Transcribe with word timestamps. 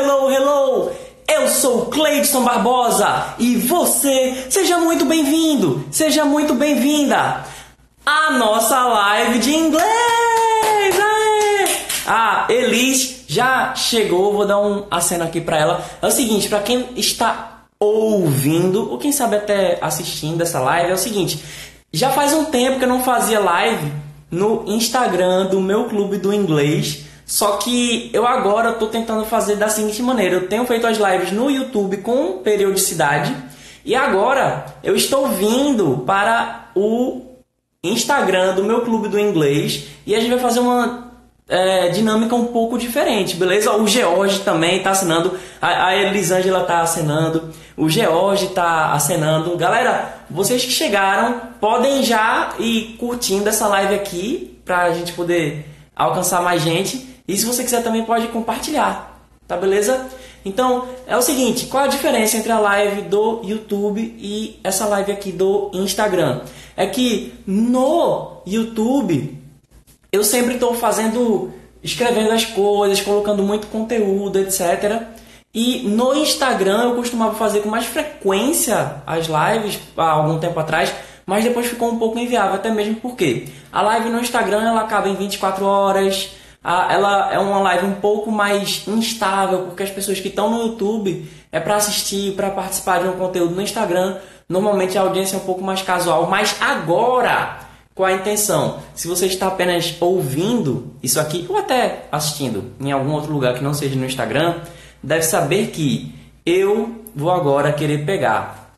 hello, 0.00 0.30
hello! 0.30 0.92
Eu 1.28 1.46
sou 1.46 1.86
Cleidson 1.86 2.42
Barbosa 2.42 3.34
e 3.38 3.56
você, 3.56 4.46
seja 4.48 4.78
muito 4.78 5.04
bem-vindo, 5.04 5.84
seja 5.90 6.24
muito 6.24 6.54
bem-vinda 6.54 7.44
à 8.04 8.30
nossa 8.30 8.82
live 8.86 9.38
de 9.40 9.54
inglês! 9.54 9.84
Aê! 10.98 11.68
A 12.06 12.46
Elis 12.48 13.24
já 13.28 13.74
chegou, 13.74 14.32
vou 14.32 14.46
dar 14.46 14.58
um 14.58 14.86
aceno 14.90 15.24
aqui 15.24 15.40
para 15.40 15.58
ela. 15.58 15.84
É 16.00 16.06
o 16.06 16.10
seguinte, 16.10 16.48
para 16.48 16.60
quem 16.60 16.88
está 16.96 17.64
ouvindo, 17.78 18.90
ou 18.90 18.96
quem 18.96 19.12
sabe 19.12 19.36
até 19.36 19.78
assistindo 19.82 20.40
essa 20.40 20.60
live, 20.60 20.90
é 20.90 20.94
o 20.94 20.98
seguinte: 20.98 21.44
já 21.92 22.08
faz 22.08 22.32
um 22.32 22.46
tempo 22.46 22.78
que 22.78 22.84
eu 22.84 22.88
não 22.88 23.02
fazia 23.02 23.38
live 23.38 23.92
no 24.30 24.64
Instagram 24.66 25.46
do 25.46 25.60
meu 25.60 25.84
clube 25.84 26.16
do 26.16 26.32
inglês. 26.32 27.09
Só 27.30 27.58
que 27.58 28.10
eu 28.12 28.26
agora 28.26 28.70
estou 28.70 28.88
tentando 28.88 29.24
fazer 29.24 29.54
da 29.54 29.68
seguinte 29.68 30.02
maneira: 30.02 30.34
eu 30.34 30.48
tenho 30.48 30.66
feito 30.66 30.84
as 30.84 30.98
lives 30.98 31.30
no 31.30 31.48
YouTube 31.48 31.98
com 31.98 32.38
periodicidade 32.38 33.32
e 33.84 33.94
agora 33.94 34.66
eu 34.82 34.96
estou 34.96 35.28
vindo 35.28 36.02
para 36.04 36.70
o 36.74 37.22
Instagram 37.84 38.56
do 38.56 38.64
meu 38.64 38.80
clube 38.80 39.06
do 39.06 39.16
inglês 39.16 39.84
e 40.04 40.12
a 40.12 40.18
gente 40.18 40.30
vai 40.30 40.40
fazer 40.40 40.58
uma 40.58 41.12
é, 41.48 41.90
dinâmica 41.90 42.34
um 42.34 42.46
pouco 42.46 42.76
diferente, 42.76 43.36
beleza? 43.36 43.76
O 43.76 43.86
George 43.86 44.40
também 44.40 44.78
está 44.78 44.90
assinando, 44.90 45.38
a, 45.62 45.86
a 45.86 45.96
Elisângela 45.96 46.62
está 46.62 46.80
assinando, 46.80 47.50
o 47.76 47.88
George 47.88 48.46
está 48.46 48.92
assinando. 48.92 49.56
Galera, 49.56 50.16
vocês 50.28 50.64
que 50.64 50.72
chegaram 50.72 51.42
podem 51.60 52.02
já 52.02 52.54
ir 52.58 52.96
curtindo 52.98 53.48
essa 53.48 53.68
live 53.68 53.94
aqui 53.94 54.60
para 54.64 54.82
a 54.82 54.92
gente 54.92 55.12
poder 55.12 55.70
alcançar 55.94 56.42
mais 56.42 56.60
gente. 56.60 57.08
E 57.30 57.36
se 57.36 57.46
você 57.46 57.62
quiser 57.62 57.82
também 57.84 58.04
pode 58.04 58.26
compartilhar, 58.28 59.20
tá 59.46 59.56
beleza? 59.56 60.08
Então 60.44 60.88
é 61.06 61.16
o 61.16 61.22
seguinte, 61.22 61.66
qual 61.66 61.84
a 61.84 61.86
diferença 61.86 62.36
entre 62.36 62.50
a 62.50 62.58
live 62.58 63.02
do 63.02 63.40
YouTube 63.44 64.00
e 64.18 64.58
essa 64.64 64.84
live 64.86 65.12
aqui 65.12 65.30
do 65.30 65.70
Instagram? 65.72 66.40
É 66.76 66.86
que 66.86 67.32
no 67.46 68.42
YouTube 68.44 69.38
eu 70.10 70.24
sempre 70.24 70.54
estou 70.54 70.74
fazendo, 70.74 71.52
escrevendo 71.84 72.32
as 72.32 72.44
coisas, 72.44 73.00
colocando 73.00 73.44
muito 73.44 73.68
conteúdo, 73.68 74.40
etc. 74.40 75.02
E 75.54 75.88
no 75.88 76.12
Instagram 76.14 76.82
eu 76.82 76.96
costumava 76.96 77.36
fazer 77.36 77.60
com 77.60 77.68
mais 77.68 77.86
frequência 77.86 79.02
as 79.06 79.26
lives 79.28 79.78
há 79.96 80.10
algum 80.10 80.40
tempo 80.40 80.58
atrás, 80.58 80.92
mas 81.24 81.44
depois 81.44 81.66
ficou 81.66 81.92
um 81.92 81.98
pouco 81.98 82.18
inviável, 82.18 82.54
até 82.54 82.72
mesmo 82.72 82.96
porque 82.96 83.46
a 83.70 83.82
live 83.82 84.08
no 84.08 84.18
Instagram 84.18 84.62
ela 84.62 84.80
acaba 84.80 85.08
em 85.08 85.14
24 85.14 85.64
horas, 85.64 86.39
ela 86.62 87.32
é 87.32 87.38
uma 87.38 87.58
live 87.60 87.86
um 87.86 87.94
pouco 87.94 88.30
mais 88.30 88.86
instável, 88.86 89.60
porque 89.62 89.82
as 89.82 89.90
pessoas 89.90 90.20
que 90.20 90.28
estão 90.28 90.50
no 90.50 90.66
YouTube 90.66 91.30
é 91.50 91.58
para 91.58 91.76
assistir, 91.76 92.34
para 92.34 92.50
participar 92.50 93.00
de 93.00 93.08
um 93.08 93.12
conteúdo 93.12 93.54
no 93.54 93.62
Instagram. 93.62 94.18
Normalmente 94.48 94.98
a 94.98 95.02
audiência 95.02 95.36
é 95.36 95.38
um 95.38 95.44
pouco 95.44 95.62
mais 95.62 95.80
casual, 95.80 96.28
mas 96.28 96.56
agora, 96.60 97.60
com 97.94 98.04
a 98.04 98.12
intenção, 98.12 98.78
se 98.94 99.08
você 99.08 99.26
está 99.26 99.46
apenas 99.46 99.94
ouvindo 100.00 100.94
isso 101.02 101.18
aqui, 101.18 101.46
ou 101.48 101.56
até 101.56 102.06
assistindo 102.12 102.72
em 102.80 102.92
algum 102.92 103.12
outro 103.12 103.32
lugar 103.32 103.54
que 103.54 103.64
não 103.64 103.72
seja 103.72 103.96
no 103.96 104.04
Instagram, 104.04 104.56
deve 105.02 105.22
saber 105.22 105.68
que 105.68 106.14
eu 106.44 107.04
vou 107.14 107.30
agora 107.30 107.72
querer 107.72 108.04
pegar 108.04 108.76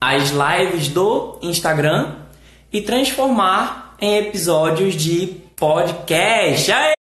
as 0.00 0.30
lives 0.30 0.88
do 0.88 1.38
Instagram 1.42 2.14
e 2.72 2.80
transformar 2.80 3.96
em 4.00 4.16
episódios 4.16 4.94
de 4.94 5.26
podcast. 5.56 6.72
Aê! 6.72 6.99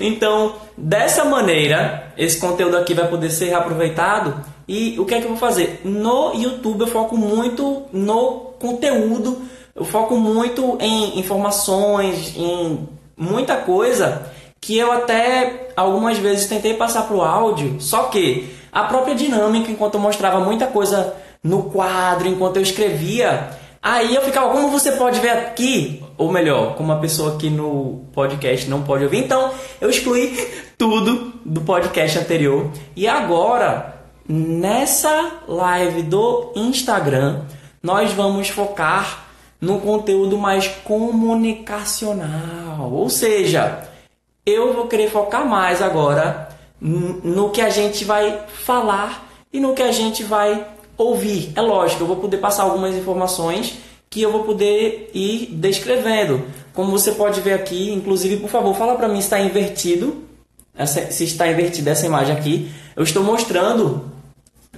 Então, 0.00 0.56
dessa 0.76 1.24
maneira, 1.24 2.12
esse 2.16 2.38
conteúdo 2.38 2.76
aqui 2.76 2.92
vai 2.92 3.08
poder 3.08 3.30
ser 3.30 3.46
reaproveitado. 3.46 4.44
E 4.68 4.98
o 4.98 5.04
que 5.04 5.14
é 5.14 5.18
que 5.18 5.24
eu 5.24 5.30
vou 5.30 5.38
fazer? 5.38 5.80
No 5.84 6.34
YouTube 6.34 6.82
eu 6.82 6.86
foco 6.86 7.16
muito 7.16 7.84
no 7.92 8.52
conteúdo, 8.58 9.42
eu 9.74 9.84
foco 9.84 10.16
muito 10.16 10.76
em 10.80 11.18
informações, 11.18 12.34
em 12.36 12.88
muita 13.16 13.56
coisa 13.56 14.30
que 14.60 14.78
eu 14.78 14.90
até 14.90 15.68
algumas 15.76 16.16
vezes 16.18 16.46
tentei 16.46 16.74
passar 16.74 17.02
para 17.06 17.16
o 17.16 17.22
áudio, 17.22 17.76
só 17.80 18.04
que 18.04 18.48
a 18.72 18.84
própria 18.84 19.14
dinâmica, 19.14 19.70
enquanto 19.70 19.94
eu 19.94 20.00
mostrava 20.00 20.40
muita 20.40 20.66
coisa 20.66 21.14
no 21.42 21.64
quadro, 21.64 22.26
enquanto 22.26 22.56
eu 22.56 22.62
escrevia, 22.62 23.50
Aí 23.84 24.14
eu 24.14 24.22
ficava, 24.22 24.50
como 24.50 24.70
você 24.70 24.92
pode 24.92 25.20
ver 25.20 25.28
aqui, 25.28 26.02
ou 26.16 26.32
melhor, 26.32 26.76
como 26.76 26.92
a 26.92 26.96
pessoa 26.96 27.34
aqui 27.34 27.50
no 27.50 28.04
podcast 28.12 28.68
não 28.68 28.82
pode 28.82 29.04
ouvir, 29.04 29.24
então 29.24 29.52
eu 29.80 29.88
excluí 29.90 30.36
tudo 30.78 31.32
do 31.44 31.60
podcast 31.62 32.16
anterior. 32.18 32.70
E 32.94 33.08
agora, 33.08 34.02
nessa 34.28 35.40
live 35.48 36.02
do 36.02 36.52
Instagram, 36.56 37.42
nós 37.82 38.12
vamos 38.12 38.48
focar 38.48 39.24
no 39.60 39.80
conteúdo 39.80 40.38
mais 40.38 40.68
comunicacional. 40.68 42.92
Ou 42.92 43.10
seja, 43.10 43.88
eu 44.44 44.74
vou 44.74 44.86
querer 44.86 45.10
focar 45.10 45.48
mais 45.48 45.82
agora 45.82 46.48
no 46.80 47.50
que 47.50 47.60
a 47.60 47.70
gente 47.70 48.04
vai 48.04 48.42
falar 48.64 49.28
e 49.52 49.60
no 49.60 49.74
que 49.74 49.82
a 49.82 49.92
gente 49.92 50.22
vai 50.22 50.66
ouvir. 50.96 51.52
É 51.56 51.60
lógico, 51.60 52.02
eu 52.02 52.06
vou 52.06 52.16
poder 52.16 52.38
passar 52.38 52.62
algumas 52.64 52.94
informações 52.94 53.78
que 54.14 54.22
eu 54.22 54.30
vou 54.30 54.44
poder 54.44 55.10
ir 55.12 55.48
descrevendo. 55.50 56.44
Como 56.72 56.92
você 56.92 57.10
pode 57.10 57.40
ver 57.40 57.54
aqui, 57.54 57.90
inclusive, 57.90 58.36
por 58.36 58.48
favor, 58.48 58.72
fala 58.76 58.94
para 58.94 59.08
mim 59.08 59.16
se 59.16 59.26
está 59.26 59.40
invertido, 59.40 60.22
essa, 60.78 61.10
se 61.10 61.24
está 61.24 61.48
invertida 61.48 61.90
essa 61.90 62.06
imagem 62.06 62.32
aqui. 62.32 62.70
Eu 62.94 63.02
estou 63.02 63.24
mostrando 63.24 64.04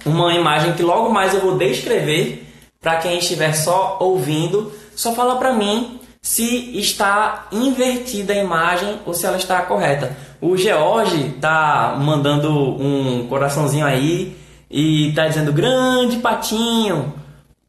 uma 0.03 0.33
imagem 0.33 0.73
que 0.73 0.81
logo 0.81 1.11
mais 1.11 1.35
eu 1.35 1.41
vou 1.41 1.55
descrever 1.55 2.47
para 2.81 2.95
quem 2.97 3.19
estiver 3.19 3.53
só 3.53 3.99
ouvindo. 4.01 4.71
Só 4.95 5.13
fala 5.13 5.35
para 5.35 5.53
mim 5.53 5.99
se 6.19 6.75
está 6.75 7.47
invertida 7.51 8.33
a 8.33 8.37
imagem 8.37 8.97
ou 9.05 9.13
se 9.13 9.27
ela 9.27 9.37
está 9.37 9.61
correta. 9.61 10.17
O 10.41 10.57
George 10.57 11.27
está 11.35 11.95
mandando 11.99 12.49
um 12.51 13.27
coraçãozinho 13.27 13.85
aí 13.85 14.35
e 14.67 15.11
tá 15.13 15.27
dizendo 15.27 15.53
grande 15.53 16.17
patinho. 16.17 17.26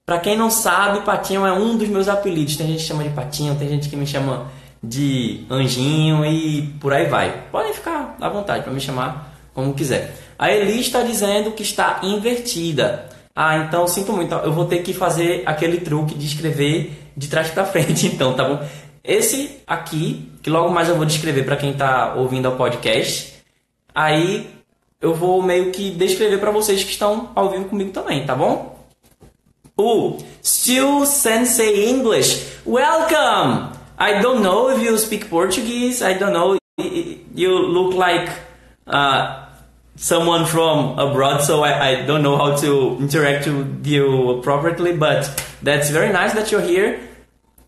Para 0.09 0.21
quem 0.21 0.39
não 0.39 0.51
sabe, 0.51 1.03
patinho 1.03 1.45
é 1.45 1.53
um 1.53 1.77
dos 1.77 1.87
meus 1.87 2.09
apelidos. 2.09 2.57
Tem 2.57 2.67
gente 2.67 2.79
que 2.79 2.87
chama 2.87 3.05
de 3.05 3.11
patinho, 3.11 3.55
tem 3.57 3.69
gente 3.69 3.91
que 3.91 3.95
me 3.95 4.07
chama 4.07 4.51
de 4.83 5.45
anjinho 5.51 6.25
e 6.25 6.63
por 6.81 6.95
aí 6.95 7.05
vai. 7.05 7.45
Podem 7.53 7.75
ficar 7.75 8.17
à 8.19 8.27
vontade 8.31 8.65
para 8.65 8.73
me 8.73 8.81
chamar 8.81 9.39
como 9.53 9.75
quiser. 9.75 10.17
A 10.39 10.51
Eli 10.51 10.81
está 10.81 11.03
dizendo 11.03 11.51
que 11.51 11.63
está 11.63 12.01
invertida. 12.03 13.07
Ah, 13.37 13.59
então 13.59 13.87
sinto 13.87 14.15
muito. 14.15 14.35
Eu 14.37 14.51
vou 14.51 14.65
ter 14.65 14.79
que 14.79 14.95
fazer 14.95 15.43
aquele 15.45 15.77
truque 15.83 16.15
de 16.15 16.25
escrever 16.25 17.11
de 17.15 17.29
trás 17.29 17.51
para 17.51 17.67
frente, 17.69 18.07
então, 18.07 18.33
tá 18.33 18.49
bom? 18.49 18.67
Esse 19.05 19.59
aqui, 19.67 20.33
que 20.43 20.49
logo 20.49 20.71
mais 20.71 20.89
eu 20.89 20.97
vou 20.97 21.05
descrever 21.05 21.45
para 21.45 21.57
quem 21.57 21.73
está 21.73 22.15
ouvindo 22.15 22.49
o 22.49 22.57
podcast. 22.57 23.35
Aí 23.95 24.49
eu 25.03 25.13
vou 25.13 25.43
meio 25.43 25.71
que 25.71 25.91
descrever 25.91 26.39
para 26.39 26.51
vocês 26.51 26.83
que 26.83 26.93
estão 26.93 27.29
ao 27.35 27.51
vivo 27.51 27.67
comigo 27.67 27.91
também, 27.91 28.25
tá 28.25 28.35
bom? 28.35 28.78
O 29.79 30.19
Still 30.43 31.07
Sensei 31.07 31.89
English, 31.89 32.45
welcome! 32.65 33.79
I 33.97 34.21
don't 34.21 34.43
know 34.43 34.71
if 34.71 34.83
you 34.83 34.99
speak 34.99 35.31
Portuguese. 35.31 36.03
I 36.03 36.15
don't 36.15 36.33
know. 36.33 36.59
You 36.77 37.59
look 37.59 37.95
like 37.95 38.29
uh, 38.87 39.47
someone 39.97 40.47
from 40.47 40.99
abroad, 40.99 41.43
so 41.43 41.63
I, 41.63 41.89
I 41.89 42.07
don't 42.07 42.23
know 42.23 42.37
how 42.37 42.57
to 42.57 42.97
interact 42.99 43.47
with 43.47 43.87
you 43.87 44.39
appropriately. 44.39 44.97
But 44.97 45.31
that's 45.63 45.91
very 45.91 46.13
nice 46.13 46.33
that 46.35 46.51
you're 46.51 46.63
here. 46.63 47.01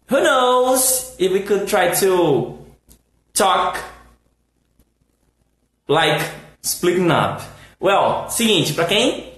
Who 0.09 0.23
knows 0.23 1.15
if 1.19 1.31
we 1.33 1.41
could 1.41 1.69
try 1.69 1.95
to 1.95 2.59
talk 3.35 3.79
like 5.87 6.23
Splitting 6.63 7.11
Up. 7.11 7.43
Well, 7.79 8.29
seguinte, 8.31 8.75
para 8.75 8.87
quem 8.87 9.33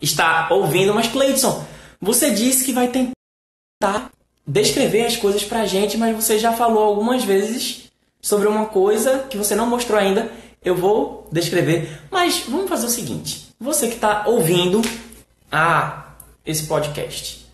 está 0.00 0.48
ouvindo, 0.50 0.94
mas 0.94 1.08
Cleidson, 1.08 1.64
você 2.00 2.30
disse 2.30 2.64
que 2.64 2.72
vai 2.72 2.88
tentar 2.88 4.10
descrever 4.46 5.04
as 5.04 5.16
coisas 5.16 5.44
pra 5.44 5.66
gente, 5.66 5.96
mas 5.96 6.14
você 6.16 6.38
já 6.38 6.52
falou 6.52 6.82
algumas 6.82 7.24
vezes 7.24 7.90
sobre 8.20 8.48
uma 8.48 8.66
coisa 8.66 9.26
que 9.30 9.36
você 9.36 9.54
não 9.54 9.66
mostrou 9.66 9.98
ainda. 9.98 10.30
Eu 10.64 10.74
vou 10.74 11.28
descrever, 11.30 12.00
mas 12.10 12.44
vamos 12.48 12.68
fazer 12.68 12.86
o 12.86 12.90
seguinte: 12.90 13.48
você 13.60 13.88
que 13.88 13.94
está 13.94 14.24
ouvindo 14.26 14.82
a 15.50 16.14
esse 16.44 16.66
podcast, 16.66 17.46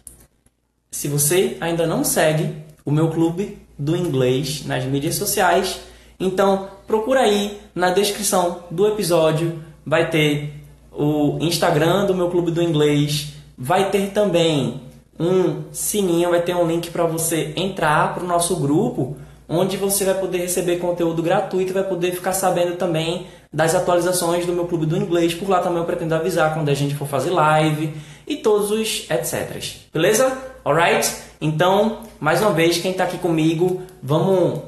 se 0.91 1.09
você 1.09 1.57
ainda 1.61 1.87
não 1.87 2.05
segue 2.05 2.55
o 2.85 2.91
meu 2.91 3.11
clube 3.11 3.59
do 3.79 3.97
inglês 3.97 4.65
nas 4.65 4.85
mídias 4.85 5.17
sociais, 5.17 5.81
então 6.19 6.69
procura 6.87 7.21
aí 7.21 7.61
na 7.75 7.91
descrição 7.91 8.65
do 8.71 8.87
episódio, 8.87 9.63
vai 9.85 10.09
ter 10.09 10.55
o 10.93 11.39
Instagram 11.41 12.07
do 12.07 12.15
meu 12.15 12.31
clube 12.31 12.53
do 12.53 12.63
inglês, 12.63 13.34
vai 13.57 13.91
ter 13.91 14.11
também 14.11 14.81
um 15.19 15.65
sininho, 15.73 16.31
vai 16.31 16.43
ter 16.43 16.55
um 16.55 16.67
link 16.67 16.91
para 16.91 17.05
você 17.05 17.53
entrar 17.57 18.15
para 18.15 18.25
o 18.25 18.27
nosso 18.27 18.57
grupo, 18.57 19.17
onde 19.49 19.77
você 19.77 20.05
vai 20.05 20.15
poder 20.15 20.39
receber 20.39 20.79
conteúdo 20.79 21.23
gratuito 21.23 21.73
vai 21.73 21.85
poder 21.85 22.13
ficar 22.13 22.33
sabendo 22.33 22.77
também 22.77 23.27
das 23.53 23.75
atualizações 23.75 24.45
do 24.47 24.53
meu 24.53 24.67
clube 24.67 24.87
do 24.87 24.97
inglês. 24.97 25.35
Por 25.35 25.49
lá 25.49 25.61
também 25.61 25.79
eu 25.79 25.85
pretendo 25.85 26.15
avisar 26.15 26.55
quando 26.55 26.69
a 26.69 26.75
gente 26.75 26.95
for 26.95 27.07
fazer 27.07 27.31
live 27.31 27.95
e 28.27 28.37
todos 28.37 28.71
os 28.71 29.09
etc. 29.09 29.63
Beleza? 29.93 30.37
Alright? 30.65 31.15
Então, 31.41 32.01
mais 32.19 32.41
uma 32.41 32.53
vez, 32.53 32.79
quem 32.79 32.93
está 32.93 33.05
aqui 33.05 33.19
comigo, 33.19 33.83
vamos 34.03 34.63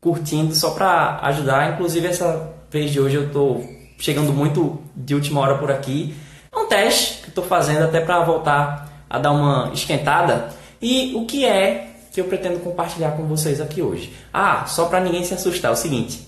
curtindo 0.00 0.54
só 0.54 0.70
para 0.70 1.18
ajudar. 1.24 1.74
Inclusive, 1.74 2.06
essa 2.06 2.54
vez 2.70 2.90
de 2.90 3.00
hoje 3.00 3.16
eu 3.16 3.26
estou 3.26 3.64
chegando 3.98 4.32
muito 4.32 4.78
de 4.96 5.14
última 5.14 5.40
hora 5.40 5.58
por 5.58 5.70
aqui. 5.70 6.14
É 6.52 6.56
um 6.56 6.66
teste 6.66 7.19
estou 7.30 7.44
fazendo 7.44 7.84
até 7.84 8.00
para 8.00 8.20
voltar 8.20 9.04
a 9.08 9.18
dar 9.18 9.32
uma 9.32 9.70
esquentada. 9.72 10.50
E 10.80 11.14
o 11.14 11.24
que 11.26 11.44
é 11.44 11.90
que 12.12 12.20
eu 12.20 12.24
pretendo 12.24 12.60
compartilhar 12.60 13.12
com 13.12 13.24
vocês 13.24 13.60
aqui 13.60 13.80
hoje. 13.80 14.12
Ah, 14.32 14.66
só 14.66 14.86
para 14.86 15.00
ninguém 15.00 15.24
se 15.24 15.34
assustar, 15.34 15.70
é 15.70 15.74
o 15.74 15.76
seguinte: 15.76 16.26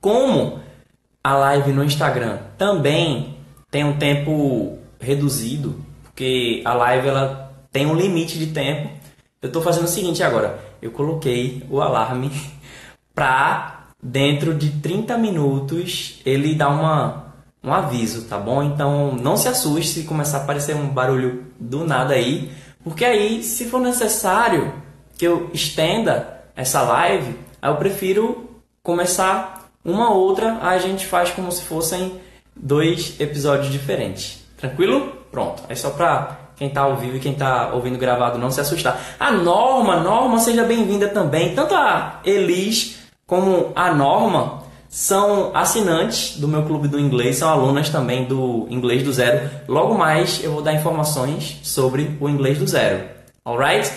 como 0.00 0.60
a 1.22 1.34
live 1.34 1.72
no 1.72 1.84
Instagram 1.84 2.38
também 2.58 3.36
tem 3.70 3.84
um 3.84 3.96
tempo 3.96 4.78
reduzido, 5.00 5.76
porque 6.04 6.62
a 6.64 6.74
live 6.74 7.08
ela 7.08 7.52
tem 7.70 7.86
um 7.86 7.94
limite 7.94 8.38
de 8.38 8.48
tempo. 8.48 8.90
Eu 9.40 9.48
estou 9.48 9.62
fazendo 9.62 9.84
o 9.84 9.88
seguinte 9.88 10.22
agora, 10.22 10.58
eu 10.80 10.90
coloquei 10.90 11.64
o 11.70 11.80
alarme 11.80 12.30
para 13.14 13.86
dentro 14.02 14.54
de 14.54 14.70
30 14.80 15.16
minutos 15.18 16.20
ele 16.24 16.54
dar 16.54 16.68
uma 16.68 17.25
um 17.66 17.74
aviso, 17.74 18.26
tá 18.26 18.38
bom? 18.38 18.62
Então 18.62 19.12
não 19.16 19.36
se 19.36 19.48
assuste 19.48 19.88
se 19.88 20.02
começar 20.04 20.38
a 20.38 20.42
aparecer 20.42 20.76
um 20.76 20.86
barulho 20.86 21.46
do 21.58 21.84
nada 21.84 22.14
aí, 22.14 22.52
porque 22.84 23.04
aí, 23.04 23.42
se 23.42 23.64
for 23.64 23.80
necessário, 23.80 24.72
que 25.18 25.26
eu 25.26 25.50
estenda 25.52 26.44
essa 26.54 26.82
live, 26.82 27.36
aí 27.60 27.70
eu 27.70 27.76
prefiro 27.76 28.48
começar 28.80 29.68
uma 29.84 30.10
outra, 30.10 30.58
a 30.62 30.78
gente 30.78 31.04
faz 31.04 31.30
como 31.30 31.50
se 31.50 31.62
fossem 31.62 32.20
dois 32.54 33.18
episódios 33.18 33.72
diferentes. 33.72 34.44
Tranquilo? 34.56 35.12
Pronto. 35.32 35.64
É 35.68 35.74
só 35.74 35.90
pra 35.90 36.38
quem 36.54 36.70
tá 36.70 36.82
ao 36.82 36.96
vivo 36.96 37.16
e 37.16 37.20
quem 37.20 37.34
tá 37.34 37.72
ouvindo 37.74 37.98
gravado 37.98 38.38
não 38.38 38.50
se 38.50 38.60
assustar. 38.60 39.00
A 39.18 39.32
Norma, 39.32 39.96
Norma, 39.96 40.38
seja 40.38 40.62
bem-vinda 40.62 41.08
também. 41.08 41.54
Tanto 41.54 41.74
a 41.74 42.20
Elis 42.24 42.98
como 43.26 43.72
a 43.74 43.92
Norma 43.92 44.62
são 44.96 45.54
assinantes 45.54 46.38
do 46.38 46.48
meu 46.48 46.62
clube 46.62 46.88
do 46.88 46.98
inglês, 46.98 47.36
são 47.36 47.50
alunas 47.50 47.90
também 47.90 48.24
do 48.24 48.66
Inglês 48.70 49.02
do 49.02 49.12
Zero. 49.12 49.50
Logo 49.68 49.92
mais 49.92 50.42
eu 50.42 50.52
vou 50.52 50.62
dar 50.62 50.72
informações 50.72 51.60
sobre 51.62 52.16
o 52.18 52.26
Inglês 52.30 52.58
do 52.58 52.66
Zero. 52.66 53.04
Alright? 53.44 53.92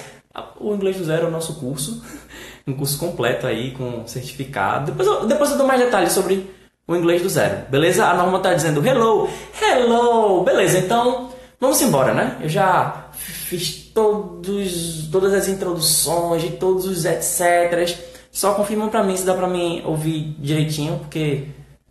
O 0.59 0.73
Inglês 0.73 0.97
do 0.97 1.05
Zero 1.05 1.23
é 1.23 1.29
o 1.29 1.31
nosso 1.31 1.53
curso, 1.53 2.03
um 2.67 2.73
curso 2.73 2.99
completo 2.99 3.47
aí 3.47 3.71
com 3.71 4.05
certificado. 4.05 4.91
Depois 4.91 5.07
eu, 5.07 5.25
depois 5.25 5.51
eu 5.51 5.57
dou 5.57 5.65
mais 5.65 5.79
detalhes 5.79 6.11
sobre 6.11 6.53
o 6.85 6.93
Inglês 6.93 7.21
do 7.21 7.29
Zero, 7.29 7.61
beleza? 7.69 8.05
A 8.05 8.13
Norma 8.13 8.37
tá 8.39 8.53
dizendo 8.53 8.85
hello, 8.85 9.29
hello, 9.61 10.43
beleza? 10.43 10.79
Então 10.79 11.29
vamos 11.61 11.81
embora, 11.81 12.13
né? 12.13 12.35
Eu 12.41 12.49
já 12.49 13.05
fiz 13.13 13.89
todos, 13.93 15.07
todas 15.09 15.33
as 15.33 15.47
introduções 15.47 16.43
e 16.43 16.49
todos 16.49 16.85
os 16.85 17.05
etc. 17.05 18.08
Só 18.39 18.53
confirma 18.53 18.87
pra 18.87 19.03
mim 19.03 19.17
se 19.17 19.25
dá 19.25 19.33
pra 19.33 19.49
mim 19.49 19.81
ouvir 19.83 20.33
direitinho, 20.39 20.97
porque 20.99 21.47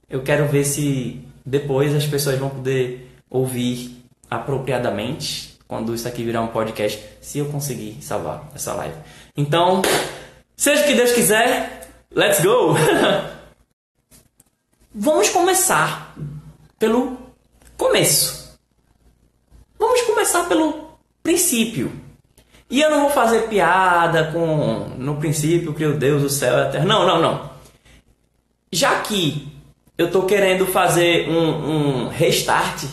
eu 0.08 0.22
quero 0.22 0.48
ver 0.48 0.64
se 0.64 1.22
depois 1.44 1.94
as 1.94 2.06
pessoas 2.06 2.38
vão 2.38 2.48
poder 2.48 3.20
ouvir 3.28 4.02
apropriadamente 4.30 5.58
quando 5.68 5.94
isso 5.94 6.08
aqui 6.08 6.24
virar 6.24 6.40
um 6.40 6.46
podcast, 6.46 7.04
se 7.20 7.38
eu 7.38 7.50
conseguir 7.50 7.98
salvar 8.00 8.50
essa 8.54 8.72
live. 8.72 8.94
Então, 9.36 9.82
seja 10.56 10.84
o 10.84 10.86
que 10.86 10.94
Deus 10.94 11.12
quiser, 11.12 11.86
let's 12.16 12.42
go! 12.42 12.74
Vamos 14.94 15.28
começar 15.28 16.16
pelo 16.78 17.18
começo. 17.76 18.58
Vamos 19.78 20.00
começar 20.00 20.48
pelo 20.48 20.98
princípio. 21.22 22.07
E 22.70 22.80
eu 22.80 22.90
não 22.90 23.02
vou 23.02 23.10
fazer 23.10 23.48
piada 23.48 24.30
com 24.32 24.90
no 24.98 25.16
princípio 25.16 25.72
criou 25.72 25.94
Deus, 25.94 26.22
o 26.22 26.28
céu 26.28 26.58
e 26.58 26.62
a 26.62 26.68
terra. 26.68 26.84
Não, 26.84 27.06
não, 27.06 27.20
não. 27.20 27.50
Já 28.70 29.00
que 29.00 29.48
eu 29.96 30.06
estou 30.06 30.24
querendo 30.24 30.66
fazer 30.66 31.28
um, 31.28 32.04
um 32.04 32.08
restart 32.08 32.84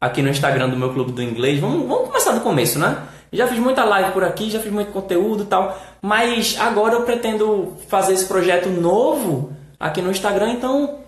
aqui 0.00 0.22
no 0.22 0.28
Instagram 0.28 0.68
do 0.68 0.76
meu 0.76 0.92
clube 0.92 1.12
do 1.12 1.22
inglês. 1.22 1.58
Vamos, 1.58 1.86
vamos 1.88 2.08
começar 2.08 2.32
do 2.32 2.40
começo, 2.40 2.78
né? 2.78 3.08
Já 3.32 3.48
fiz 3.48 3.58
muita 3.58 3.84
live 3.84 4.12
por 4.12 4.22
aqui, 4.22 4.50
já 4.50 4.60
fiz 4.60 4.72
muito 4.72 4.92
conteúdo 4.92 5.42
e 5.42 5.46
tal, 5.46 5.76
mas 6.00 6.56
agora 6.58 6.94
eu 6.94 7.02
pretendo 7.02 7.76
fazer 7.88 8.14
esse 8.14 8.24
projeto 8.24 8.68
novo 8.68 9.52
aqui 9.78 10.00
no 10.00 10.10
Instagram, 10.10 10.52
então 10.52 11.00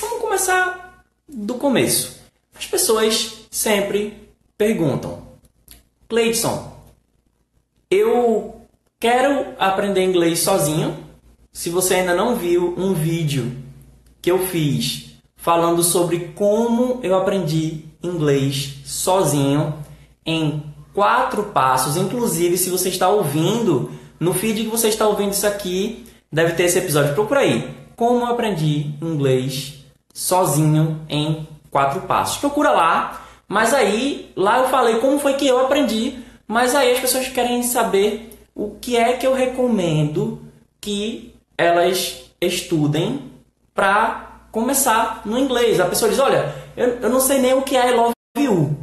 vamos 0.00 0.20
começar 0.20 1.04
do 1.28 1.54
começo. 1.54 2.20
As 2.56 2.66
pessoas 2.66 3.46
sempre 3.50 4.30
perguntam: 4.56 5.26
Cleidson, 6.08 6.79
eu 7.90 8.60
quero 8.98 9.54
aprender 9.58 10.04
inglês 10.04 10.40
sozinho. 10.40 10.96
Se 11.52 11.68
você 11.68 11.94
ainda 11.96 12.14
não 12.14 12.36
viu 12.36 12.74
um 12.78 12.94
vídeo 12.94 13.50
que 14.22 14.30
eu 14.30 14.46
fiz 14.46 15.10
falando 15.36 15.82
sobre 15.82 16.32
como 16.34 17.00
eu 17.02 17.16
aprendi 17.16 17.84
inglês 18.02 18.76
sozinho 18.84 19.74
em 20.24 20.62
quatro 20.94 21.44
passos. 21.44 21.96
Inclusive, 21.96 22.56
se 22.56 22.70
você 22.70 22.88
está 22.88 23.08
ouvindo, 23.08 23.90
no 24.18 24.34
feed 24.34 24.64
que 24.64 24.70
você 24.70 24.88
está 24.88 25.08
ouvindo 25.08 25.32
isso 25.32 25.46
aqui, 25.46 26.06
deve 26.30 26.52
ter 26.52 26.64
esse 26.64 26.78
episódio. 26.78 27.14
Procura 27.14 27.40
aí. 27.40 27.74
Como 27.96 28.20
eu 28.20 28.26
aprendi 28.26 28.94
inglês 29.02 29.84
sozinho 30.14 31.00
em 31.08 31.48
quatro 31.70 32.02
passos. 32.02 32.38
Procura 32.38 32.70
lá. 32.70 33.26
Mas 33.48 33.74
aí, 33.74 34.30
lá 34.36 34.58
eu 34.58 34.68
falei 34.68 34.96
como 34.96 35.18
foi 35.18 35.34
que 35.34 35.46
eu 35.46 35.58
aprendi. 35.58 36.18
Mas 36.50 36.74
aí 36.74 36.90
as 36.90 36.98
pessoas 36.98 37.28
querem 37.28 37.62
saber 37.62 38.36
o 38.56 38.70
que 38.80 38.96
é 38.96 39.12
que 39.12 39.24
eu 39.24 39.32
recomendo 39.32 40.42
que 40.80 41.32
elas 41.56 42.24
estudem 42.40 43.30
para 43.72 44.40
começar 44.50 45.22
no 45.24 45.38
inglês. 45.38 45.78
A 45.78 45.84
pessoa 45.84 46.10
diz: 46.10 46.18
Olha, 46.18 46.52
eu, 46.76 46.98
eu 47.02 47.08
não 47.08 47.20
sei 47.20 47.38
nem 47.38 47.54
o 47.54 47.62
que 47.62 47.76
é 47.76 47.92
I 47.92 47.94
love 47.94 48.14
you. 48.36 48.76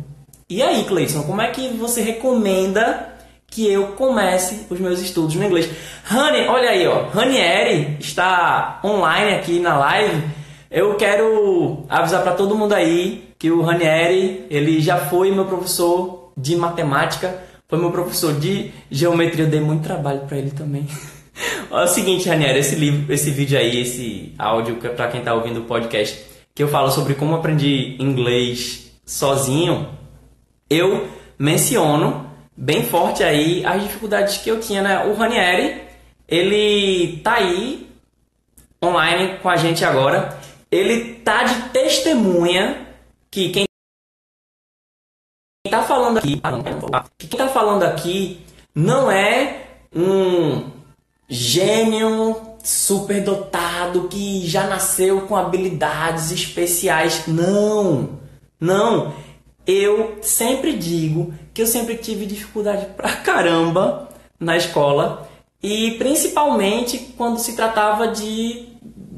E 0.50 0.64
aí, 0.64 0.86
Cleison, 0.86 1.24
como 1.24 1.42
é 1.42 1.52
que 1.52 1.68
você 1.74 2.00
recomenda 2.00 3.14
que 3.48 3.70
eu 3.70 3.88
comece 3.88 4.66
os 4.70 4.80
meus 4.80 5.02
estudos 5.02 5.36
no 5.36 5.44
inglês? 5.44 5.70
Honey, 6.10 6.48
olha 6.48 6.70
aí, 6.70 6.88
ó. 6.88 7.10
Ranieri 7.10 7.98
está 8.00 8.80
online 8.82 9.36
aqui 9.36 9.60
na 9.60 9.78
live. 9.78 10.24
Eu 10.72 10.96
quero 10.96 11.84
avisar 11.90 12.24
para 12.24 12.32
todo 12.32 12.56
mundo 12.56 12.72
aí 12.72 13.28
que 13.38 13.52
o 13.52 13.62
Ranieri, 13.62 14.46
ele 14.50 14.80
já 14.80 14.96
foi 14.96 15.32
meu 15.32 15.44
professor 15.44 16.32
de 16.38 16.56
matemática, 16.56 17.47
foi 17.68 17.80
meu 17.80 17.92
professor 17.92 18.34
de 18.34 18.72
geometria, 18.90 19.46
eu 19.46 19.50
dei 19.50 19.60
muito 19.60 19.84
trabalho 19.84 20.22
para 20.22 20.38
ele 20.38 20.52
também. 20.52 20.88
é 21.70 21.84
o 21.84 21.88
seguinte, 21.88 22.30
Ranieri, 22.30 22.60
esse 22.60 22.76
livro, 22.76 23.14
esse 23.14 23.30
vídeo 23.30 23.58
aí, 23.60 23.82
esse 23.82 24.34
áudio 24.38 24.80
é 24.84 24.90
para 24.90 25.10
quem 25.10 25.20
está 25.20 25.34
ouvindo 25.34 25.60
o 25.60 25.66
podcast, 25.66 26.24
que 26.56 26.64
eu 26.64 26.68
falo 26.68 26.90
sobre 26.90 27.16
como 27.16 27.36
aprendi 27.36 27.98
inglês 28.00 28.92
sozinho, 29.06 29.90
eu 30.70 31.08
menciono 31.38 32.26
bem 32.56 32.84
forte 32.84 33.24
aí 33.24 33.66
as 33.66 33.84
dificuldades 33.84 34.38
que 34.38 34.50
eu 34.50 34.60
tinha, 34.60 34.82
né? 34.82 35.06
O 35.06 35.14
Ranieri, 35.14 35.82
ele 36.28 37.18
tá 37.24 37.36
aí 37.36 37.88
online 38.84 39.40
com 39.40 39.50
a 39.50 39.58
gente 39.58 39.86
agora. 39.86 40.38
Ele 40.72 41.16
tá 41.16 41.44
de 41.44 41.70
testemunha 41.70 42.88
que 43.30 43.50
quem 43.50 43.67
tá 45.70 45.84
falando 45.84 46.18
aqui, 46.18 46.42
quem 47.18 47.30
tá 47.30 47.48
falando 47.48 47.84
aqui 47.84 48.42
não 48.74 49.12
é 49.12 49.64
um 49.96 50.66
gênio 51.28 52.36
superdotado 52.64 54.08
que 54.08 54.46
já 54.48 54.68
nasceu 54.68 55.22
com 55.22 55.36
habilidades 55.36 56.32
especiais. 56.32 57.24
Não, 57.28 58.20
não. 58.60 59.14
Eu 59.66 60.18
sempre 60.22 60.74
digo 60.74 61.34
que 61.54 61.62
eu 61.62 61.68
sempre 61.68 61.96
tive 61.96 62.26
dificuldade 62.26 62.86
pra 62.96 63.14
caramba 63.18 64.10
na 64.40 64.56
escola 64.56 65.28
e 65.62 65.92
principalmente 65.92 67.14
quando 67.18 67.40
se 67.40 67.54
tratava 67.54 68.10
de 68.10 68.68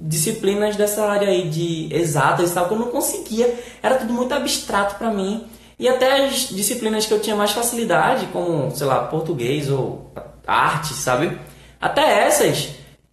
disciplinas 0.10 0.76
dessa 0.76 1.06
área 1.06 1.28
aí 1.28 1.50
de 1.50 1.90
exatas 1.92 2.50
e 2.50 2.54
tal, 2.54 2.68
que 2.68 2.74
eu 2.74 2.80
não 2.80 2.88
conseguia, 2.88 3.60
era 3.84 3.96
tudo 3.96 4.14
muito 4.14 4.34
abstrato 4.34 4.96
para 4.96 5.12
mim. 5.12 5.46
E 5.80 5.88
até 5.88 6.26
as 6.26 6.50
disciplinas 6.50 7.06
que 7.06 7.14
eu 7.14 7.22
tinha 7.22 7.36
mais 7.36 7.52
facilidade, 7.52 8.28
como, 8.34 8.70
sei 8.76 8.86
lá, 8.86 9.06
português 9.06 9.72
ou 9.72 10.12
arte, 10.46 10.94
sabe? 10.94 11.38
Até 11.80 12.26
essas 12.28 12.72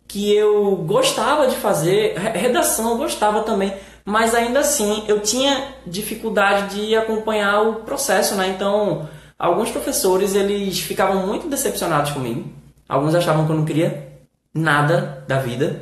que 0.08 0.34
eu 0.34 0.74
gostava 0.76 1.46
de 1.46 1.56
fazer, 1.56 2.16
redação 2.18 2.90
eu 2.90 2.98
gostava 2.98 3.42
também, 3.42 3.72
mas 4.04 4.34
ainda 4.34 4.60
assim 4.60 5.04
eu 5.06 5.20
tinha 5.20 5.74
dificuldade 5.86 6.74
de 6.74 6.96
acompanhar 6.96 7.62
o 7.62 7.74
processo, 7.76 8.34
né? 8.34 8.48
Então, 8.48 9.08
alguns 9.38 9.70
professores 9.70 10.34
eles 10.34 10.80
ficavam 10.80 11.24
muito 11.24 11.48
decepcionados 11.48 12.10
comigo. 12.10 12.50
Alguns 12.88 13.14
achavam 13.14 13.46
que 13.46 13.52
eu 13.52 13.56
não 13.56 13.64
queria 13.64 14.08
nada 14.52 15.24
da 15.28 15.38
vida. 15.38 15.80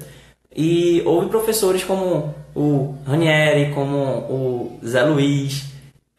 E 0.54 1.02
houve 1.06 1.28
professores 1.28 1.82
como 1.82 2.34
o 2.54 2.94
Ranieri, 3.06 3.72
como 3.74 3.96
o 3.96 4.78
Zé 4.84 5.02
Luiz, 5.02 5.73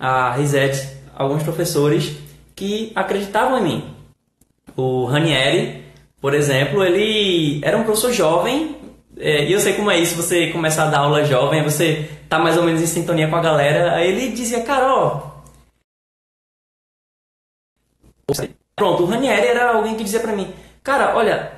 a 0.05 0.31
Risette, 0.33 0.87
alguns 1.15 1.41
professores 1.41 2.15
que 2.55 2.91
acreditavam 2.95 3.57
em 3.57 3.63
mim. 3.63 3.95
O 4.75 5.05
Ranieri, 5.05 5.83
por 6.21 6.33
exemplo, 6.33 6.83
ele 6.83 7.59
era 7.63 7.77
um 7.77 7.83
professor 7.83 8.11
jovem, 8.13 8.75
é, 9.17 9.45
e 9.45 9.51
eu 9.51 9.59
sei 9.59 9.73
como 9.73 9.89
é 9.89 9.97
isso, 9.97 10.15
você 10.15 10.51
começa 10.51 10.83
a 10.83 10.87
dar 10.87 10.99
aula 10.99 11.23
jovem, 11.23 11.63
você 11.63 12.09
tá 12.29 12.37
mais 12.37 12.57
ou 12.57 12.63
menos 12.63 12.81
em 12.81 12.85
sintonia 12.85 13.27
com 13.27 13.35
a 13.35 13.41
galera, 13.41 13.95
aí 13.95 14.09
ele 14.09 14.31
dizia, 14.31 14.61
Carol. 14.63 15.43
Pronto, 18.75 19.03
o 19.03 19.05
Ranieri 19.05 19.47
era 19.47 19.71
alguém 19.71 19.95
que 19.95 20.03
dizia 20.03 20.19
para 20.19 20.35
mim, 20.35 20.53
cara, 20.83 21.15
olha, 21.15 21.51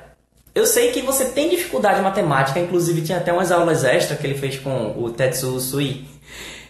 eu 0.54 0.64
sei 0.64 0.92
que 0.92 1.02
você 1.02 1.26
tem 1.26 1.50
dificuldade 1.50 2.00
em 2.00 2.02
matemática, 2.02 2.60
inclusive 2.60 3.02
tinha 3.02 3.18
até 3.18 3.32
umas 3.32 3.50
aulas 3.50 3.84
extra 3.84 4.16
que 4.16 4.26
ele 4.26 4.38
fez 4.38 4.58
com 4.58 5.02
o 5.02 5.10
Tetsuo 5.10 5.58
Sui 5.60 6.06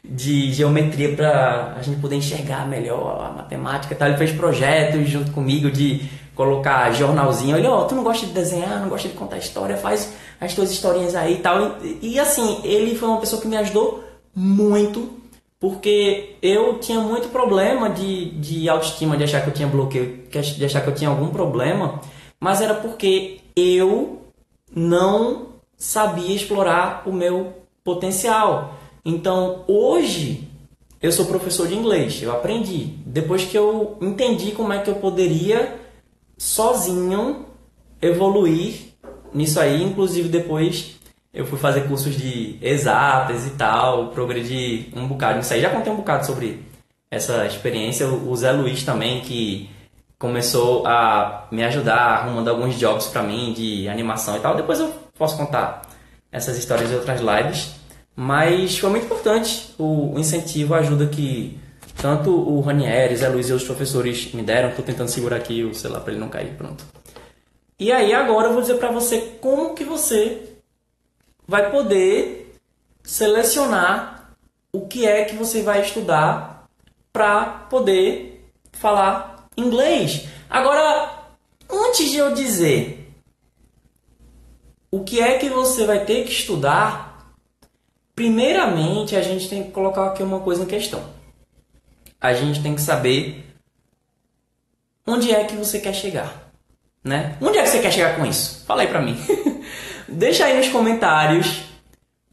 de 0.04 0.52
geometria 0.52 1.14
para 1.14 1.74
a 1.78 1.82
gente 1.82 2.00
poder 2.00 2.16
enxergar 2.16 2.66
melhor 2.66 3.24
a 3.24 3.30
matemática, 3.30 3.94
tá? 3.94 4.08
Ele 4.08 4.16
fez 4.16 4.32
projetos 4.32 5.08
junto 5.08 5.32
comigo 5.32 5.70
de 5.70 6.08
colocar 6.34 6.92
jornalzinho. 6.92 7.56
Ele, 7.56 7.66
ó, 7.66 7.82
oh, 7.82 7.84
tu 7.84 7.94
não 7.94 8.04
gosta 8.04 8.26
de 8.26 8.32
desenhar, 8.32 8.80
não 8.80 8.88
gosta 8.88 9.08
de 9.08 9.14
contar 9.14 9.38
história, 9.38 9.76
faz 9.76 10.14
as 10.40 10.54
tuas 10.54 10.70
historinhas 10.70 11.14
aí 11.14 11.34
e 11.34 11.38
tal. 11.38 11.78
E, 11.82 12.14
e 12.14 12.20
assim, 12.20 12.60
ele 12.62 12.96
foi 12.96 13.08
uma 13.08 13.18
pessoa 13.18 13.42
que 13.42 13.48
me 13.48 13.56
ajudou 13.56 14.04
muito, 14.34 15.10
porque 15.58 16.36
eu 16.40 16.78
tinha 16.78 17.00
muito 17.00 17.28
problema 17.28 17.90
de, 17.90 18.30
de 18.38 18.68
autoestima, 18.68 19.16
de 19.16 19.24
achar 19.24 19.42
que 19.42 19.48
eu 19.48 19.54
tinha 19.54 19.66
bloqueio, 19.66 20.24
de 20.30 20.64
achar 20.64 20.80
que 20.80 20.88
eu 20.88 20.94
tinha 20.94 21.10
algum 21.10 21.28
problema, 21.28 22.00
mas 22.40 22.60
era 22.60 22.74
porque 22.74 23.40
eu 23.56 24.22
não 24.72 25.48
sabia 25.76 26.36
explorar 26.36 27.02
o 27.04 27.12
meu 27.12 27.52
potencial. 27.82 28.74
Então, 29.08 29.64
hoje, 29.66 30.46
eu 31.00 31.10
sou 31.10 31.24
professor 31.24 31.66
de 31.66 31.74
inglês, 31.74 32.22
eu 32.22 32.30
aprendi. 32.30 32.92
Depois 33.06 33.42
que 33.42 33.56
eu 33.56 33.96
entendi 34.02 34.52
como 34.52 34.70
é 34.70 34.82
que 34.82 34.90
eu 34.90 34.96
poderia 34.96 35.80
sozinho 36.36 37.46
evoluir 38.02 38.92
nisso 39.32 39.58
aí, 39.58 39.82
inclusive 39.82 40.28
depois 40.28 40.96
eu 41.32 41.46
fui 41.46 41.58
fazer 41.58 41.88
cursos 41.88 42.16
de 42.16 42.58
exatas 42.60 43.46
e 43.46 43.50
tal, 43.52 44.08
progredi 44.08 44.90
um 44.94 45.08
bocado 45.08 45.38
nisso 45.38 45.54
aí. 45.54 45.62
Já 45.62 45.70
contei 45.70 45.90
um 45.90 45.96
bocado 45.96 46.26
sobre 46.26 46.62
essa 47.10 47.46
experiência. 47.46 48.06
O 48.06 48.36
Zé 48.36 48.52
Luiz 48.52 48.82
também, 48.82 49.22
que 49.22 49.70
começou 50.18 50.86
a 50.86 51.48
me 51.50 51.64
ajudar 51.64 51.96
arrumando 51.96 52.48
alguns 52.48 52.78
jobs 52.78 53.06
para 53.06 53.22
mim 53.22 53.54
de 53.54 53.88
animação 53.88 54.36
e 54.36 54.40
tal. 54.40 54.54
Depois 54.54 54.78
eu 54.78 54.92
posso 55.16 55.34
contar 55.38 55.80
essas 56.30 56.58
histórias 56.58 56.90
em 56.90 56.94
outras 56.94 57.22
lives. 57.22 57.77
Mas 58.20 58.76
foi 58.76 58.90
muito 58.90 59.04
importante 59.04 59.72
o 59.78 60.18
incentivo, 60.18 60.74
a 60.74 60.78
ajuda 60.78 61.06
que 61.06 61.56
tanto 61.96 62.32
o 62.32 62.60
Ranieri, 62.60 63.16
Zé 63.16 63.28
Luiz 63.28 63.48
e 63.48 63.52
os 63.52 63.62
professores 63.62 64.32
me 64.34 64.42
deram. 64.42 64.70
Estou 64.70 64.84
tentando 64.84 65.06
segurar 65.06 65.36
aqui 65.36 65.62
o 65.62 65.72
celular 65.72 66.00
para 66.00 66.12
ele 66.12 66.20
não 66.20 66.28
cair, 66.28 66.52
pronto. 66.56 66.84
E 67.78 67.92
aí 67.92 68.12
agora 68.12 68.48
eu 68.48 68.54
vou 68.54 68.60
dizer 68.60 68.74
para 68.74 68.90
você 68.90 69.20
como 69.40 69.72
que 69.72 69.84
você 69.84 70.48
vai 71.46 71.70
poder 71.70 72.56
selecionar 73.04 74.32
o 74.72 74.88
que 74.88 75.06
é 75.06 75.24
que 75.24 75.36
você 75.36 75.62
vai 75.62 75.80
estudar 75.82 76.68
para 77.12 77.44
poder 77.70 78.50
falar 78.72 79.46
inglês. 79.56 80.26
Agora, 80.50 81.22
antes 81.70 82.10
de 82.10 82.16
eu 82.16 82.34
dizer 82.34 83.14
o 84.90 85.04
que 85.04 85.20
é 85.20 85.38
que 85.38 85.48
você 85.48 85.86
vai 85.86 86.04
ter 86.04 86.24
que 86.24 86.32
estudar 86.32 87.07
Primeiramente, 88.18 89.14
a 89.14 89.22
gente 89.22 89.48
tem 89.48 89.62
que 89.62 89.70
colocar 89.70 90.06
aqui 90.06 90.24
uma 90.24 90.40
coisa 90.40 90.64
em 90.64 90.66
questão. 90.66 91.00
A 92.20 92.34
gente 92.34 92.60
tem 92.60 92.74
que 92.74 92.80
saber 92.80 93.46
onde 95.06 95.32
é 95.32 95.44
que 95.44 95.54
você 95.54 95.78
quer 95.78 95.94
chegar, 95.94 96.50
né? 97.04 97.36
Onde 97.40 97.58
é 97.58 97.62
que 97.62 97.68
você 97.68 97.78
quer 97.78 97.92
chegar 97.92 98.16
com 98.16 98.26
isso? 98.26 98.64
Fala 98.66 98.82
aí 98.82 98.88
pra 98.88 99.00
mim. 99.00 99.16
Deixa 100.08 100.46
aí 100.46 100.56
nos 100.56 100.66
comentários 100.66 101.62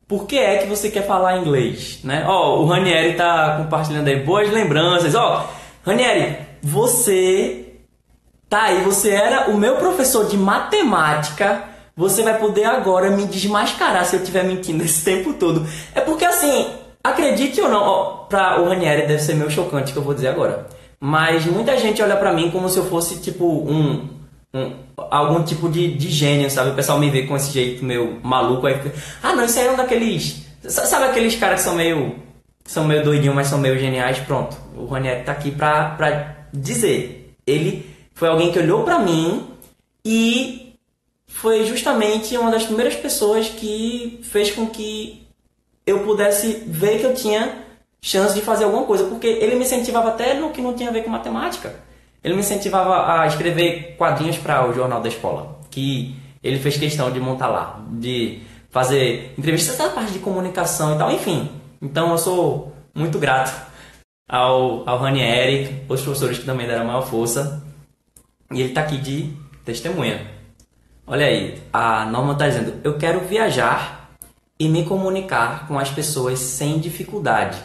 por 0.07 0.25
que 0.25 0.39
é 0.39 0.57
que 0.57 0.65
você 0.65 0.89
quer 0.89 1.05
falar 1.05 1.37
inglês, 1.37 1.99
né? 2.03 2.25
Ó, 2.27 2.63
o 2.63 2.65
Ranieri 2.65 3.15
tá 3.15 3.57
compartilhando 3.57 4.07
aí 4.07 4.23
boas 4.23 4.49
lembranças. 4.49 5.13
Ó, 5.13 5.47
Ranieri, 5.85 6.39
você 6.63 7.75
tá 8.49 8.63
aí, 8.63 8.81
você 8.81 9.11
era 9.11 9.51
o 9.51 9.57
meu 9.59 9.75
professor 9.75 10.25
de 10.25 10.35
matemática 10.35 11.74
você 11.95 12.23
vai 12.23 12.37
poder 12.37 12.65
agora 12.65 13.09
me 13.09 13.25
desmascarar 13.25 14.05
se 14.05 14.15
eu 14.15 14.19
estiver 14.19 14.43
mentindo 14.43 14.83
esse 14.83 15.03
tempo 15.03 15.33
todo. 15.33 15.65
É 15.93 16.01
porque 16.01 16.25
assim, 16.25 16.67
acredite 17.03 17.61
ou 17.61 17.69
não, 17.69 17.81
ó, 17.81 18.05
pra 18.27 18.61
o 18.61 18.67
Ranieri 18.67 19.07
deve 19.07 19.21
ser 19.21 19.35
meio 19.35 19.49
chocante 19.49 19.93
que 19.93 19.97
eu 19.97 20.03
vou 20.03 20.13
dizer 20.13 20.27
agora. 20.27 20.67
Mas 20.99 21.45
muita 21.45 21.77
gente 21.77 22.01
olha 22.01 22.15
pra 22.15 22.33
mim 22.33 22.49
como 22.51 22.67
se 22.67 22.77
eu 22.77 22.85
fosse 22.85 23.21
tipo 23.21 23.45
um, 23.45 24.09
um 24.53 24.71
algum 24.97 25.43
tipo 25.43 25.69
de, 25.69 25.93
de 25.93 26.09
gênio, 26.09 26.49
sabe? 26.49 26.71
O 26.71 26.75
pessoal 26.75 26.99
me 26.99 27.09
vê 27.09 27.23
com 27.23 27.35
esse 27.35 27.51
jeito 27.51 27.83
meio 27.83 28.19
maluco 28.23 28.67
aí. 28.67 28.79
Ah, 29.21 29.33
não, 29.35 29.45
isso 29.45 29.59
aí 29.59 29.67
é 29.67 29.71
um 29.71 29.75
daqueles. 29.75 30.45
Sabe 30.63 31.05
aqueles 31.05 31.35
caras 31.35 31.59
que 31.59 31.65
são 31.65 31.75
meio. 31.75 32.15
são 32.65 32.85
meio 32.85 33.03
doidinhos, 33.03 33.35
mas 33.35 33.47
são 33.47 33.59
meio 33.59 33.77
geniais? 33.77 34.17
Pronto. 34.19 34.57
O 34.75 34.85
Ranieri 34.85 35.23
tá 35.23 35.31
aqui 35.31 35.51
pra, 35.51 35.89
pra 35.91 36.35
dizer. 36.51 37.35
Ele 37.45 37.85
foi 38.13 38.29
alguém 38.29 38.51
que 38.51 38.59
olhou 38.59 38.83
pra 38.83 38.97
mim 38.97 39.47
e 40.03 40.64
foi 41.35 41.65
justamente 41.65 42.37
uma 42.37 42.49
das 42.49 42.63
primeiras 42.63 42.95
pessoas 42.95 43.49
que 43.49 44.21
fez 44.23 44.51
com 44.51 44.67
que 44.67 45.27
eu 45.85 45.99
pudesse 45.99 46.63
ver 46.65 46.99
que 46.99 47.05
eu 47.05 47.13
tinha 47.13 47.65
chance 48.01 48.33
de 48.33 48.41
fazer 48.41 48.63
alguma 48.63 48.85
coisa, 48.85 49.03
porque 49.03 49.27
ele 49.27 49.55
me 49.55 49.65
incentivava 49.65 50.09
até 50.09 50.33
no 50.33 50.51
que 50.51 50.61
não 50.61 50.73
tinha 50.73 50.89
a 50.89 50.93
ver 50.93 51.03
com 51.03 51.09
matemática. 51.09 51.75
Ele 52.23 52.35
me 52.35 52.39
incentivava 52.39 53.21
a 53.21 53.27
escrever 53.27 53.95
quadrinhos 53.97 54.37
para 54.37 54.67
o 54.67 54.73
jornal 54.73 55.01
da 55.01 55.09
escola, 55.09 55.59
que 55.69 56.15
ele 56.41 56.57
fez 56.57 56.77
questão 56.77 57.11
de 57.11 57.19
montar 57.19 57.47
lá, 57.47 57.83
de 57.91 58.39
fazer 58.69 59.33
entrevistas 59.37 59.77
da 59.77 59.89
parte 59.89 60.13
de 60.13 60.19
comunicação 60.19 60.95
e 60.95 60.97
tal, 60.97 61.11
enfim. 61.11 61.49
Então 61.81 62.11
eu 62.11 62.17
sou 62.17 62.73
muito 62.93 63.19
grato 63.19 63.53
ao, 64.27 64.87
ao 64.89 64.99
Ranieri, 64.99 65.83
os 65.89 66.01
professores 66.01 66.39
que 66.39 66.45
também 66.45 66.65
deram 66.65 66.83
a 66.83 66.85
maior 66.85 67.05
força, 67.05 67.61
e 68.51 68.61
ele 68.61 68.69
está 68.69 68.81
aqui 68.81 68.97
de 68.97 69.33
testemunha. 69.65 70.34
Olha 71.07 71.27
aí, 71.27 71.61
a 71.71 72.05
Norma 72.05 72.33
está 72.33 72.47
dizendo: 72.47 72.81
eu 72.83 72.97
quero 72.97 73.19
viajar 73.21 74.09
e 74.59 74.67
me 74.67 74.83
comunicar 74.85 75.67
com 75.67 75.77
as 75.77 75.89
pessoas 75.89 76.39
sem 76.39 76.79
dificuldade. 76.79 77.57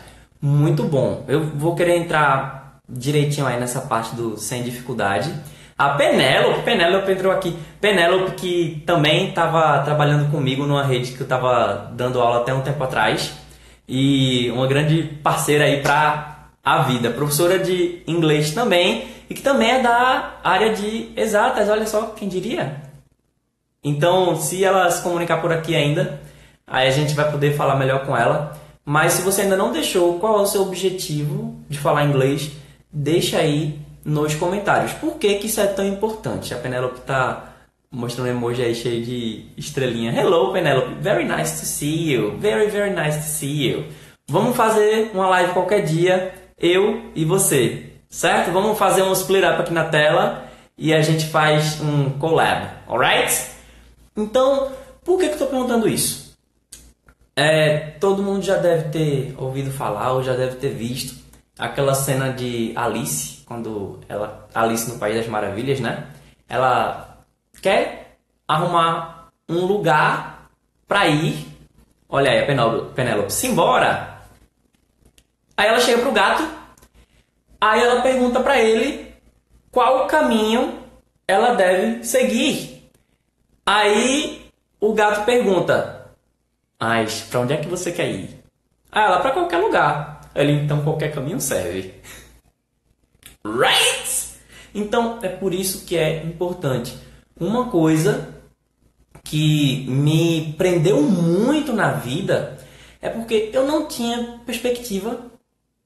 Muito 0.42 0.82
bom. 0.85 1.25
Eu 1.26 1.44
vou 1.44 1.75
querer 1.75 1.97
entrar 1.97 2.80
direitinho 2.88 3.47
aí 3.47 3.59
nessa 3.59 3.80
parte 3.80 4.14
do 4.14 4.37
sem 4.37 4.62
dificuldade. 4.62 5.32
A 5.78 5.90
Penélope, 5.90 6.62
Penélope 6.62 7.12
entrou 7.12 7.32
aqui. 7.32 7.56
Penélope 7.80 8.32
que 8.32 8.82
também 8.85 9.28
estava 9.28 9.82
trabalhando 9.85 10.30
comigo 10.30 10.66
numa 10.66 10.85
rede 10.85 11.12
que 11.12 11.20
eu 11.20 11.25
estava 11.25 11.90
dando 11.94 12.20
aula 12.20 12.40
até 12.42 12.52
um 12.52 12.61
tempo 12.61 12.85
atrás. 12.85 13.32
E 13.88 14.50
uma 14.50 14.66
grande 14.66 15.02
parceira 15.23 15.64
aí 15.64 15.80
para 15.80 16.49
a 16.62 16.82
vida. 16.82 17.11
Professora 17.11 17.59
de 17.59 18.02
inglês 18.06 18.52
também 18.52 19.09
e 19.30 19.35
que 19.35 19.40
também 19.40 19.70
é 19.70 19.82
da 19.82 20.35
área 20.44 20.75
de 20.75 21.11
exatas. 21.16 21.70
Olha 21.70 21.87
só, 21.87 22.09
quem 22.09 22.28
diria? 22.28 22.89
Então, 23.82 24.37
se 24.37 24.62
ela 24.64 24.90
se 24.90 25.02
comunicar 25.02 25.40
por 25.40 25.52
aqui 25.52 25.75
ainda, 25.75 26.20
aí 26.66 26.87
a 26.87 26.90
gente 26.90 27.14
vai 27.14 27.30
poder 27.30 27.56
falar 27.56 27.76
melhor 27.76 28.06
com 28.06 28.16
ela. 28.16 28.58
Mas 28.84 29.14
se 29.14 29.22
você 29.22 29.42
ainda 29.42 29.56
não 29.56 29.72
deixou 29.72 30.18
qual 30.18 30.38
é 30.38 30.42
o 30.42 30.46
seu 30.46 30.62
objetivo 30.62 31.56
de 31.68 31.78
falar 31.78 32.04
inglês, 32.04 32.50
deixa 32.92 33.38
aí 33.38 33.78
nos 34.04 34.34
comentários. 34.34 34.92
Por 34.92 35.16
que, 35.16 35.34
que 35.37 35.46
isso 35.46 35.60
é 35.60 35.66
tão 35.66 35.87
importante? 35.87 36.52
A 36.52 36.58
Penelope 36.58 36.99
está 37.00 37.54
mostrando 37.90 38.28
um 38.28 38.30
emoji 38.30 38.62
aí 38.62 38.75
cheio 38.75 39.04
de 39.04 39.46
estrelinha. 39.56 40.12
Hello, 40.12 40.52
Penelope. 40.52 40.94
Very 41.00 41.25
nice 41.25 41.60
to 41.60 41.66
see 41.66 42.12
you. 42.12 42.37
Very, 42.38 42.68
very 42.70 42.90
nice 42.90 43.18
to 43.18 43.25
see 43.25 43.68
you. 43.68 43.84
Vamos 44.28 44.56
fazer 44.56 45.10
uma 45.12 45.28
live 45.28 45.52
qualquer 45.52 45.82
dia, 45.82 46.32
eu 46.56 47.10
e 47.16 47.25
você, 47.25 47.87
certo? 48.08 48.52
Vamos 48.52 48.78
fazer 48.78 49.02
um 49.02 49.12
split 49.12 49.42
up 49.42 49.60
aqui 49.60 49.72
na 49.72 49.84
tela 49.84 50.44
e 50.78 50.94
a 50.94 51.02
gente 51.02 51.26
faz 51.26 51.80
um 51.80 52.10
collab, 52.10 52.68
alright? 52.87 53.50
Então, 54.21 54.71
por 55.05 55.19
que, 55.19 55.25
que 55.25 55.31
eu 55.31 55.33
estou 55.33 55.49
perguntando 55.49 55.89
isso? 55.89 56.37
É, 57.35 57.93
todo 57.99 58.23
mundo 58.23 58.43
já 58.43 58.57
deve 58.57 58.91
ter 58.91 59.35
ouvido 59.39 59.71
falar 59.71 60.12
ou 60.12 60.23
já 60.23 60.35
deve 60.35 60.57
ter 60.57 60.71
visto 60.71 61.19
aquela 61.59 61.95
cena 61.95 62.33
de 62.33 62.73
Alice, 62.77 63.43
quando 63.47 64.00
ela 64.09 64.49
Alice 64.55 64.91
no 64.91 64.99
País 64.99 65.17
das 65.17 65.27
Maravilhas, 65.27 65.81
né? 65.81 66.07
Ela 66.49 67.19
quer 67.62 68.19
arrumar 68.47 69.29
um 69.49 69.65
lugar 69.65 70.50
para 70.87 71.07
ir. 71.07 71.47
Olha 72.09 72.31
aí 72.31 72.41
a 72.41 72.93
Penélope, 72.95 73.33
simbora. 73.33 74.21
Aí 75.57 75.69
ela 75.69 75.81
chega 75.81 76.03
pro 76.03 76.12
gato, 76.12 76.43
aí 77.61 77.81
ela 77.81 78.03
pergunta 78.03 78.41
para 78.41 78.61
ele 78.61 79.15
qual 79.71 80.07
caminho 80.07 80.81
ela 81.29 81.55
deve 81.55 82.03
seguir. 82.05 82.79
Aí 83.73 84.47
o 84.81 84.93
gato 84.93 85.25
pergunta: 85.25 86.11
Mas 86.81 87.21
pra 87.21 87.39
onde 87.39 87.53
é 87.53 87.57
que 87.57 87.69
você 87.69 87.93
quer 87.93 88.11
ir? 88.11 88.43
Ah, 88.91 89.09
lá 89.11 89.21
pra 89.21 89.31
qualquer 89.31 89.59
lugar. 89.59 90.29
Ele, 90.35 90.50
então 90.50 90.83
qualquer 90.83 91.12
caminho 91.12 91.41
serve. 91.41 91.95
Right? 93.47 94.41
Então 94.75 95.21
é 95.23 95.29
por 95.29 95.55
isso 95.55 95.87
que 95.87 95.97
é 95.97 96.21
importante. 96.25 96.99
Uma 97.39 97.71
coisa 97.71 98.35
que 99.23 99.87
me 99.89 100.53
prendeu 100.59 101.00
muito 101.00 101.73
na 101.73 101.93
vida 101.93 102.59
é 103.00 103.09
porque 103.09 103.50
eu 103.53 103.65
não 103.69 103.87
tinha 103.87 104.41
perspectiva. 104.45 105.27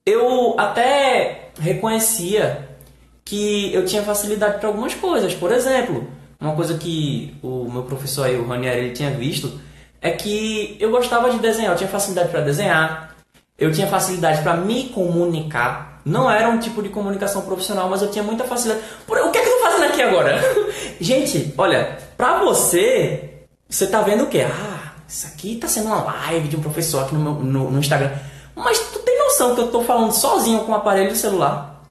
Eu 0.07 0.59
até 0.59 1.51
reconhecia 1.61 2.77
que 3.25 3.73
eu 3.75 3.85
tinha 3.85 4.03
facilidade 4.03 4.59
para 4.59 4.69
algumas 4.69 4.95
coisas. 4.95 5.35
Por 5.35 5.53
exemplo, 5.53 6.09
uma 6.45 6.55
coisa 6.55 6.77
que 6.79 7.35
o 7.43 7.71
meu 7.71 7.83
professor 7.83 8.27
aí, 8.27 8.37
o 8.37 8.47
Ranieri, 8.47 8.81
ele 8.81 8.95
tinha 8.95 9.11
visto 9.11 9.61
é 10.05 10.11
que 10.11 10.77
eu 10.79 10.91
gostava 10.91 11.31
de 11.31 11.39
desenhar, 11.39 11.73
eu 11.73 11.79
tinha 11.79 11.89
facilidade 11.89 12.29
para 12.29 12.43
desenhar, 12.43 13.17
eu 13.59 13.73
tinha 13.73 13.87
facilidade 13.87 14.43
para 14.43 14.55
me 14.55 14.91
comunicar. 14.91 16.03
Não 16.05 16.31
era 16.31 16.47
um 16.51 16.59
tipo 16.59 16.83
de 16.83 16.91
comunicação 16.91 17.41
profissional, 17.41 17.89
mas 17.89 18.03
eu 18.03 18.11
tinha 18.11 18.23
muita 18.23 18.45
facilidade. 18.45 18.85
O 19.09 19.31
que 19.31 19.39
é 19.39 19.43
que 19.43 19.49
eu 19.49 19.57
tô 19.57 19.63
fazendo 19.63 19.85
aqui 19.85 20.03
agora? 20.03 20.39
Gente, 21.01 21.55
olha, 21.57 21.99
pra 22.19 22.45
você, 22.45 23.47
você 23.67 23.87
tá 23.87 24.03
vendo 24.03 24.25
o 24.25 24.27
quê? 24.27 24.43
Ah, 24.43 24.93
isso 25.09 25.27
aqui 25.27 25.57
tá 25.57 25.67
sendo 25.67 25.87
uma 25.87 26.03
live 26.03 26.49
de 26.49 26.57
um 26.57 26.61
professor 26.61 27.05
aqui 27.05 27.15
no, 27.15 27.21
meu, 27.21 27.33
no, 27.43 27.71
no 27.71 27.79
Instagram. 27.79 28.13
Mas 28.55 28.79
tu 28.79 28.99
tem 28.99 29.19
noção 29.19 29.55
que 29.55 29.63
eu 29.63 29.69
tô 29.69 29.83
falando 29.83 30.13
sozinho 30.13 30.65
com 30.65 30.73
o 30.73 30.75
aparelho 30.75 31.09
do 31.09 31.17
celular? 31.17 31.83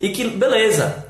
E 0.00 0.08
que, 0.08 0.26
beleza. 0.26 1.07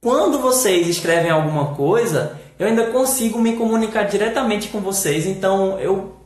Quando 0.00 0.38
vocês 0.38 0.86
escrevem 0.86 1.30
alguma 1.30 1.74
coisa, 1.74 2.38
eu 2.58 2.66
ainda 2.66 2.90
consigo 2.90 3.38
me 3.38 3.56
comunicar 3.56 4.04
diretamente 4.04 4.68
com 4.68 4.80
vocês. 4.80 5.26
Então 5.26 5.78
eu 5.78 6.16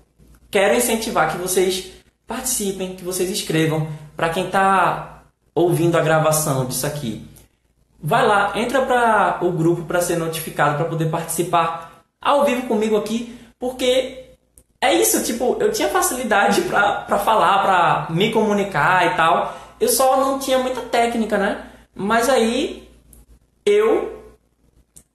quero 0.50 0.74
incentivar 0.74 1.32
que 1.32 1.38
vocês 1.38 1.92
participem, 2.26 2.94
que 2.94 3.04
vocês 3.04 3.30
escrevam. 3.30 3.88
Para 4.16 4.28
quem 4.28 4.46
está 4.46 5.22
ouvindo 5.54 5.96
a 5.96 6.02
gravação 6.02 6.66
disso 6.66 6.86
aqui, 6.86 7.26
vai 8.00 8.26
lá, 8.26 8.52
entra 8.56 8.82
para 8.82 9.38
o 9.42 9.52
grupo 9.52 9.82
para 9.82 10.00
ser 10.00 10.16
notificado, 10.16 10.76
para 10.76 10.86
poder 10.86 11.10
participar 11.10 12.04
ao 12.20 12.44
vivo 12.44 12.66
comigo 12.66 12.96
aqui, 12.96 13.38
porque 13.58 14.22
é 14.80 14.92
isso, 14.94 15.22
tipo, 15.22 15.56
eu 15.60 15.70
tinha 15.72 15.88
facilidade 15.88 16.62
para 16.62 17.18
falar, 17.18 17.62
para 17.62 18.06
me 18.14 18.32
comunicar 18.32 19.06
e 19.06 19.16
tal. 19.16 19.56
Eu 19.80 19.88
só 19.88 20.16
não 20.16 20.38
tinha 20.38 20.58
muita 20.58 20.80
técnica, 20.80 21.38
né? 21.38 21.64
Mas 21.94 22.28
aí 22.28 22.81
eu 23.64 24.22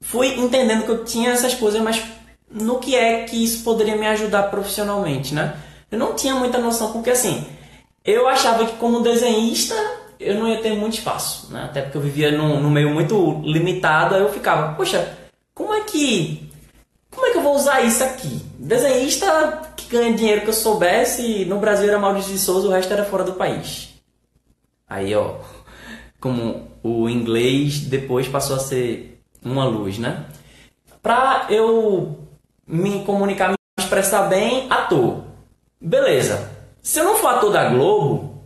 fui 0.01 0.39
entendendo 0.39 0.83
que 0.83 0.91
eu 0.91 1.03
tinha 1.03 1.31
essas 1.31 1.53
coisas, 1.53 1.81
mas 1.81 2.03
no 2.49 2.79
que 2.79 2.95
é 2.95 3.23
que 3.23 3.43
isso 3.43 3.63
poderia 3.63 3.95
me 3.95 4.07
ajudar 4.07 4.43
profissionalmente, 4.43 5.33
né? 5.33 5.55
Eu 5.91 5.99
não 5.99 6.15
tinha 6.15 6.35
muita 6.35 6.57
noção, 6.57 6.91
porque 6.91 7.09
assim, 7.09 7.45
eu 8.03 8.27
achava 8.27 8.65
que 8.65 8.77
como 8.77 9.01
desenhista 9.01 9.75
eu 10.19 10.35
não 10.35 10.47
ia 10.47 10.61
ter 10.61 10.75
muito 10.75 10.97
espaço, 10.97 11.51
né? 11.51 11.65
Até 11.65 11.81
porque 11.81 11.97
eu 11.97 12.01
vivia 12.01 12.31
num, 12.31 12.61
num 12.61 12.69
meio 12.69 12.89
muito 12.89 13.41
limitado, 13.43 14.15
aí 14.15 14.21
eu 14.21 14.31
ficava, 14.31 14.73
poxa, 14.75 15.17
como 15.53 15.73
é 15.73 15.81
que. 15.81 16.47
Como 17.11 17.25
é 17.25 17.31
que 17.31 17.37
eu 17.37 17.41
vou 17.41 17.55
usar 17.55 17.81
isso 17.81 18.03
aqui? 18.03 18.41
Desenhista 18.59 19.71
que 19.75 19.87
ganha 19.87 20.13
dinheiro 20.13 20.41
que 20.41 20.49
eu 20.49 20.53
soubesse, 20.53 21.45
no 21.45 21.59
Brasil 21.59 21.87
era 21.87 21.97
Maurício 21.97 22.31
de 22.31 22.39
Souza, 22.39 22.67
o 22.67 22.71
resto 22.71 22.93
era 22.93 23.05
fora 23.05 23.23
do 23.23 23.33
país. 23.33 23.89
Aí, 24.87 25.15
ó, 25.15 25.35
como 26.19 26.67
o 26.83 27.09
inglês 27.09 27.79
depois 27.79 28.27
passou 28.27 28.55
a 28.55 28.59
ser 28.59 29.21
uma 29.43 29.65
luz, 29.65 29.97
né? 29.97 30.25
Pra 31.01 31.45
eu 31.49 32.17
me 32.65 33.03
comunicar, 33.03 33.49
me 33.49 33.55
expressar 33.79 34.23
bem, 34.23 34.67
ator. 34.69 35.23
Beleza. 35.79 36.51
Se 36.81 36.99
eu 36.99 37.03
não 37.03 37.17
for 37.17 37.27
ator 37.27 37.51
da 37.51 37.69
Globo, 37.69 38.41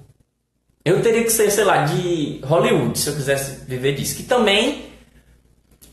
eu 0.84 1.02
teria 1.02 1.24
que 1.24 1.30
ser, 1.30 1.50
sei 1.52 1.64
lá, 1.64 1.86
de 1.86 2.42
Hollywood, 2.44 2.98
se 2.98 3.10
eu 3.10 3.16
quisesse 3.16 3.66
viver 3.66 3.94
disso. 3.94 4.16
Que 4.16 4.24
também 4.24 4.86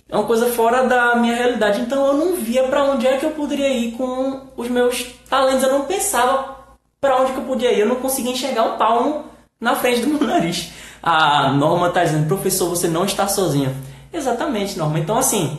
é 0.08 0.16
uma 0.16 0.26
coisa 0.26 0.46
fora 0.52 0.84
da 0.84 1.14
minha 1.16 1.36
realidade. 1.36 1.80
Então 1.80 2.06
eu 2.06 2.14
não 2.14 2.36
via 2.36 2.64
para 2.64 2.84
onde 2.84 3.06
é 3.06 3.18
que 3.18 3.26
eu 3.26 3.32
poderia 3.32 3.68
ir 3.68 3.92
com 3.92 4.48
os 4.56 4.68
meus 4.68 5.04
talentos. 5.28 5.62
Eu 5.62 5.72
não 5.72 5.84
pensava 5.84 6.56
para 7.00 7.20
onde 7.20 7.32
que 7.32 7.38
eu 7.38 7.44
podia 7.44 7.72
ir. 7.72 7.80
Eu 7.80 7.88
não 7.88 7.96
conseguia 7.96 8.32
enxergar 8.32 8.64
um 8.64 8.78
palmo 8.78 9.26
na 9.60 9.76
frente 9.76 10.00
do 10.00 10.08
meu 10.08 10.20
nariz. 10.26 10.70
A 11.02 11.52
Norma 11.52 11.88
está 11.88 12.04
dizendo, 12.04 12.26
professor, 12.26 12.68
você 12.68 12.88
não 12.88 13.04
está 13.04 13.28
sozinha. 13.28 13.74
Exatamente, 14.12 14.78
Norma. 14.78 14.98
Então, 14.98 15.16
assim, 15.16 15.58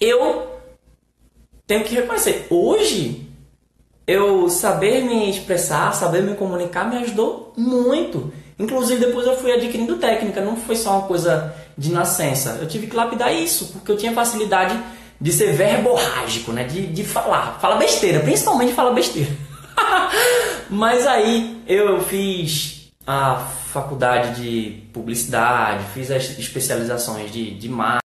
eu 0.00 0.46
tenho 1.66 1.84
que 1.84 1.94
reconhecer. 1.94 2.46
Hoje, 2.50 3.28
eu 4.06 4.48
saber 4.48 5.04
me 5.04 5.30
expressar, 5.30 5.92
saber 5.94 6.22
me 6.22 6.34
comunicar 6.34 6.88
me 6.88 6.96
ajudou 6.96 7.52
muito. 7.56 8.32
Inclusive 8.58 9.04
depois 9.04 9.26
eu 9.26 9.36
fui 9.36 9.52
adquirindo 9.52 9.96
técnica, 9.96 10.40
não 10.40 10.56
foi 10.56 10.74
só 10.74 10.98
uma 10.98 11.06
coisa 11.06 11.54
de 11.76 11.92
nascença. 11.92 12.58
Eu 12.60 12.66
tive 12.66 12.86
que 12.86 12.96
lapidar 12.96 13.32
isso, 13.32 13.66
porque 13.72 13.92
eu 13.92 13.96
tinha 13.96 14.12
facilidade 14.12 14.76
de 15.20 15.32
ser 15.32 15.52
verborrágico, 15.52 16.52
né? 16.52 16.64
De, 16.64 16.86
de 16.86 17.04
falar, 17.04 17.58
fala 17.60 17.76
besteira, 17.76 18.20
principalmente 18.20 18.72
fala 18.72 18.92
besteira. 18.92 19.30
Mas 20.70 21.06
aí 21.06 21.62
eu 21.66 22.00
fiz 22.00 22.77
a 23.10 23.36
faculdade 23.36 24.38
de 24.38 24.82
publicidade, 24.92 25.82
fiz 25.94 26.10
as 26.10 26.38
especializações 26.38 27.32
de, 27.32 27.54
de 27.54 27.66
marketing 27.66 28.02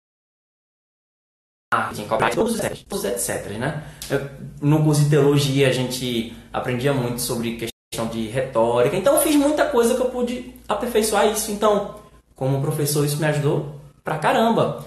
copyright, 2.08 2.34
todos 2.34 2.54
os 2.54 2.64
etc, 3.04 3.06
etc, 3.06 3.58
né? 3.58 3.84
Eu, 4.10 4.28
no 4.60 4.82
curso 4.82 5.04
de 5.04 5.10
teologia 5.10 5.68
a 5.68 5.72
gente 5.72 6.36
aprendia 6.52 6.92
muito 6.92 7.20
sobre 7.20 7.70
questão 7.90 8.08
de 8.08 8.26
retórica, 8.26 8.96
então 8.96 9.14
eu 9.14 9.22
fiz 9.22 9.36
muita 9.36 9.66
coisa 9.66 9.94
que 9.94 10.00
eu 10.00 10.10
pude 10.10 10.52
aperfeiçoar 10.66 11.28
isso. 11.28 11.52
Então, 11.52 12.00
como 12.34 12.60
professor, 12.60 13.06
isso 13.06 13.18
me 13.18 13.26
ajudou 13.26 13.80
pra 14.02 14.18
caramba. 14.18 14.84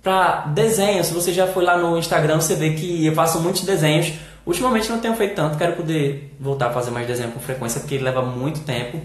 Pra 0.00 0.42
desenho, 0.46 1.02
se 1.02 1.12
você 1.12 1.32
já 1.32 1.48
foi 1.48 1.64
lá 1.64 1.76
no 1.76 1.98
Instagram, 1.98 2.40
você 2.40 2.54
vê 2.54 2.74
que 2.74 3.06
eu 3.06 3.12
faço 3.12 3.40
muitos 3.40 3.62
desenhos. 3.62 4.12
Ultimamente 4.46 4.88
não 4.88 5.00
tenho 5.00 5.16
feito 5.16 5.34
tanto, 5.34 5.58
quero 5.58 5.74
poder 5.74 6.32
voltar 6.38 6.68
a 6.68 6.72
fazer 6.72 6.92
mais 6.92 7.08
desenho 7.08 7.32
com 7.32 7.40
frequência, 7.40 7.80
porque 7.80 7.98
leva 7.98 8.22
muito 8.22 8.60
tempo. 8.60 9.02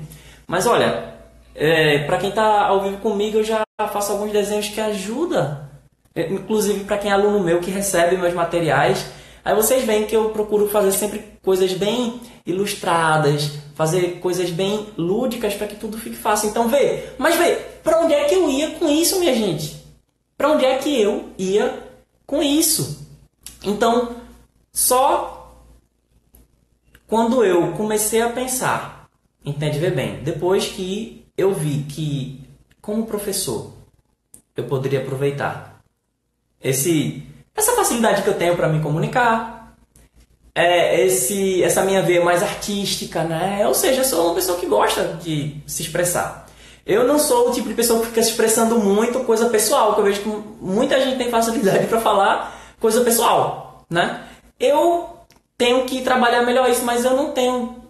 Mas 0.47 0.65
olha, 0.65 1.13
é, 1.55 1.99
para 2.05 2.17
quem 2.17 2.29
está 2.29 2.67
ao 2.67 2.81
vivo 2.81 2.97
comigo, 2.97 3.37
eu 3.37 3.43
já 3.43 3.63
faço 3.91 4.11
alguns 4.11 4.31
desenhos 4.31 4.69
que 4.69 4.79
ajudam 4.79 5.63
é, 6.15 6.31
inclusive 6.31 6.83
para 6.83 6.97
quem 6.97 7.09
é 7.09 7.13
aluno 7.13 7.39
meu 7.39 7.59
que 7.59 7.71
recebe 7.71 8.17
meus 8.17 8.33
materiais. 8.33 9.05
Aí 9.43 9.55
vocês 9.55 9.83
veem 9.83 10.05
que 10.05 10.15
eu 10.15 10.29
procuro 10.29 10.69
fazer 10.69 10.91
sempre 10.91 11.23
coisas 11.41 11.73
bem 11.73 12.21
ilustradas, 12.45 13.51
fazer 13.75 14.19
coisas 14.19 14.49
bem 14.49 14.87
lúdicas 14.97 15.55
para 15.55 15.67
que 15.67 15.75
tudo 15.75 15.97
fique 15.97 16.15
fácil. 16.15 16.49
Então 16.49 16.67
vê, 16.67 17.09
mas 17.17 17.35
vê, 17.35 17.55
para 17.83 17.99
onde 17.99 18.13
é 18.13 18.25
que 18.25 18.35
eu 18.35 18.49
ia 18.49 18.71
com 18.71 18.87
isso, 18.87 19.19
minha 19.19 19.33
gente? 19.33 19.83
Para 20.37 20.49
onde 20.51 20.65
é 20.65 20.77
que 20.77 21.01
eu 21.01 21.29
ia 21.37 21.83
com 22.25 22.41
isso? 22.41 23.07
Então, 23.63 24.15
só 24.71 25.57
quando 27.07 27.43
eu 27.43 27.73
comecei 27.73 28.21
a 28.21 28.29
pensar, 28.29 28.92
entende 29.45 29.79
ver 29.79 29.93
bem, 29.93 30.23
depois 30.23 30.67
que 30.67 31.25
eu 31.37 31.53
vi 31.53 31.85
que 31.89 32.41
como 32.81 33.05
professor 33.05 33.73
eu 34.55 34.65
poderia 34.65 35.01
aproveitar 35.01 35.81
esse, 36.61 37.23
essa 37.55 37.73
facilidade 37.73 38.21
que 38.21 38.29
eu 38.29 38.37
tenho 38.37 38.55
para 38.55 38.69
me 38.69 38.81
comunicar, 38.81 39.75
é, 40.55 41.03
esse, 41.05 41.63
essa 41.63 41.83
minha 41.83 42.01
veia 42.01 42.23
mais 42.23 42.43
artística, 42.43 43.23
né? 43.23 43.67
Ou 43.67 43.73
seja, 43.73 44.01
eu 44.01 44.05
sou 44.05 44.27
uma 44.27 44.35
pessoa 44.35 44.59
que 44.59 44.67
gosta 44.67 45.19
de 45.21 45.55
se 45.65 45.81
expressar. 45.81 46.45
Eu 46.85 47.07
não 47.07 47.17
sou 47.17 47.49
o 47.49 47.51
tipo 47.51 47.67
de 47.67 47.73
pessoa 47.73 48.01
que 48.01 48.07
fica 48.07 48.21
se 48.21 48.31
expressando 48.31 48.77
muito 48.77 49.21
coisa 49.21 49.49
pessoal, 49.49 49.93
que 49.93 50.01
eu 50.01 50.05
vejo 50.05 50.21
que 50.21 50.29
muita 50.61 50.99
gente 50.99 51.17
tem 51.17 51.29
facilidade 51.29 51.87
para 51.87 51.99
falar 51.99 52.59
coisa 52.79 53.01
pessoal, 53.01 53.85
né? 53.89 54.23
Eu 54.59 55.09
tenho 55.57 55.85
que 55.85 56.01
trabalhar 56.01 56.43
melhor 56.43 56.69
isso, 56.69 56.85
mas 56.85 57.03
eu 57.03 57.15
não 57.15 57.31
tenho 57.31 57.82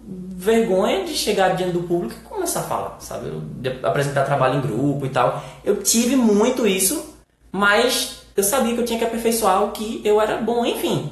vergonha 0.44 1.06
de 1.06 1.14
chegar 1.14 1.56
diante 1.56 1.74
do 1.74 1.84
público 1.84 2.14
e 2.14 2.28
começar 2.28 2.60
a 2.60 2.64
falar, 2.64 2.98
sabe? 3.00 3.28
Eu, 3.28 3.88
apresentar 3.88 4.26
trabalho 4.26 4.58
em 4.58 4.62
grupo 4.62 5.06
e 5.06 5.10
tal. 5.10 5.42
Eu 5.64 5.82
tive 5.82 6.16
muito 6.16 6.68
isso, 6.68 7.16
mas 7.52 8.24
eu 8.36 8.44
sabia 8.44 8.74
que 8.76 8.82
eu 8.82 8.86
tinha 8.86 9.00
que 9.00 9.06
aperfeiçoar 9.06 9.64
o 9.64 9.72
que 9.72 10.02
eu 10.04 10.20
era 10.20 10.38
bom, 10.38 10.66
enfim. 10.66 11.12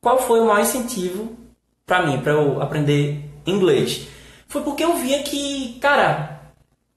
Qual 0.00 0.18
foi 0.18 0.40
o 0.40 0.46
maior 0.46 0.60
incentivo 0.60 1.32
para 1.86 2.06
mim, 2.06 2.20
para 2.20 2.32
eu 2.32 2.60
aprender 2.60 3.24
inglês? 3.46 4.06
Foi 4.46 4.62
porque 4.62 4.84
eu 4.84 4.96
via 4.96 5.22
que, 5.22 5.78
cara, 5.80 6.42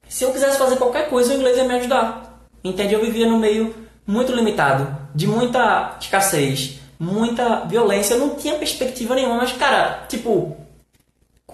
se 0.07 0.23
eu 0.23 0.33
quisesse 0.33 0.57
fazer 0.57 0.75
qualquer 0.75 1.09
coisa, 1.09 1.33
o 1.33 1.37
inglês 1.37 1.57
ia 1.57 1.63
me 1.63 1.75
ajudar. 1.75 2.45
Entende? 2.63 2.93
Eu 2.93 3.01
vivia 3.01 3.27
no 3.27 3.39
meio 3.39 3.73
muito 4.05 4.33
limitado, 4.33 4.97
de 5.15 5.27
muita 5.27 5.95
escassez, 5.99 6.79
muita 6.99 7.65
violência. 7.65 8.15
Eu 8.15 8.19
não 8.19 8.35
tinha 8.35 8.55
perspectiva 8.55 9.15
nenhuma, 9.15 9.37
mas, 9.37 9.53
cara, 9.53 10.05
tipo, 10.09 10.57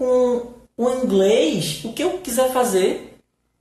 com 0.00 0.54
o 0.78 0.88
inglês, 0.88 1.82
o 1.84 1.92
que 1.92 2.02
eu 2.02 2.12
quiser 2.20 2.50
fazer, 2.54 3.18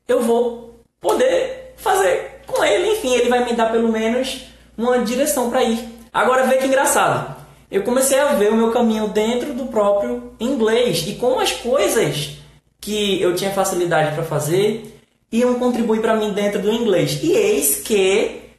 eu 0.07 0.23
vou 0.23 0.79
poder 1.01 1.73
fazer 1.75 2.39
com 2.47 2.63
ele, 2.63 2.93
enfim, 2.93 3.13
ele 3.13 3.27
vai 3.27 3.43
me 3.43 3.53
dar 3.53 3.69
pelo 3.73 3.91
menos 3.91 4.45
uma 4.77 4.99
direção 4.99 5.49
para 5.49 5.65
ir. 5.65 5.85
Agora 6.13 6.47
vê 6.47 6.55
que 6.55 6.65
engraçado. 6.65 7.35
Eu 7.69 7.83
comecei 7.83 8.17
a 8.17 8.35
ver 8.35 8.53
o 8.53 8.55
meu 8.55 8.71
caminho 8.71 9.09
dentro 9.09 9.53
do 9.53 9.65
próprio 9.65 10.31
inglês 10.39 11.05
e 11.09 11.15
como 11.15 11.41
as 11.41 11.51
coisas 11.51 12.37
que 12.79 13.21
eu 13.21 13.35
tinha 13.35 13.51
facilidade 13.51 14.15
para 14.15 14.23
fazer 14.23 14.97
iam 15.29 15.59
contribuir 15.59 15.99
para 15.99 16.15
mim 16.15 16.31
dentro 16.31 16.61
do 16.61 16.71
inglês. 16.71 17.19
E 17.21 17.33
eis 17.33 17.81
que 17.81 18.53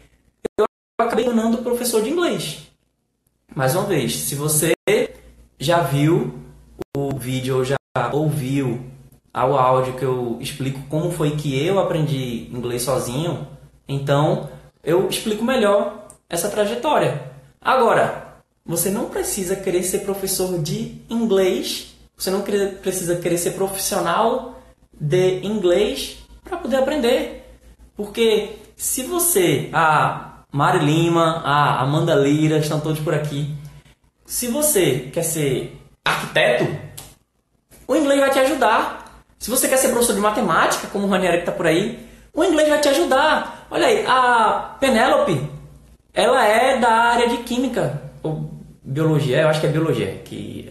eu 0.58 0.66
acabei 0.98 1.24
tornando 1.24 1.62
professor 1.62 2.02
de 2.02 2.10
inglês. 2.10 2.58
Mais 3.56 3.74
uma 3.74 3.84
vez, 3.84 4.14
se 4.16 4.34
você 4.34 4.74
já 5.58 5.80
viu 5.80 6.49
o 6.96 7.16
vídeo 7.16 7.56
ou 7.56 7.64
já 7.64 7.76
ouviu 8.12 8.80
ao 9.32 9.56
áudio 9.56 9.94
que 9.94 10.04
eu 10.04 10.36
explico 10.40 10.80
como 10.88 11.10
foi 11.10 11.36
que 11.36 11.64
eu 11.64 11.78
aprendi 11.78 12.48
inglês 12.52 12.82
sozinho, 12.82 13.46
então 13.88 14.48
eu 14.82 15.08
explico 15.08 15.44
melhor 15.44 16.08
essa 16.28 16.48
trajetória. 16.48 17.30
Agora, 17.60 18.42
você 18.64 18.90
não 18.90 19.06
precisa 19.06 19.56
querer 19.56 19.82
ser 19.82 20.00
professor 20.00 20.58
de 20.58 21.00
inglês, 21.08 21.94
você 22.16 22.30
não 22.30 22.42
precisa 22.42 23.16
querer 23.16 23.38
ser 23.38 23.52
profissional 23.52 24.60
de 24.98 25.44
inglês 25.44 26.18
para 26.42 26.56
poder 26.56 26.76
aprender. 26.76 27.44
Porque 27.96 28.58
se 28.76 29.02
você, 29.02 29.68
a 29.72 30.44
Mari 30.52 30.84
Lima, 30.84 31.42
a 31.44 31.80
Amanda 31.80 32.14
Lira, 32.14 32.58
estão 32.58 32.80
todos 32.80 33.00
por 33.00 33.14
aqui, 33.14 33.54
se 34.24 34.46
você 34.46 35.10
quer 35.12 35.22
ser 35.22 35.79
arquiteto, 36.20 36.66
o 37.88 37.96
inglês 37.96 38.20
vai 38.20 38.30
te 38.30 38.38
ajudar. 38.40 39.24
Se 39.38 39.50
você 39.50 39.68
quer 39.68 39.78
ser 39.78 39.88
professor 39.88 40.14
de 40.14 40.20
matemática, 40.20 40.88
como 40.88 41.06
o 41.06 41.10
Ranieri 41.10 41.38
que 41.38 41.42
está 41.42 41.52
por 41.52 41.66
aí, 41.66 42.06
o 42.34 42.44
inglês 42.44 42.68
vai 42.68 42.80
te 42.80 42.88
ajudar. 42.88 43.66
Olha 43.70 43.86
aí, 43.86 44.04
a 44.06 44.76
Penélope, 44.78 45.50
ela 46.12 46.46
é 46.46 46.78
da 46.78 46.90
área 46.90 47.28
de 47.28 47.38
química, 47.38 48.02
ou 48.22 48.50
biologia, 48.82 49.40
eu 49.40 49.48
acho 49.48 49.60
que 49.60 49.66
é 49.66 49.70
biologia, 49.70 50.20
que 50.24 50.70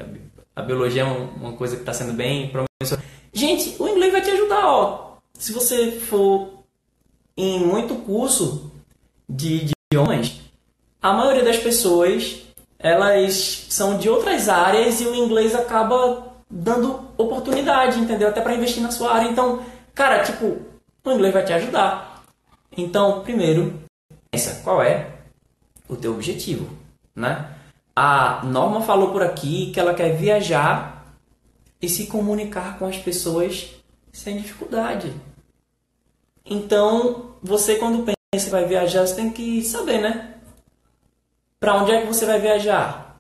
a 0.56 0.62
biologia 0.62 1.02
é 1.02 1.06
uma 1.06 1.54
coisa 1.54 1.76
que 1.76 1.82
está 1.82 1.94
sendo 1.94 2.14
bem 2.14 2.50
promissora. 2.50 3.04
Gente, 3.34 3.76
o 3.82 3.88
inglês 3.88 4.12
vai 4.12 4.22
te 4.22 4.30
ajudar, 4.32 4.66
ó. 4.68 5.18
Se 5.34 5.52
você 5.54 5.92
for 5.92 6.64
em 7.38 7.60
muito 7.60 7.96
curso 7.96 8.72
de, 9.28 9.72
idiomas, 9.92 10.42
a 11.02 11.14
maioria 11.14 11.44
das 11.44 11.58
pessoas 11.58 12.42
elas 12.80 13.68
são 13.70 13.98
de 13.98 14.10
outras 14.10 14.48
áreas 14.48 15.02
e 15.02 15.06
o 15.06 15.14
inglês 15.14 15.54
acaba 15.54 16.30
dando 16.50 17.08
oportunidade, 17.18 18.00
entendeu? 18.00 18.30
Até 18.30 18.40
para 18.40 18.56
investir 18.56 18.82
na 18.82 18.90
sua 18.90 19.14
área. 19.14 19.30
Então, 19.30 19.64
cara, 19.94 20.24
tipo, 20.24 20.58
o 21.04 21.12
inglês 21.12 21.34
vai 21.34 21.44
te 21.44 21.54
ajudar. 21.54 22.24
Então, 22.76 23.22
primeiro, 23.22 23.82
pensa 24.32 24.62
qual 24.64 24.82
é 24.82 25.08
o 25.88 25.96
teu 25.96 26.14
objetivo, 26.14 26.70
né? 27.14 27.54
A 27.96 28.42
Norma 28.46 28.82
falou 28.82 29.12
por 29.12 29.22
aqui 29.22 29.72
que 29.72 29.80
ela 29.80 29.94
quer 29.94 30.16
viajar 30.16 31.14
e 31.82 31.90
se 31.90 32.08
comunicar 32.08 32.80
com 32.80 32.86
as 32.86 32.98
pessoas 32.98 33.76
sem 34.14 34.38
dificuldade. 34.38 35.14
Então, 36.46 37.34
você 37.44 37.76
quando 37.76 38.06
pensa 38.06 38.46
que 38.46 38.52
vai 38.52 38.66
viajar, 38.66 39.06
você 39.06 39.16
tem 39.16 39.30
que 39.30 39.62
saber, 39.64 40.02
né? 40.02 40.39
Para 41.60 41.76
onde 41.76 41.92
é 41.92 42.02
que 42.02 42.08
você 42.08 42.26
vai 42.26 42.40
viajar? 42.40 43.20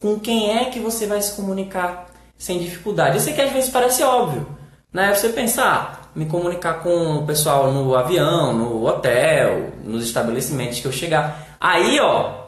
Com 0.00 0.18
quem 0.18 0.58
é 0.58 0.66
que 0.66 0.80
você 0.80 1.06
vai 1.06 1.20
se 1.22 1.34
comunicar? 1.34 2.14
sem 2.38 2.58
dificuldade. 2.58 3.20
Sei 3.20 3.32
que 3.32 3.40
às 3.40 3.52
vezes 3.52 3.70
parece 3.70 4.02
óbvio, 4.02 4.46
né? 4.92 5.14
Você 5.14 5.28
pensar, 5.30 6.02
ah, 6.04 6.08
me 6.14 6.26
comunicar 6.26 6.82
com 6.82 7.16
o 7.16 7.26
pessoal 7.26 7.72
no 7.72 7.94
avião, 7.94 8.52
no 8.52 8.86
hotel, 8.86 9.72
nos 9.82 10.04
estabelecimentos 10.04 10.80
que 10.80 10.86
eu 10.86 10.92
chegar. 10.92 11.56
Aí, 11.60 11.98
ó, 12.00 12.44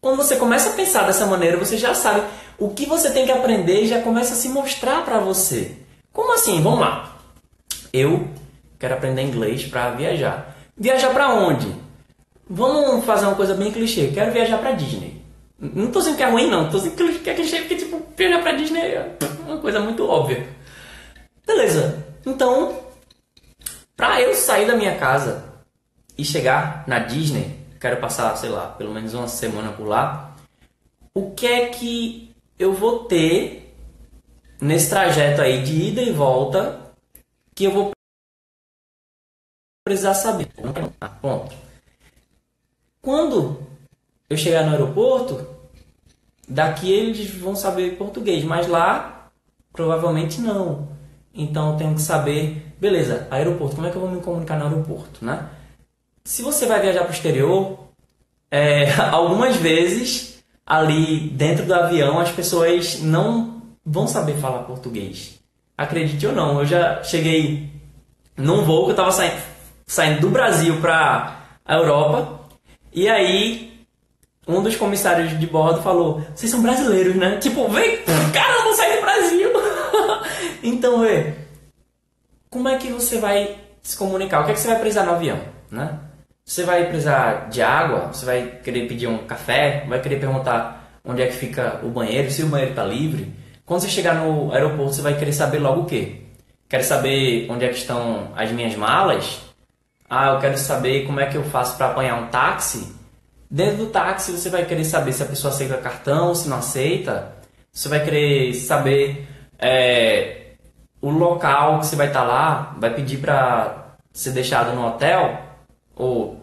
quando 0.00 0.16
você 0.16 0.36
começa 0.36 0.70
a 0.70 0.72
pensar 0.72 1.06
dessa 1.06 1.26
maneira, 1.26 1.56
você 1.56 1.76
já 1.76 1.94
sabe 1.94 2.22
o 2.58 2.70
que 2.70 2.86
você 2.86 3.10
tem 3.10 3.26
que 3.26 3.32
aprender 3.32 3.82
e 3.82 3.88
já 3.88 4.00
começa 4.00 4.34
a 4.34 4.36
se 4.36 4.48
mostrar 4.48 5.04
para 5.04 5.18
você. 5.18 5.76
Como 6.12 6.32
assim? 6.32 6.62
Vamos 6.62 6.80
lá. 6.80 7.18
Eu 7.92 8.28
quero 8.78 8.94
aprender 8.94 9.22
inglês 9.22 9.64
para 9.66 9.90
viajar. 9.90 10.56
Viajar 10.76 11.12
para 11.12 11.34
onde? 11.34 11.74
Vamos 12.48 13.04
fazer 13.04 13.26
uma 13.26 13.34
coisa 13.34 13.54
bem 13.54 13.72
clichê. 13.72 14.08
Quero 14.08 14.32
viajar 14.32 14.58
para 14.58 14.72
Disney. 14.72 15.20
Não 15.58 15.90
tô 15.90 15.98
dizendo 15.98 16.16
que 16.16 16.22
é 16.22 16.30
ruim, 16.30 16.48
não. 16.48 16.70
Tô 16.70 16.78
dizendo 16.78 17.20
que 17.20 17.30
é 17.30 17.34
clichê 17.34 17.60
porque, 17.60 17.76
tipo, 17.76 18.00
viajar 18.16 18.42
pra 18.42 18.52
Disney 18.52 18.80
é 18.80 19.16
uma 19.44 19.58
coisa 19.58 19.80
muito 19.80 20.06
óbvia. 20.06 20.46
Beleza. 21.46 22.06
Então, 22.24 22.80
pra 23.96 24.20
eu 24.20 24.34
sair 24.34 24.66
da 24.66 24.76
minha 24.76 24.96
casa 24.96 25.44
e 26.16 26.24
chegar 26.24 26.84
na 26.86 26.98
Disney, 27.00 27.58
quero 27.80 28.00
passar, 28.00 28.36
sei 28.36 28.50
lá, 28.50 28.68
pelo 28.68 28.92
menos 28.92 29.14
uma 29.14 29.28
semana 29.28 29.72
por 29.72 29.86
lá, 29.86 30.36
o 31.14 31.30
que 31.32 31.46
é 31.46 31.68
que 31.68 32.34
eu 32.58 32.72
vou 32.72 33.04
ter 33.04 33.74
nesse 34.60 34.90
trajeto 34.90 35.42
aí 35.42 35.62
de 35.62 35.88
ida 35.88 36.02
e 36.02 36.12
volta 36.12 36.80
que 37.54 37.64
eu 37.64 37.70
vou 37.70 37.90
precisar 39.84 40.14
saber? 40.14 40.48
Ponto. 41.20 41.65
Quando 43.06 43.62
eu 44.28 44.36
chegar 44.36 44.64
no 44.64 44.72
aeroporto, 44.72 45.46
daqui 46.48 46.90
eles 46.90 47.30
vão 47.36 47.54
saber 47.54 47.96
português, 47.96 48.42
mas 48.42 48.66
lá 48.66 49.30
provavelmente 49.72 50.40
não. 50.40 50.88
Então 51.32 51.70
eu 51.70 51.76
tenho 51.76 51.94
que 51.94 52.02
saber, 52.02 52.74
beleza, 52.80 53.28
aeroporto, 53.30 53.76
como 53.76 53.86
é 53.86 53.90
que 53.90 53.96
eu 53.96 54.00
vou 54.00 54.10
me 54.10 54.20
comunicar 54.20 54.58
no 54.58 54.64
aeroporto, 54.64 55.24
né? 55.24 55.48
Se 56.24 56.42
você 56.42 56.66
vai 56.66 56.80
viajar 56.80 57.02
para 57.02 57.12
o 57.12 57.14
exterior, 57.14 57.78
é, 58.50 58.92
algumas 59.12 59.54
vezes 59.54 60.42
ali 60.66 61.30
dentro 61.30 61.64
do 61.64 61.74
avião 61.74 62.18
as 62.18 62.32
pessoas 62.32 63.00
não 63.02 63.62
vão 63.84 64.08
saber 64.08 64.36
falar 64.38 64.64
português. 64.64 65.38
Acredite 65.78 66.26
ou 66.26 66.32
não, 66.32 66.58
eu 66.58 66.66
já 66.66 67.04
cheguei 67.04 67.70
num 68.36 68.64
voo 68.64 68.86
que 68.86 68.90
eu 68.90 68.94
estava 68.94 69.12
saindo, 69.12 69.40
saindo 69.86 70.22
do 70.22 70.30
Brasil 70.30 70.80
para 70.80 71.44
a 71.64 71.74
Europa 71.76 72.45
e 72.96 73.08
aí 73.08 73.76
um 74.48 74.62
dos 74.62 74.76
comissários 74.76 75.38
de 75.38 75.46
bordo 75.46 75.82
falou: 75.82 76.22
Vocês 76.34 76.50
são 76.50 76.62
brasileiros, 76.62 77.14
né? 77.16 77.36
Tipo, 77.38 77.68
vem, 77.68 77.98
caramba, 78.32 78.74
sai 78.74 78.96
do 78.96 79.02
Brasil! 79.02 79.50
então, 80.62 81.00
vê, 81.02 81.34
como 82.48 82.68
é 82.68 82.78
que 82.78 82.88
você 82.88 83.18
vai 83.18 83.56
se 83.82 83.96
comunicar? 83.96 84.40
O 84.40 84.44
que 84.44 84.52
é 84.52 84.54
que 84.54 84.60
você 84.60 84.68
vai 84.68 84.78
precisar 84.78 85.04
no 85.04 85.12
avião, 85.12 85.38
né? 85.70 85.98
Você 86.44 86.62
vai 86.62 86.86
precisar 86.86 87.48
de 87.50 87.60
água? 87.60 88.12
Você 88.12 88.24
vai 88.24 88.60
querer 88.62 88.86
pedir 88.86 89.08
um 89.08 89.18
café? 89.18 89.84
Vai 89.88 90.00
querer 90.00 90.20
perguntar 90.20 91.00
onde 91.04 91.22
é 91.22 91.26
que 91.26 91.34
fica 91.34 91.80
o 91.82 91.88
banheiro? 91.88 92.30
Se 92.30 92.44
o 92.44 92.46
banheiro 92.46 92.70
está 92.70 92.84
livre? 92.84 93.32
Quando 93.64 93.80
você 93.80 93.88
chegar 93.88 94.14
no 94.14 94.52
aeroporto, 94.52 94.94
você 94.94 95.02
vai 95.02 95.18
querer 95.18 95.32
saber 95.32 95.58
logo 95.58 95.82
o 95.82 95.86
quê? 95.86 96.22
Quer 96.68 96.82
saber 96.82 97.48
onde 97.50 97.64
é 97.64 97.68
que 97.68 97.78
estão 97.78 98.32
as 98.36 98.52
minhas 98.52 98.76
malas? 98.76 99.40
Ah, 100.08 100.34
eu 100.34 100.38
quero 100.40 100.56
saber 100.56 101.04
como 101.04 101.20
é 101.20 101.26
que 101.26 101.36
eu 101.36 101.44
faço 101.44 101.76
para 101.76 101.86
apanhar 101.90 102.16
um 102.20 102.28
táxi? 102.28 102.94
Dentro 103.50 103.78
do 103.78 103.86
táxi 103.86 104.32
você 104.32 104.48
vai 104.48 104.64
querer 104.64 104.84
saber 104.84 105.12
se 105.12 105.22
a 105.22 105.26
pessoa 105.26 105.52
aceita 105.52 105.76
cartão, 105.78 106.34
se 106.34 106.48
não 106.48 106.58
aceita. 106.58 107.32
Você 107.72 107.88
vai 107.88 108.04
querer 108.04 108.54
saber 108.54 109.28
é, 109.58 110.52
o 111.00 111.10
local 111.10 111.80
que 111.80 111.86
você 111.86 111.96
vai 111.96 112.08
estar 112.08 112.20
tá 112.20 112.26
lá, 112.26 112.76
vai 112.78 112.94
pedir 112.94 113.18
para 113.18 113.96
ser 114.12 114.30
deixado 114.30 114.74
no 114.74 114.86
hotel 114.86 115.40
ou 115.94 116.40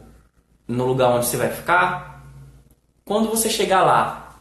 no 0.67 0.85
lugar 0.85 1.09
onde 1.09 1.25
você 1.25 1.37
vai 1.37 1.49
ficar. 1.49 2.23
Quando 3.05 3.29
você 3.29 3.49
chegar 3.49 3.83
lá, 3.83 4.39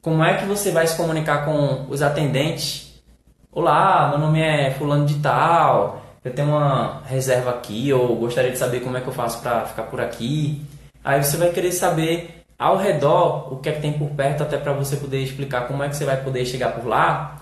como 0.00 0.22
é 0.24 0.36
que 0.36 0.44
você 0.44 0.70
vai 0.70 0.86
se 0.86 0.96
comunicar 0.96 1.44
com 1.44 1.86
os 1.88 2.02
atendentes? 2.02 3.02
Olá, 3.50 4.08
meu 4.08 4.18
nome 4.18 4.40
é 4.40 4.70
fulano 4.72 5.06
de 5.06 5.20
tal, 5.20 6.01
eu 6.24 6.32
tenho 6.32 6.48
uma 6.48 7.02
reserva 7.04 7.50
aqui, 7.50 7.92
ou 7.92 8.16
gostaria 8.16 8.50
de 8.50 8.58
saber 8.58 8.80
como 8.80 8.96
é 8.96 9.00
que 9.00 9.08
eu 9.08 9.12
faço 9.12 9.40
para 9.40 9.66
ficar 9.66 9.84
por 9.84 10.00
aqui. 10.00 10.62
Aí 11.04 11.22
você 11.22 11.36
vai 11.36 11.50
querer 11.50 11.72
saber 11.72 12.44
ao 12.58 12.76
redor 12.76 13.52
o 13.52 13.56
que 13.58 13.68
é 13.68 13.72
que 13.72 13.80
tem 13.80 13.92
por 13.92 14.10
perto, 14.10 14.42
até 14.42 14.56
para 14.56 14.72
você 14.72 14.96
poder 14.96 15.20
explicar 15.20 15.66
como 15.66 15.82
é 15.82 15.88
que 15.88 15.96
você 15.96 16.04
vai 16.04 16.22
poder 16.22 16.44
chegar 16.46 16.72
por 16.72 16.86
lá. 16.86 17.40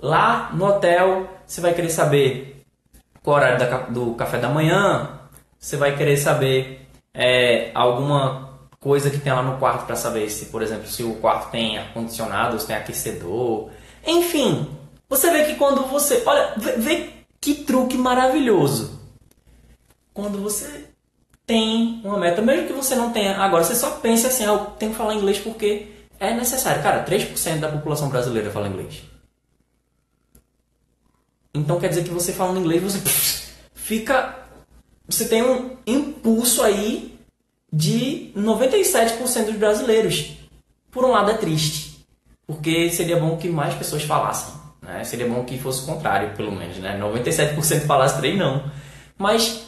Lá 0.00 0.50
no 0.54 0.64
hotel, 0.66 1.28
você 1.44 1.60
vai 1.60 1.74
querer 1.74 1.90
saber 1.90 2.64
qual 3.22 3.36
horário 3.36 3.92
do 3.92 4.14
café 4.14 4.38
da 4.38 4.48
manhã, 4.48 5.20
você 5.58 5.76
vai 5.76 5.96
querer 5.96 6.16
saber 6.16 6.88
é, 7.12 7.70
alguma 7.74 8.50
coisa 8.78 9.10
que 9.10 9.18
tem 9.18 9.32
lá 9.32 9.42
no 9.42 9.58
quarto 9.58 9.84
para 9.84 9.96
saber 9.96 10.30
se, 10.30 10.46
por 10.46 10.62
exemplo, 10.62 10.86
se 10.86 11.02
o 11.02 11.16
quarto 11.16 11.50
tem 11.50 11.76
ar-condicionado, 11.76 12.58
se 12.58 12.66
tem 12.66 12.76
aquecedor. 12.76 13.70
Enfim, 14.06 14.70
você 15.08 15.30
vê 15.30 15.44
que 15.44 15.56
quando 15.56 15.82
você. 15.86 16.22
Olha, 16.24 16.54
vê, 16.56 16.72
vê 16.72 17.19
que 17.40 17.54
truque 17.54 17.96
maravilhoso. 17.96 19.00
Quando 20.12 20.40
você 20.42 20.90
tem 21.46 22.00
uma 22.04 22.18
meta, 22.18 22.42
mesmo 22.42 22.66
que 22.66 22.72
você 22.72 22.94
não 22.94 23.12
tenha. 23.12 23.36
Agora, 23.38 23.64
você 23.64 23.74
só 23.74 23.92
pense 23.92 24.26
assim: 24.26 24.44
ah, 24.44 24.48
eu 24.48 24.58
tenho 24.78 24.92
que 24.92 24.98
falar 24.98 25.14
inglês 25.14 25.38
porque 25.38 25.88
é 26.18 26.34
necessário. 26.34 26.82
Cara, 26.82 27.04
3% 27.04 27.58
da 27.58 27.68
população 27.68 28.08
brasileira 28.08 28.50
fala 28.50 28.68
inglês. 28.68 29.02
Então 31.52 31.80
quer 31.80 31.88
dizer 31.88 32.04
que 32.04 32.10
você 32.10 32.32
falando 32.32 32.60
inglês, 32.60 32.82
você 32.82 33.00
fica. 33.74 34.38
Você 35.08 35.26
tem 35.26 35.42
um 35.42 35.76
impulso 35.86 36.62
aí 36.62 37.18
de 37.72 38.32
97% 38.36 39.46
dos 39.46 39.56
brasileiros. 39.56 40.36
Por 40.90 41.04
um 41.04 41.10
lado 41.10 41.30
é 41.30 41.34
triste, 41.34 42.06
porque 42.46 42.90
seria 42.90 43.18
bom 43.18 43.36
que 43.36 43.48
mais 43.48 43.74
pessoas 43.74 44.02
falassem. 44.02 44.59
Né? 44.90 45.04
Seria 45.04 45.28
bom 45.28 45.44
que 45.44 45.58
fosse 45.58 45.82
o 45.82 45.86
contrário, 45.86 46.34
pelo 46.36 46.52
menos. 46.52 46.78
Né? 46.78 46.98
97% 46.98 47.86
falasse 47.86 48.18
3 48.18 48.36
não. 48.36 48.70
Mas 49.16 49.66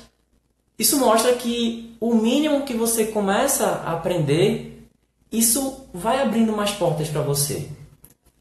isso 0.78 0.98
mostra 0.98 1.32
que 1.34 1.96
o 2.00 2.14
mínimo 2.14 2.64
que 2.64 2.74
você 2.74 3.06
começa 3.06 3.66
a 3.66 3.92
aprender, 3.92 4.88
isso 5.30 5.88
vai 5.94 6.20
abrindo 6.20 6.52
mais 6.52 6.72
portas 6.72 7.08
para 7.08 7.22
você. 7.22 7.68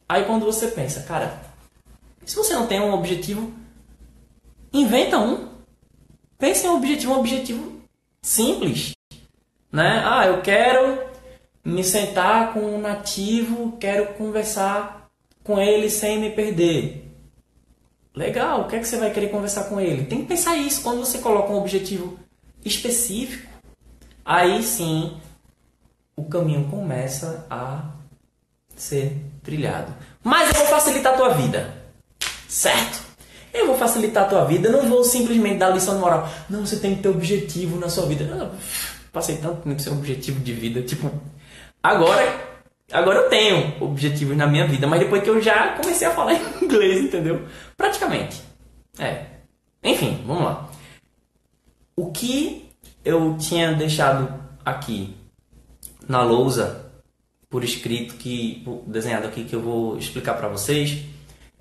Aí 0.09 0.25
quando 0.25 0.45
você 0.45 0.67
pensa, 0.67 1.03
cara, 1.03 1.39
se 2.25 2.35
você 2.35 2.53
não 2.53 2.67
tem 2.67 2.79
um 2.79 2.93
objetivo, 2.93 3.53
inventa 4.73 5.19
um. 5.19 5.49
Pense 6.37 6.65
em 6.65 6.69
um 6.69 6.77
objetivo, 6.77 7.13
um 7.13 7.19
objetivo 7.19 7.81
simples. 8.21 8.93
Né? 9.71 10.01
Ah, 10.03 10.25
eu 10.25 10.41
quero 10.41 10.99
me 11.63 11.83
sentar 11.83 12.53
com 12.53 12.61
um 12.61 12.81
nativo, 12.81 13.77
quero 13.79 14.13
conversar 14.15 15.00
com 15.43 15.59
ele 15.59 15.89
sem 15.89 16.19
me 16.19 16.31
perder. 16.31 17.11
Legal, 18.13 18.61
o 18.61 18.67
que 18.67 18.75
é 18.75 18.79
que 18.79 18.87
você 18.87 18.97
vai 18.97 19.11
querer 19.11 19.29
conversar 19.29 19.65
com 19.65 19.79
ele? 19.79 20.05
Tem 20.05 20.21
que 20.21 20.27
pensar 20.27 20.57
isso 20.57 20.81
quando 20.81 20.99
você 20.99 21.19
coloca 21.19 21.51
um 21.51 21.57
objetivo 21.57 22.19
específico. 22.63 23.49
Aí 24.25 24.61
sim 24.63 25.17
o 26.15 26.25
caminho 26.25 26.67
começa 26.69 27.45
a 27.49 27.91
ser 28.75 29.17
trilhado. 29.41 29.93
Mas 30.23 30.49
eu 30.49 30.55
vou 30.55 30.67
facilitar 30.67 31.13
a 31.13 31.17
tua 31.17 31.29
vida. 31.29 31.73
Certo? 32.47 33.01
Eu 33.53 33.67
vou 33.67 33.77
facilitar 33.77 34.25
a 34.25 34.27
tua 34.27 34.45
vida, 34.45 34.69
não 34.69 34.87
vou 34.89 35.03
simplesmente 35.03 35.57
dar 35.57 35.69
lição 35.69 35.95
de 35.95 36.01
moral. 36.01 36.29
Não, 36.49 36.65
você 36.65 36.77
tem 36.77 36.95
que 36.95 37.01
ter 37.01 37.09
objetivo 37.09 37.77
na 37.77 37.89
sua 37.89 38.05
vida. 38.05 38.23
Não, 38.25 38.51
passei 39.11 39.37
tanto 39.37 39.61
tempo 39.61 39.81
sem 39.81 39.91
objetivo 39.91 40.39
de 40.39 40.53
vida. 40.53 40.81
Tipo, 40.81 41.11
agora, 41.81 42.50
agora 42.91 43.19
eu 43.19 43.29
tenho 43.29 43.75
objetivos 43.79 44.35
na 44.35 44.47
minha 44.47 44.67
vida, 44.67 44.87
mas 44.87 44.99
depois 44.99 45.23
que 45.23 45.29
eu 45.29 45.41
já 45.41 45.69
comecei 45.75 46.07
a 46.07 46.11
falar 46.11 46.33
inglês, 46.61 47.01
entendeu? 47.01 47.41
Praticamente. 47.77 48.41
É. 48.99 49.25
Enfim, 49.83 50.21
vamos 50.25 50.43
lá. 50.43 50.69
O 51.95 52.11
que 52.11 52.69
eu 53.03 53.35
tinha 53.37 53.73
deixado 53.73 54.33
aqui 54.63 55.15
na 56.07 56.23
lousa 56.23 56.91
por 57.49 57.63
escrito 57.63 58.15
que 58.15 58.63
desenhado 58.87 59.27
aqui 59.27 59.43
que 59.43 59.55
eu 59.55 59.61
vou 59.61 59.97
explicar 59.97 60.35
para 60.35 60.47
vocês 60.47 61.03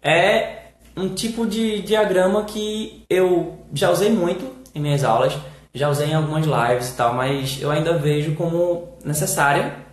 é 0.03 0.61
um 0.97 1.09
tipo 1.09 1.47
de 1.47 1.83
diagrama 1.83 2.45
que 2.45 3.05
eu 3.09 3.59
já 3.73 3.90
usei 3.90 4.11
muito 4.11 4.45
em 4.75 4.81
minhas 4.81 5.03
aulas, 5.03 5.37
já 5.75 5.88
usei 5.88 6.09
em 6.09 6.14
algumas 6.14 6.47
lives 6.47 6.90
e 6.90 6.97
tal, 6.97 7.14
mas 7.14 7.61
eu 7.61 7.71
ainda 7.71 7.97
vejo 7.99 8.35
como 8.35 8.97
necessária 9.05 9.89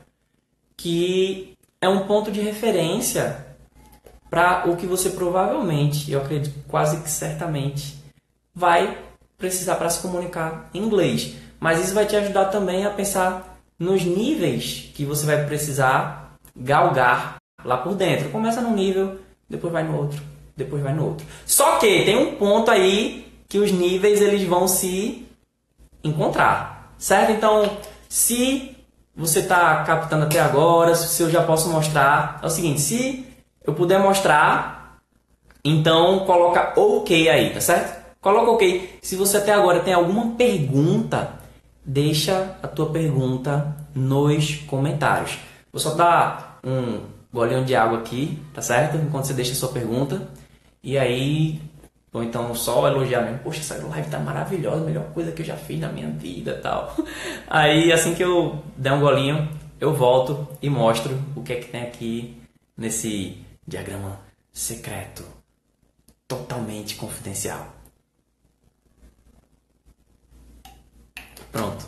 que 0.77 1.57
é 1.81 1.89
um 1.89 2.05
ponto 2.07 2.31
de 2.31 2.39
referência 2.39 3.45
para 4.29 4.69
o 4.69 4.75
que 4.75 4.85
você 4.85 5.09
provavelmente, 5.09 6.11
eu 6.11 6.21
acredito 6.21 6.53
quase 6.67 7.01
que 7.01 7.09
certamente, 7.09 7.97
vai 8.53 8.97
precisar 9.37 9.75
para 9.75 9.89
se 9.89 10.01
comunicar 10.01 10.69
em 10.73 10.83
inglês. 10.83 11.35
Mas 11.59 11.83
isso 11.83 11.93
vai 11.93 12.05
te 12.05 12.15
ajudar 12.15 12.45
também 12.45 12.85
a 12.85 12.89
pensar 12.89 13.57
nos 13.79 14.03
níveis 14.03 14.91
que 14.93 15.05
você 15.05 15.25
vai 15.25 15.45
precisar 15.45 16.35
galgar 16.55 17.37
lá 17.63 17.77
por 17.77 17.95
dentro. 17.95 18.29
Começa 18.29 18.61
num 18.61 18.73
nível, 18.73 19.19
depois 19.49 19.71
vai 19.71 19.83
no 19.83 19.97
outro, 19.97 20.21
depois 20.55 20.81
vai 20.81 20.93
no 20.93 21.05
outro. 21.05 21.25
Só 21.45 21.77
que 21.77 22.05
tem 22.05 22.17
um 22.17 22.35
ponto 22.35 22.69
aí 22.69 23.31
que 23.47 23.59
os 23.59 23.71
níveis 23.71 24.21
eles 24.21 24.43
vão 24.43 24.67
se 24.67 25.25
encontrar, 26.03 26.93
certo? 26.97 27.31
Então, 27.31 27.77
se 28.09 28.76
você 29.17 29.39
está 29.39 29.83
captando 29.83 30.25
até 30.25 30.39
agora, 30.39 30.93
se 30.93 31.21
eu 31.23 31.29
já 31.29 31.41
posso 31.41 31.69
mostrar, 31.69 32.39
é 32.43 32.45
o 32.45 32.49
seguinte, 32.49 32.79
se 32.79 33.25
eu 33.65 33.73
puder 33.73 33.99
mostrar, 33.99 34.99
então 35.65 36.19
coloca 36.19 36.79
OK 36.79 37.27
aí, 37.27 37.49
tá 37.49 37.59
certo? 37.59 37.97
Coloca 38.21 38.51
OK. 38.51 38.99
Se 39.01 39.15
você 39.15 39.37
até 39.37 39.53
agora 39.53 39.79
tem 39.79 39.93
alguma 39.93 40.35
pergunta, 40.35 41.31
deixa 41.83 42.55
a 42.61 42.67
tua 42.67 42.89
pergunta 42.91 43.75
nos 43.95 44.55
comentários. 44.67 45.39
Vou 45.71 45.79
só 45.79 45.95
dar 45.95 46.59
um 46.63 47.01
golinho 47.33 47.65
de 47.65 47.75
água 47.75 47.99
aqui, 47.99 48.39
tá 48.53 48.61
certo? 48.61 48.97
Enquanto 48.97 49.25
você 49.25 49.33
deixa 49.33 49.53
a 49.53 49.55
sua 49.55 49.69
pergunta. 49.69 50.27
E 50.83 50.97
aí, 50.97 51.59
ou 52.11 52.23
então 52.23 52.53
só 52.55 52.87
elogiar 52.87 53.21
mesmo. 53.21 53.39
Poxa, 53.39 53.59
essa 53.59 53.85
live 53.87 54.09
tá 54.09 54.19
maravilhosa, 54.19 54.83
melhor 54.83 55.05
coisa 55.13 55.31
que 55.31 55.41
eu 55.41 55.45
já 55.45 55.55
fiz 55.55 55.79
na 55.79 55.89
minha 55.89 56.09
vida 56.09 56.59
tal. 56.61 56.95
Aí, 57.47 57.91
assim 57.91 58.13
que 58.13 58.23
eu 58.23 58.63
der 58.75 58.93
um 58.93 58.99
golinho, 58.99 59.49
eu 59.79 59.93
volto 59.93 60.47
e 60.61 60.69
mostro 60.69 61.19
o 61.35 61.43
que 61.43 61.53
é 61.53 61.55
que 61.57 61.69
tem 61.69 61.81
aqui 61.83 62.41
nesse 62.75 63.37
diagrama 63.67 64.19
secreto, 64.51 65.23
totalmente 66.27 66.95
confidencial. 66.95 67.73
Pronto. 71.51 71.85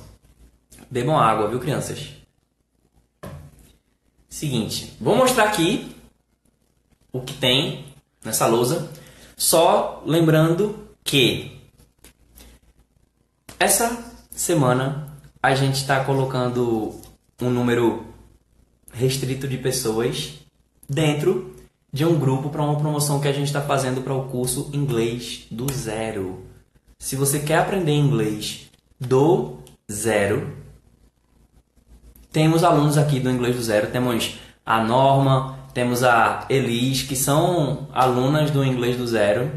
Bebam 0.90 1.18
água, 1.18 1.48
viu, 1.48 1.60
crianças? 1.60 2.12
Seguinte, 4.28 4.96
vou 5.00 5.16
mostrar 5.16 5.46
aqui 5.46 5.96
o 7.12 7.22
que 7.22 7.34
tem 7.34 7.86
nessa 8.24 8.48
lousa. 8.48 8.90
Só 9.40 10.04
lembrando 10.06 10.90
que 11.02 11.62
essa 13.58 14.04
semana 14.30 15.18
a 15.42 15.56
gente 15.56 15.76
está 15.76 16.04
colocando 16.04 17.00
um 17.42 17.50
número 17.50 18.06
restrito 18.92 19.48
de 19.48 19.58
pessoas 19.58 20.34
dentro 20.90 21.56
de 21.90 22.04
um 22.04 22.20
grupo 22.20 22.50
para 22.50 22.62
uma 22.62 22.78
promoção 22.78 23.22
que 23.22 23.30
a 23.30 23.32
gente 23.32 23.48
está 23.48 23.62
fazendo 23.62 24.02
para 24.02 24.14
o 24.14 24.28
curso 24.28 24.70
Inglês 24.74 25.48
do 25.50 25.72
Zero. 25.72 26.46
Se 26.98 27.16
você 27.16 27.40
quer 27.40 27.60
aprender 27.60 27.94
inglês 27.94 28.70
do 29.00 29.60
zero, 29.90 30.54
temos 32.30 32.62
alunos 32.62 32.98
aqui 32.98 33.22
do 33.22 33.30
Inglês 33.30 33.56
do 33.56 33.64
Zero. 33.64 33.90
Temos 33.90 34.38
a 34.66 34.84
Norma, 34.84 35.59
temos 35.74 36.04
a 36.04 36.46
Elis, 36.50 37.04
que 37.04 37.16
são 37.16 37.88
alunas 37.94 38.52
do 38.52 38.64
Inglês 38.64 38.98
do 38.98 39.08
Zero. 39.08 39.52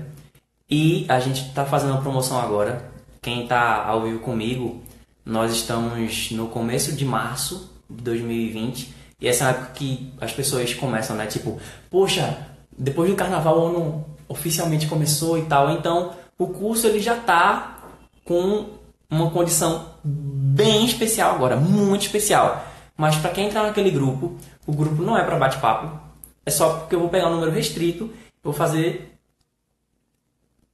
E 0.68 1.04
a 1.08 1.20
gente 1.20 1.48
está 1.48 1.64
fazendo 1.64 1.92
uma 1.92 2.00
promoção 2.00 2.40
agora. 2.40 2.90
Quem 3.20 3.42
está 3.42 3.84
ao 3.84 4.02
vivo 4.02 4.20
comigo, 4.20 4.82
nós 5.24 5.52
estamos 5.52 6.30
no 6.30 6.48
começo 6.48 6.92
de 6.92 7.04
março 7.04 7.70
de 7.88 8.02
2020. 8.02 8.94
E 9.20 9.28
essa 9.28 9.44
é 9.44 9.46
a 9.46 9.50
época 9.50 9.70
que 9.74 10.12
as 10.20 10.32
pessoas 10.32 10.74
começam, 10.74 11.14
né? 11.14 11.26
Tipo, 11.26 11.60
poxa, 11.90 12.38
depois 12.76 13.10
do 13.10 13.16
carnaval 13.16 13.60
o 13.60 13.66
ano 13.66 14.04
oficialmente 14.28 14.86
começou 14.86 15.38
e 15.38 15.42
tal. 15.42 15.70
Então, 15.70 16.12
o 16.38 16.48
curso 16.48 16.86
ele 16.86 17.00
já 17.00 17.16
está 17.16 17.78
com 18.24 18.70
uma 19.10 19.30
condição 19.30 19.86
bem 20.02 20.84
especial 20.86 21.34
agora, 21.34 21.54
muito 21.56 22.02
especial. 22.02 22.64
Mas 22.96 23.16
para 23.16 23.30
quem 23.30 23.46
entrar 23.46 23.62
naquele 23.62 23.90
grupo, 23.90 24.36
o 24.66 24.72
grupo 24.72 25.02
não 25.02 25.16
é 25.16 25.22
para 25.22 25.36
bate-papo, 25.36 26.00
é 26.44 26.50
só 26.50 26.80
porque 26.80 26.94
eu 26.94 27.00
vou 27.00 27.08
pegar 27.08 27.28
um 27.28 27.34
número 27.34 27.50
restrito, 27.50 28.10
vou 28.42 28.52
fazer 28.52 29.18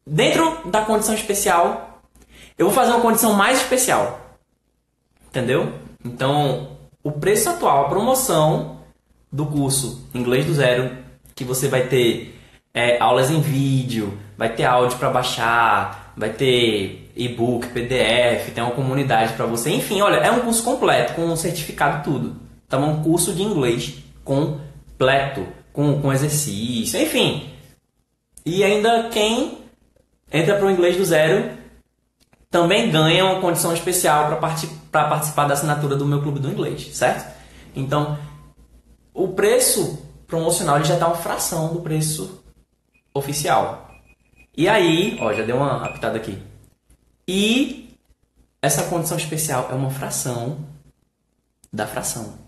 dentro 0.06 0.68
da 0.70 0.82
condição 0.84 1.14
especial, 1.14 2.00
eu 2.56 2.66
vou 2.66 2.74
fazer 2.74 2.92
uma 2.92 3.00
condição 3.00 3.34
mais 3.34 3.58
especial. 3.58 4.20
Entendeu? 5.28 5.72
Então, 6.04 6.78
o 7.02 7.12
preço 7.12 7.50
atual, 7.50 7.84
a 7.84 7.88
promoção 7.88 8.78
do 9.30 9.44
curso 9.46 10.08
Inglês 10.14 10.46
do 10.46 10.54
Zero, 10.54 10.96
que 11.34 11.44
você 11.44 11.68
vai 11.68 11.86
ter 11.86 12.34
é, 12.72 12.98
aulas 13.00 13.30
em 13.30 13.40
vídeo, 13.40 14.18
vai 14.36 14.54
ter 14.54 14.64
áudio 14.64 14.98
para 14.98 15.10
baixar, 15.10 16.12
vai 16.16 16.30
ter 16.30 17.10
e-book, 17.14 17.68
PDF, 17.68 18.52
tem 18.54 18.62
uma 18.62 18.72
comunidade 18.72 19.34
para 19.34 19.46
você. 19.46 19.70
Enfim, 19.70 20.00
olha, 20.00 20.16
é 20.16 20.30
um 20.30 20.40
curso 20.40 20.62
completo, 20.62 21.14
com 21.14 21.22
um 21.22 21.36
certificado 21.36 22.02
tudo. 22.02 22.36
Então, 22.66 22.82
é 22.82 22.86
um 22.86 23.02
curso 23.02 23.32
de 23.32 23.42
inglês 23.42 23.94
completo, 24.98 25.46
com, 25.72 26.02
com 26.02 26.12
exercício, 26.12 27.00
enfim. 27.00 27.48
E 28.44 28.64
ainda 28.64 29.08
quem 29.10 29.58
entra 30.32 30.56
para 30.56 30.66
o 30.66 30.70
inglês 30.70 30.96
do 30.96 31.04
zero 31.04 31.56
também 32.50 32.90
ganha 32.90 33.24
uma 33.24 33.40
condição 33.40 33.72
especial 33.72 34.26
para 34.26 34.36
partic 34.36 34.70
participar 34.90 35.46
da 35.46 35.54
assinatura 35.54 35.94
do 35.94 36.06
meu 36.06 36.20
clube 36.20 36.40
do 36.40 36.50
inglês, 36.50 36.96
certo? 36.96 37.32
Então, 37.76 38.18
o 39.12 39.28
preço 39.28 40.02
promocional 40.26 40.76
ele 40.76 40.86
já 40.86 40.94
está 40.94 41.06
uma 41.06 41.16
fração 41.16 41.72
do 41.72 41.80
preço 41.80 42.42
oficial. 43.14 43.90
E 44.56 44.68
aí, 44.68 45.16
ó, 45.20 45.32
já 45.32 45.44
deu 45.44 45.56
uma 45.56 45.84
apitada 45.84 46.16
aqui. 46.16 46.42
E 47.28 47.94
essa 48.62 48.84
condição 48.84 49.16
especial 49.16 49.68
é 49.70 49.74
uma 49.74 49.90
fração 49.90 50.58
da 51.72 51.86
fração. 51.86 52.38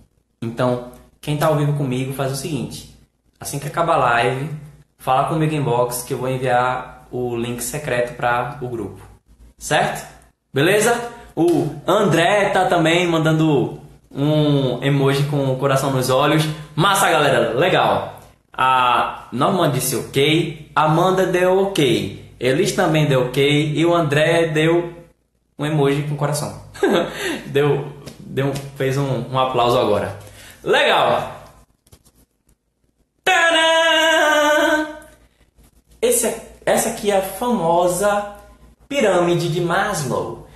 Então, 0.40 0.92
quem 1.20 1.35
está 1.35 1.46
ao 1.46 1.56
vivo 1.56 1.74
comigo 1.74 2.12
faz 2.14 2.33
o 2.33 2.37
seguinte: 2.37 2.94
assim 3.38 3.59
que 3.59 3.68
acabar 3.68 3.94
a 3.94 3.98
live, 3.98 4.50
fala 4.98 5.28
comigo 5.28 5.54
em 5.54 5.62
box 5.62 6.02
que 6.02 6.14
eu 6.14 6.18
vou 6.18 6.28
enviar 6.28 7.06
o 7.11 7.37
link 7.37 7.62
secreto 7.62 8.16
para 8.16 8.59
o 8.62 8.68
grupo. 8.68 9.00
Certo? 9.59 10.06
Beleza? 10.52 11.11
O 11.37 11.68
André 11.87 12.48
tá 12.50 12.64
também 12.64 13.06
mandando 13.06 13.80
um 14.11 14.83
emoji 14.83 15.24
com 15.24 15.52
o 15.52 15.56
coração 15.56 15.92
nos 15.92 16.11
olhos. 16.11 16.44
Massa, 16.74 17.11
galera, 17.11 17.52
legal. 17.54 18.20
A 18.52 19.28
Norma 19.33 19.68
disse 19.68 19.96
ok, 19.96 20.70
Amanda 20.74 21.26
deu 21.26 21.62
ok, 21.62 22.33
Elis 22.38 22.72
também 22.72 23.06
deu 23.06 23.26
ok 23.26 23.72
e 23.74 23.87
o 23.87 23.94
André 23.94 24.48
deu 24.48 24.92
um 25.59 25.64
emoji 25.64 26.02
com 26.02 26.16
coração. 26.16 26.61
deu, 27.46 27.87
deu, 28.18 28.52
fez 28.76 28.96
um, 28.96 29.24
um 29.30 29.38
aplauso 29.38 29.78
agora. 29.78 30.18
Legal. 30.62 31.40
Tadã! 33.24 34.86
Esse, 36.02 36.40
essa 36.66 36.90
aqui 36.90 37.10
é 37.10 37.16
a 37.16 37.22
famosa 37.22 38.36
pirâmide 38.88 39.48
de 39.48 39.60
Maslow. 39.60 40.46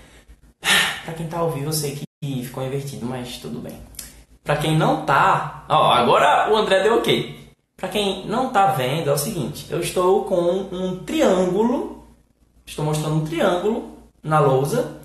Para 1.04 1.14
quem 1.14 1.26
tá 1.26 1.38
ao 1.38 1.50
vivo, 1.50 1.66
eu 1.66 1.72
sei 1.72 1.98
que 2.22 2.42
ficou 2.42 2.64
invertido, 2.64 3.06
mas 3.06 3.38
tudo 3.38 3.60
bem. 3.60 3.78
Para 4.42 4.56
quem 4.56 4.76
não 4.76 5.06
tá, 5.06 5.64
ó, 5.68 5.90
agora 5.90 6.52
o 6.52 6.56
André 6.56 6.82
deu 6.82 6.98
ok. 6.98 7.52
Para 7.76 7.88
quem 7.88 8.26
não 8.26 8.48
está 8.48 8.66
vendo, 8.66 9.08
é 9.08 9.12
o 9.12 9.18
seguinte: 9.18 9.66
eu 9.70 9.80
estou 9.80 10.24
com 10.24 10.34
um 10.34 11.02
triângulo, 11.04 12.04
estou 12.66 12.84
mostrando 12.84 13.16
um 13.16 13.24
triângulo 13.24 13.98
na 14.22 14.38
lousa, 14.38 15.00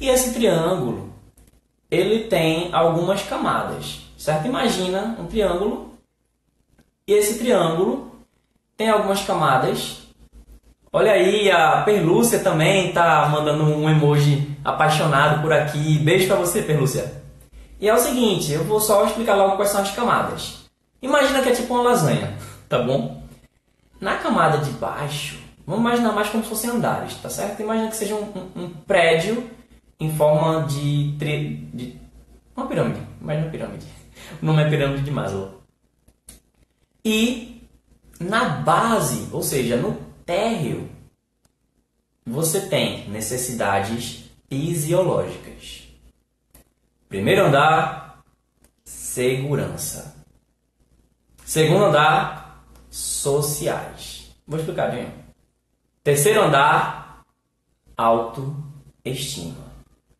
e 0.00 0.08
esse 0.08 0.32
triângulo 0.32 1.12
ele 1.90 2.24
tem 2.24 2.72
algumas 2.74 3.22
camadas, 3.22 4.00
certo? 4.18 4.46
Imagina 4.46 5.16
um 5.18 5.26
triângulo, 5.26 5.92
e 7.06 7.12
esse 7.14 7.38
triângulo 7.38 8.12
tem 8.76 8.90
algumas 8.90 9.22
camadas. 9.22 10.02
Olha 10.92 11.12
aí, 11.12 11.50
a 11.50 11.82
Perlúcia 11.82 12.40
também 12.40 12.88
está 12.88 13.26
mandando 13.28 13.64
um 13.64 13.88
emoji 13.88 14.56
apaixonado 14.62 15.40
por 15.40 15.52
aqui. 15.52 15.98
Beijo 16.00 16.26
para 16.26 16.36
você, 16.36 16.60
Perlúcia. 16.60 17.22
E 17.80 17.88
é 17.88 17.94
o 17.94 17.98
seguinte, 17.98 18.52
eu 18.52 18.64
vou 18.64 18.80
só 18.80 19.06
explicar 19.06 19.36
logo 19.36 19.56
quais 19.56 19.70
são 19.70 19.80
as 19.80 19.90
camadas. 19.92 20.58
Imagina 21.00 21.40
que 21.40 21.48
é 21.48 21.54
tipo 21.54 21.72
uma 21.72 21.82
lasanha, 21.82 22.36
tá 22.68 22.82
bom? 22.82 23.22
Na 24.00 24.16
camada 24.16 24.58
de 24.58 24.70
baixo, 24.72 25.38
vamos 25.66 25.80
imaginar 25.82 26.12
mais 26.12 26.28
como 26.28 26.42
se 26.42 26.50
fossem 26.50 26.70
andares, 26.70 27.14
tá 27.14 27.30
certo? 27.30 27.62
Imagina 27.62 27.88
que 27.88 27.96
seja 27.96 28.14
um, 28.14 28.24
um, 28.34 28.64
um 28.64 28.68
prédio 28.68 29.48
em 30.00 30.14
forma 30.14 30.64
de, 30.66 31.16
tri, 31.18 31.68
de 31.72 31.96
uma 32.56 32.66
pirâmide. 32.66 33.00
Imagina 33.20 33.46
uma 33.46 33.50
pirâmide. 33.50 33.97
É 34.60 34.70
pirâmide 34.70 35.04
de 35.04 35.10
Maslow. 35.10 35.62
E 37.04 37.68
na 38.20 38.48
base, 38.48 39.28
ou 39.32 39.42
seja, 39.42 39.76
no 39.76 39.94
térreo, 40.26 40.90
você 42.26 42.68
tem 42.68 43.08
necessidades 43.08 44.24
fisiológicas. 44.48 45.88
Primeiro 47.08 47.46
andar, 47.46 48.22
segurança. 48.84 50.14
Segundo 51.44 51.86
andar, 51.86 52.64
sociais. 52.90 54.30
Vou 54.46 54.58
explicar, 54.58 54.90
Dinho. 54.90 55.12
Terceiro 56.04 56.42
andar, 56.42 57.22
autoestima. 57.96 59.68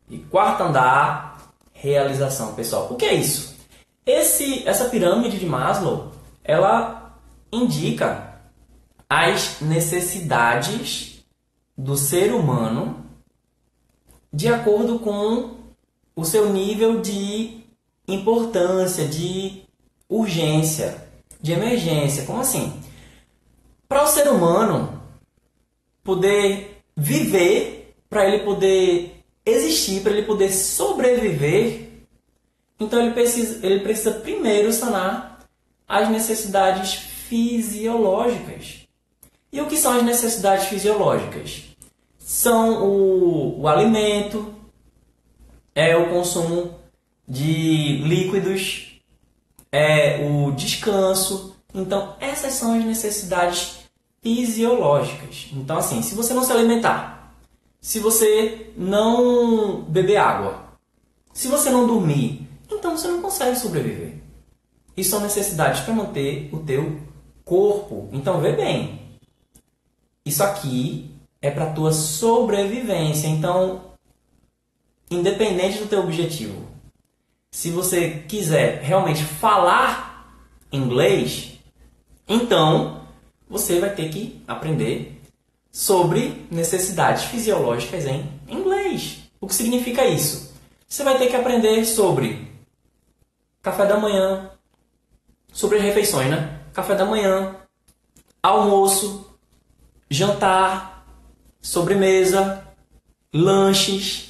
E 0.09 0.19
quarto 0.19 0.63
andar, 0.63 1.53
realização 1.73 2.55
pessoal. 2.55 2.89
O 2.91 2.97
que 2.97 3.05
é 3.05 3.15
isso? 3.15 3.48
Esse, 4.09 4.67
essa 4.67 4.87
pirâmide 4.87 5.39
de 5.39 5.45
Maslow, 5.45 6.13
ela 6.43 7.21
indica 7.53 8.41
as 9.07 9.61
necessidades 9.61 11.23
do 11.77 11.95
ser 11.95 12.33
humano 12.33 13.05
de 14.33 14.49
acordo 14.49 14.99
com 14.99 15.59
o 16.17 16.25
seu 16.25 16.51
nível 16.51 17.03
de 17.03 17.61
importância, 18.09 19.07
de 19.07 19.65
urgência 20.09 21.07
de 21.39 21.53
emergência. 21.53 22.25
Como 22.25 22.41
assim? 22.41 22.73
Para 23.87 24.05
o 24.05 24.07
ser 24.07 24.27
humano 24.31 25.03
poder 26.03 26.81
viver, 26.97 27.95
para 28.09 28.27
ele 28.27 28.43
poder 28.43 29.23
existir, 29.45 30.01
para 30.01 30.13
ele 30.13 30.23
poder 30.23 30.51
sobreviver, 30.51 31.88
então 32.79 33.01
ele 33.01 33.13
precisa, 33.13 33.65
ele 33.67 33.81
precisa 33.81 34.13
primeiro 34.13 34.73
sanar 34.73 35.41
as 35.87 36.09
necessidades 36.09 36.95
fisiológicas. 36.95 38.87
E 39.53 39.61
o 39.61 39.67
que 39.67 39.77
são 39.77 39.95
as 39.95 40.03
necessidades 40.03 40.67
fisiológicas? 40.67 41.65
São 42.19 42.85
o, 42.85 43.61
o 43.63 43.69
alimento, 43.69 44.55
é 45.75 45.97
o 45.97 46.11
consumo 46.11 46.75
de 47.27 47.99
líquidos, 48.05 49.01
é 49.73 50.27
o 50.27 50.53
descanso. 50.53 51.57
Então, 51.75 52.17
essas 52.21 52.55
são 52.55 52.75
as 52.75 52.85
necessidades 52.85 53.79
fisiológicas. 54.23 55.49
Então, 55.53 55.79
assim, 55.79 56.03
se 56.03 56.15
você 56.15 56.35
não 56.35 56.45
se 56.45 56.53
alimentar, 56.53 57.33
se 57.81 57.99
você 57.99 58.73
não 58.77 59.83
beber 59.83 60.17
água, 60.17 60.65
se 61.33 61.49
você 61.49 61.71
não 61.71 61.87
dormir, 61.87 62.48
então 62.79 62.97
você 62.97 63.09
não 63.09 63.21
consegue 63.21 63.57
sobreviver. 63.57 64.15
Isso 64.97 65.11
são 65.11 65.21
necessidades 65.21 65.81
para 65.83 65.95
manter 65.95 66.49
o 66.53 66.59
teu 66.59 67.01
corpo. 67.45 68.09
Então, 68.13 68.41
vê 68.41 68.53
bem. 68.53 69.01
Isso 70.25 70.43
aqui 70.43 71.11
é 71.41 71.51
para 71.51 71.73
tua 71.73 71.93
sobrevivência. 71.93 73.29
Então, 73.29 73.93
independente 75.11 75.79
do 75.79 75.87
teu 75.87 76.01
objetivo, 76.01 76.67
se 77.51 77.71
você 77.71 78.25
quiser 78.29 78.83
realmente 78.83 79.25
falar 79.25 80.35
inglês, 80.71 81.59
então 82.29 83.03
você 83.49 83.81
vai 83.81 83.95
ter 83.95 84.11
que 84.11 84.43
aprender 84.47 85.21
sobre 85.73 86.47
necessidades 86.51 87.25
fisiológicas 87.25 88.05
em 88.05 88.29
inglês. 88.49 89.21
O 89.41 89.47
que 89.47 89.55
significa 89.55 90.05
isso? 90.05 90.53
Você 90.89 91.05
vai 91.05 91.17
ter 91.19 91.29
que 91.29 91.37
aprender 91.37 91.85
sobre 91.85 92.48
café 93.71 93.87
da 93.87 93.97
manhã, 93.97 94.51
sobre 95.53 95.79
as 95.79 95.83
refeições, 95.83 96.31
né? 96.31 96.61
Café 96.73 96.95
da 96.95 97.05
manhã, 97.05 97.57
almoço, 98.43 99.37
jantar, 100.11 101.05
sobremesa, 101.61 102.65
lanches, 103.33 104.29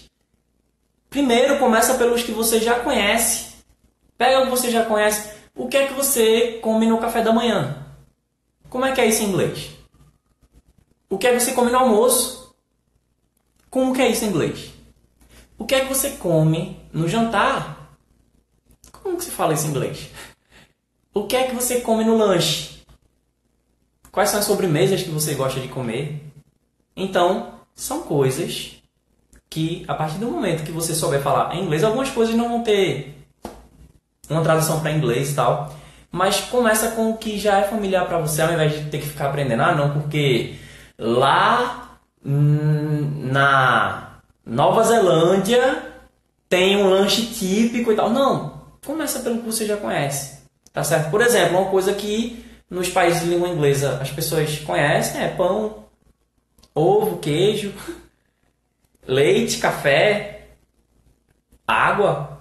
Primeiro 1.11 1.59
começa 1.59 1.95
pelos 1.95 2.23
que 2.23 2.33
você 2.33 2.61
já 2.61 2.81
conhece. 2.81 3.55
Pega 4.17 4.41
o 4.41 4.45
que 4.45 4.51
você 4.51 4.71
já 4.71 4.85
conhece. 4.85 5.33
O 5.55 5.67
que 5.67 5.77
é 5.77 5.87
que 5.87 5.95
você 5.95 6.59
come 6.63 6.87
no 6.87 6.99
café 6.99 7.23
da 7.23 7.33
manhã? 7.33 7.87
Como 8.69 8.85
é 8.85 8.93
que 8.93 9.01
é 9.01 9.07
isso 9.07 9.23
em 9.23 9.29
inglês? 9.29 9.71
O 11.09 11.17
que 11.17 11.27
é 11.27 11.33
que 11.33 11.41
você 11.41 11.53
come 11.53 11.71
no 11.71 11.79
almoço? 11.79 12.55
Como 13.71 13.95
que 13.95 14.03
é 14.03 14.09
isso 14.09 14.25
em 14.25 14.29
inglês? 14.29 14.71
O 15.59 15.65
que 15.65 15.75
é 15.75 15.81
que 15.81 15.89
você 15.89 16.11
come 16.11 16.79
no 16.93 17.09
jantar? 17.09 17.78
Como 19.09 19.17
que 19.17 19.25
se 19.25 19.31
fala 19.31 19.55
isso 19.55 19.67
em 19.67 19.71
inglês? 19.71 20.11
O 21.15 21.25
que 21.25 21.35
é 21.35 21.45
que 21.45 21.55
você 21.55 21.81
come 21.81 22.05
no 22.05 22.19
lanche? 22.19 22.83
Quais 24.13 24.29
são 24.29 24.39
as 24.39 24.45
sobremesas 24.45 25.03
que 25.03 25.09
você 25.09 25.33
gosta 25.33 25.61
de 25.61 25.69
comer? 25.69 26.23
Então, 26.95 27.55
são 27.75 28.03
coisas 28.03 28.83
que 29.49 29.83
a 29.89 29.95
partir 29.95 30.19
do 30.19 30.31
momento 30.31 30.63
que 30.63 30.71
você 30.71 30.95
souber 30.95 31.23
falar 31.23 31.55
em 31.55 31.65
inglês, 31.65 31.83
algumas 31.83 32.11
coisas 32.11 32.35
não 32.35 32.51
vão 32.51 32.63
ter 32.63 33.17
uma 34.29 34.43
tradução 34.43 34.81
para 34.81 34.93
inglês 34.93 35.31
e 35.31 35.35
tal, 35.35 35.75
mas 36.13 36.43
começa 36.43 36.91
com 36.91 37.11
o 37.11 37.17
que 37.17 37.39
já 37.39 37.61
é 37.61 37.63
familiar 37.63 38.07
para 38.07 38.19
você, 38.19 38.43
ao 38.43 38.53
invés 38.53 38.73
de 38.73 38.91
ter 38.91 38.99
que 38.99 39.09
ficar 39.09 39.31
aprendendo, 39.31 39.63
ah, 39.63 39.75
não, 39.75 39.99
porque 39.99 40.57
lá 40.99 41.99
na 42.23 44.21
Nova 44.45 44.83
Zelândia 44.83 45.95
tem 46.47 46.77
um 46.77 46.91
lanche 46.91 47.23
típico 47.29 47.91
e 47.91 47.97
tal. 47.97 48.11
Não, 48.11 48.58
começa 48.85 49.21
pelo 49.21 49.39
que 49.39 49.47
você 49.47 49.67
já 49.67 49.77
conhece, 49.77 50.39
tá 50.73 50.83
certo? 50.85 51.11
Por 51.11 51.21
exemplo, 51.21 51.59
uma 51.59 51.71
coisa 51.71 51.93
que 51.95 52.45
nos 52.71 52.89
países 52.89 53.23
de 53.23 53.29
língua 53.29 53.49
inglesa 53.49 53.99
as 54.01 54.11
pessoas 54.11 54.59
conhecem 54.61 55.23
é 55.23 55.29
pão, 55.29 55.85
ovo, 56.75 57.19
queijo 57.19 57.73
leite, 59.09 59.59
café, 59.59 60.49
água. 61.67 62.39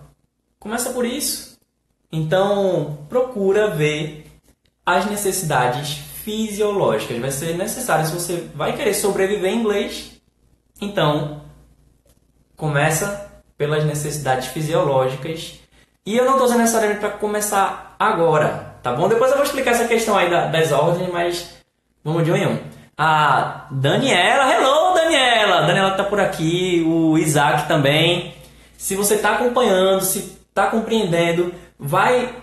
Começa 0.59 0.91
por 0.91 1.05
isso. 1.05 1.57
Então, 2.11 3.05
procura 3.07 3.69
ver 3.69 4.27
as 4.85 5.05
necessidades 5.05 5.97
fisiológicas. 6.23 7.17
Vai 7.17 7.31
ser 7.31 7.57
necessário 7.57 8.05
se 8.05 8.13
você 8.13 8.49
vai 8.53 8.75
querer 8.75 8.93
sobreviver 8.93 9.51
em 9.51 9.59
inglês. 9.59 10.21
Então, 10.81 11.43
começa 12.55 13.41
pelas 13.57 13.85
necessidades 13.85 14.47
fisiológicas. 14.47 15.59
E 16.07 16.15
eu 16.15 16.23
não 16.23 16.31
estou 16.31 16.45
dizendo 16.45 16.61
necessariamente 16.61 17.01
para 17.01 17.09
começar 17.09 17.97
agora, 17.99 18.75
tá 18.81 18.93
bom? 18.93 19.09
Depois 19.09 19.29
eu 19.29 19.35
vou 19.35 19.45
explicar 19.45 19.71
essa 19.71 19.89
questão 19.89 20.17
aí 20.17 20.29
das 20.29 20.71
ordens, 20.71 21.11
mas 21.11 21.53
vamos 22.01 22.23
de 22.23 22.31
um 22.31 22.35
em 22.37 22.47
um. 22.47 22.59
A 22.97 23.67
Daniela, 23.69 24.53
hello 24.53 24.93
Daniela! 24.93 25.63
Daniela 25.63 25.91
tá 25.97 26.05
por 26.05 26.17
aqui, 26.17 26.81
o 26.87 27.17
Isaac 27.17 27.67
também. 27.67 28.33
Se 28.77 28.95
você 28.95 29.15
está 29.15 29.33
acompanhando, 29.33 29.99
se 29.99 30.19
está 30.47 30.67
compreendendo, 30.67 31.53
vai 31.77 32.33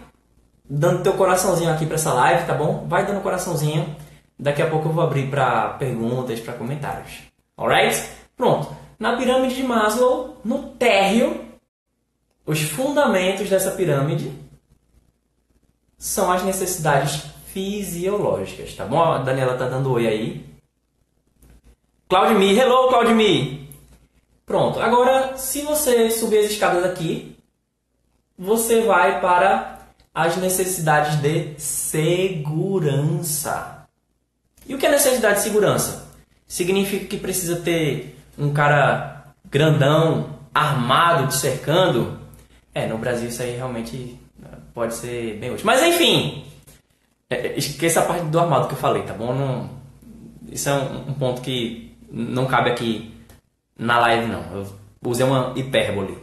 dando 0.68 1.02
teu 1.02 1.14
coraçãozinho 1.14 1.72
aqui 1.72 1.86
para 1.86 1.94
essa 1.94 2.12
live, 2.12 2.46
tá 2.46 2.52
bom? 2.52 2.84
Vai 2.86 3.06
dando 3.06 3.22
coraçãozinho. 3.22 3.96
Daqui 4.38 4.60
a 4.60 4.66
pouco 4.68 4.90
eu 4.90 4.92
vou 4.92 5.02
abrir 5.02 5.30
para 5.30 5.68
perguntas, 5.78 6.38
para 6.38 6.52
comentários. 6.52 7.12
Alright? 7.56 8.10
Pronto. 8.36 8.76
Na 8.98 9.16
pirâmide 9.16 9.54
de 9.54 9.62
Maslow, 9.62 10.36
no 10.44 10.64
térreo, 10.64 11.53
os 12.46 12.60
fundamentos 12.62 13.48
dessa 13.48 13.70
pirâmide 13.72 14.32
são 15.98 16.30
as 16.30 16.42
necessidades 16.42 17.22
fisiológicas, 17.46 18.74
tá 18.74 18.84
bom? 18.84 19.02
A 19.02 19.18
Daniela 19.18 19.56
tá 19.56 19.68
dando 19.68 19.92
oi 19.92 20.06
aí. 20.06 20.44
Claudemir, 22.08 22.58
hello 22.58 22.88
Claudemir! 22.88 23.60
Pronto, 24.44 24.78
agora 24.80 25.36
se 25.36 25.62
você 25.62 26.10
subir 26.10 26.40
as 26.40 26.50
escadas 26.50 26.84
aqui, 26.84 27.34
você 28.36 28.82
vai 28.82 29.20
para 29.20 29.78
as 30.14 30.36
necessidades 30.36 31.16
de 31.22 31.54
segurança. 31.58 32.54
E 34.66 34.74
o 34.74 34.78
que 34.78 34.86
é 34.86 34.90
necessidade 34.90 35.36
de 35.36 35.42
segurança? 35.42 36.08
Significa 36.46 37.06
que 37.06 37.16
precisa 37.16 37.56
ter 37.56 38.18
um 38.38 38.52
cara 38.52 39.34
grandão, 39.48 40.38
armado, 40.54 41.28
te 41.28 41.34
cercando. 41.34 42.18
É, 42.74 42.86
no 42.86 42.98
Brasil 42.98 43.28
isso 43.28 43.42
aí 43.42 43.56
realmente 43.56 44.18
pode 44.74 44.94
ser 44.94 45.38
bem 45.38 45.52
útil. 45.52 45.64
Mas 45.64 45.82
enfim, 45.82 46.44
é, 47.30 47.48
é, 47.48 47.58
esqueça 47.58 48.00
a 48.00 48.04
parte 48.04 48.24
do 48.26 48.38
armado 48.38 48.66
que 48.66 48.74
eu 48.74 48.78
falei, 48.78 49.02
tá 49.02 49.14
bom? 49.14 49.32
Não, 49.32 49.70
isso 50.50 50.68
é 50.68 50.74
um, 50.74 51.10
um 51.10 51.14
ponto 51.14 51.40
que 51.40 51.96
não 52.10 52.46
cabe 52.46 52.70
aqui 52.70 53.14
na 53.78 53.98
live, 53.98 54.26
não. 54.26 54.42
Eu 54.52 54.66
usei 55.04 55.24
uma 55.24 55.52
hipérbole. 55.56 56.18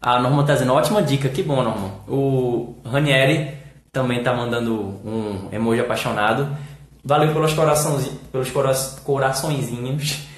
A 0.00 0.18
Norma 0.20 0.44
tá 0.44 0.54
dizendo, 0.54 0.72
ótima 0.72 1.02
dica, 1.02 1.28
que 1.28 1.42
bom, 1.42 1.62
Norma. 1.62 1.92
O 2.08 2.74
Ranieri 2.84 3.56
também 3.92 4.22
tá 4.22 4.34
mandando 4.34 4.74
um 5.04 5.48
emoji 5.52 5.80
apaixonado. 5.80 6.48
Valeu 7.04 7.32
pelos, 7.32 7.52
coraçãozinhos, 7.52 8.18
pelos 8.30 8.50
cora 8.50 8.72
coraçõezinhos. 9.04 10.28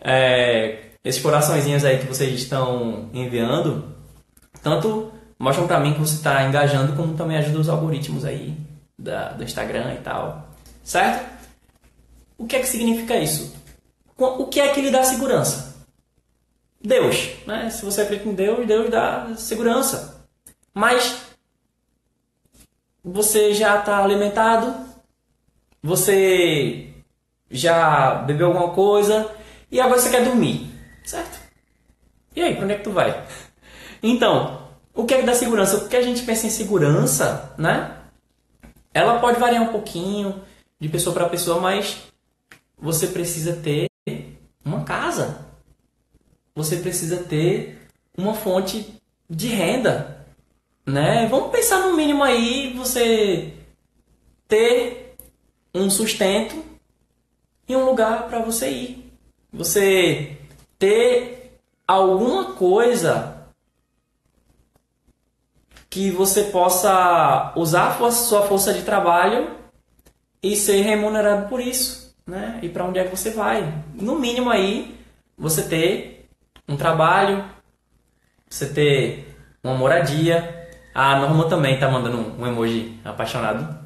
É, 0.00 0.90
esses 1.02 1.20
coraçõezinhos 1.20 1.84
aí 1.84 1.98
que 1.98 2.06
vocês 2.06 2.32
estão 2.32 3.10
enviando, 3.12 3.84
tanto 4.62 5.12
mostram 5.38 5.66
para 5.66 5.80
mim 5.80 5.94
que 5.94 6.00
você 6.00 6.16
está 6.16 6.44
engajando, 6.44 6.94
como 6.94 7.16
também 7.16 7.36
ajuda 7.36 7.60
os 7.60 7.68
algoritmos 7.68 8.24
aí 8.24 8.56
da, 8.98 9.30
do 9.32 9.44
Instagram 9.44 9.94
e 9.94 9.98
tal. 9.98 10.48
Certo? 10.82 11.28
O 12.36 12.46
que 12.46 12.56
é 12.56 12.60
que 12.60 12.66
significa 12.66 13.16
isso? 13.16 13.56
O 14.16 14.46
que 14.46 14.60
é 14.60 14.72
que 14.72 14.80
lhe 14.80 14.90
dá 14.90 15.04
segurança? 15.04 15.76
Deus. 16.80 17.30
Né? 17.46 17.70
Se 17.70 17.84
você 17.84 18.02
acredita 18.02 18.28
em 18.28 18.34
Deus, 18.34 18.66
Deus 18.66 18.90
dá 18.90 19.34
segurança. 19.36 20.26
Mas 20.74 21.20
você 23.04 23.54
já 23.54 23.78
está 23.78 24.02
alimentado, 24.02 24.74
você 25.82 26.92
já 27.50 28.16
bebeu 28.26 28.48
alguma 28.48 28.70
coisa 28.70 29.30
e 29.70 29.80
agora 29.80 30.00
você 30.00 30.10
quer 30.10 30.24
dormir, 30.24 30.70
certo? 31.04 31.38
E 32.34 32.42
aí, 32.42 32.54
para 32.54 32.64
onde 32.64 32.74
é 32.74 32.76
que 32.76 32.84
tu 32.84 32.92
vai? 32.92 33.24
Então, 34.02 34.68
o 34.94 35.04
que 35.04 35.14
é 35.14 35.22
dá 35.22 35.34
segurança? 35.34 35.76
O 35.76 35.88
que 35.88 35.96
a 35.96 36.02
gente 36.02 36.22
pensa 36.22 36.46
em 36.46 36.50
segurança, 36.50 37.54
né? 37.56 37.96
Ela 38.92 39.20
pode 39.20 39.38
variar 39.38 39.62
um 39.62 39.72
pouquinho 39.72 40.42
de 40.80 40.88
pessoa 40.88 41.14
para 41.14 41.28
pessoa, 41.28 41.60
mas 41.60 41.98
você 42.76 43.06
precisa 43.06 43.54
ter 43.54 43.88
uma 44.64 44.84
casa. 44.84 45.46
Você 46.54 46.76
precisa 46.76 47.18
ter 47.18 47.88
uma 48.16 48.34
fonte 48.34 48.94
de 49.30 49.48
renda, 49.48 50.26
né? 50.84 51.26
Vamos 51.26 51.50
pensar 51.50 51.86
no 51.86 51.96
mínimo 51.96 52.24
aí 52.24 52.72
você 52.76 53.54
ter 54.48 55.16
um 55.74 55.88
sustento 55.90 56.64
e 57.68 57.76
um 57.76 57.84
lugar 57.84 58.26
para 58.26 58.40
você 58.40 58.70
ir. 58.70 59.12
Você 59.52 60.36
ter 60.78 61.60
alguma 61.86 62.54
coisa 62.54 63.37
que 65.90 66.10
você 66.10 66.44
possa 66.44 67.52
usar 67.56 67.96
a 68.00 68.10
sua 68.10 68.42
força 68.42 68.72
de 68.72 68.82
trabalho 68.82 69.56
e 70.42 70.54
ser 70.56 70.82
remunerado 70.82 71.48
por 71.48 71.60
isso, 71.60 72.14
né? 72.26 72.58
E 72.62 72.68
para 72.68 72.84
onde 72.84 72.98
é 72.98 73.04
que 73.04 73.16
você 73.16 73.30
vai? 73.30 73.82
No 73.94 74.18
mínimo 74.18 74.50
aí, 74.50 74.98
você 75.36 75.62
ter 75.62 76.28
um 76.68 76.76
trabalho, 76.76 77.44
você 78.48 78.66
ter 78.66 79.36
uma 79.62 79.74
moradia. 79.74 80.56
A 80.94 81.18
Norma 81.20 81.48
também 81.48 81.74
está 81.74 81.88
mandando 81.88 82.34
um 82.40 82.46
emoji 82.46 82.98
apaixonado. 83.04 83.78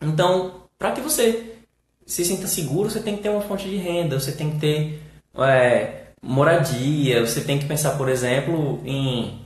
Então, 0.00 0.68
para 0.78 0.92
que 0.92 1.00
você 1.00 1.56
se 2.04 2.24
sinta 2.24 2.46
seguro, 2.46 2.90
você 2.90 3.00
tem 3.00 3.16
que 3.16 3.22
ter 3.22 3.28
uma 3.30 3.40
fonte 3.40 3.68
de 3.68 3.76
renda, 3.76 4.18
você 4.18 4.32
tem 4.32 4.52
que 4.52 4.58
ter 4.58 5.02
é, 5.38 6.06
moradia, 6.22 7.24
você 7.24 7.40
tem 7.40 7.58
que 7.58 7.66
pensar, 7.66 7.96
por 7.96 8.08
exemplo, 8.08 8.80
em, 8.84 9.40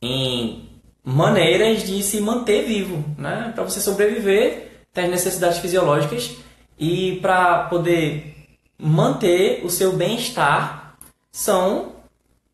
em 0.00 0.68
maneiras 1.08 1.84
de 1.84 2.02
se 2.02 2.20
manter 2.20 2.64
vivo, 2.64 3.04
né? 3.16 3.52
Para 3.54 3.62
você 3.62 3.80
sobreviver, 3.80 4.86
tem 4.92 5.04
as 5.04 5.10
necessidades 5.10 5.58
fisiológicas 5.58 6.34
e 6.76 7.20
para 7.22 7.64
poder 7.64 8.34
manter 8.76 9.64
o 9.64 9.70
seu 9.70 9.92
bem-estar 9.92 10.96
são 11.30 11.92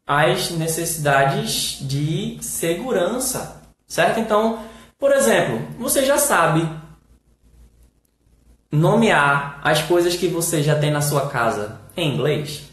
as 0.07 0.51
necessidades 0.51 1.79
de 1.81 2.37
segurança, 2.43 3.63
certo? 3.89 4.21
Então, 4.21 4.59
por 4.99 5.13
exemplo, 5.13 5.67
você 5.79 6.05
já 6.05 6.19
sabe 6.19 6.69
nomear 8.71 9.61
as 9.65 9.81
coisas 9.81 10.15
que 10.15 10.29
você 10.29 10.63
já 10.63 10.79
tem 10.79 10.91
na 10.91 11.01
sua 11.01 11.31
casa 11.31 11.81
em 11.97 12.13
inglês? 12.13 12.71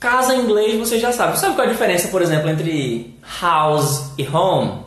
Casa 0.00 0.34
em 0.34 0.40
inglês 0.40 0.78
você 0.78 0.98
já 0.98 1.12
sabe. 1.12 1.38
Sabe 1.38 1.54
qual 1.54 1.66
é 1.66 1.70
a 1.70 1.72
diferença, 1.72 2.08
por 2.08 2.22
exemplo, 2.22 2.48
entre 2.48 3.14
house 3.40 4.12
e 4.16 4.26
home? 4.26 4.82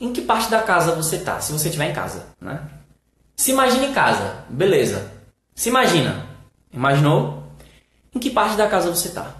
Em 0.00 0.12
que 0.12 0.22
parte 0.22 0.48
da 0.48 0.62
casa 0.62 0.94
você 0.94 1.16
está, 1.16 1.40
se 1.40 1.50
você 1.50 1.66
estiver 1.66 1.90
em 1.90 1.92
casa, 1.92 2.26
né? 2.40 2.62
Se 3.34 3.50
imagine 3.50 3.86
em 3.86 3.92
casa, 3.92 4.44
beleza. 4.48 5.12
Se 5.54 5.68
imagina. 5.68 6.26
Imaginou? 6.72 7.42
Em 8.14 8.20
que 8.20 8.30
parte 8.30 8.56
da 8.56 8.68
casa 8.68 8.88
você 8.88 9.08
está? 9.08 9.34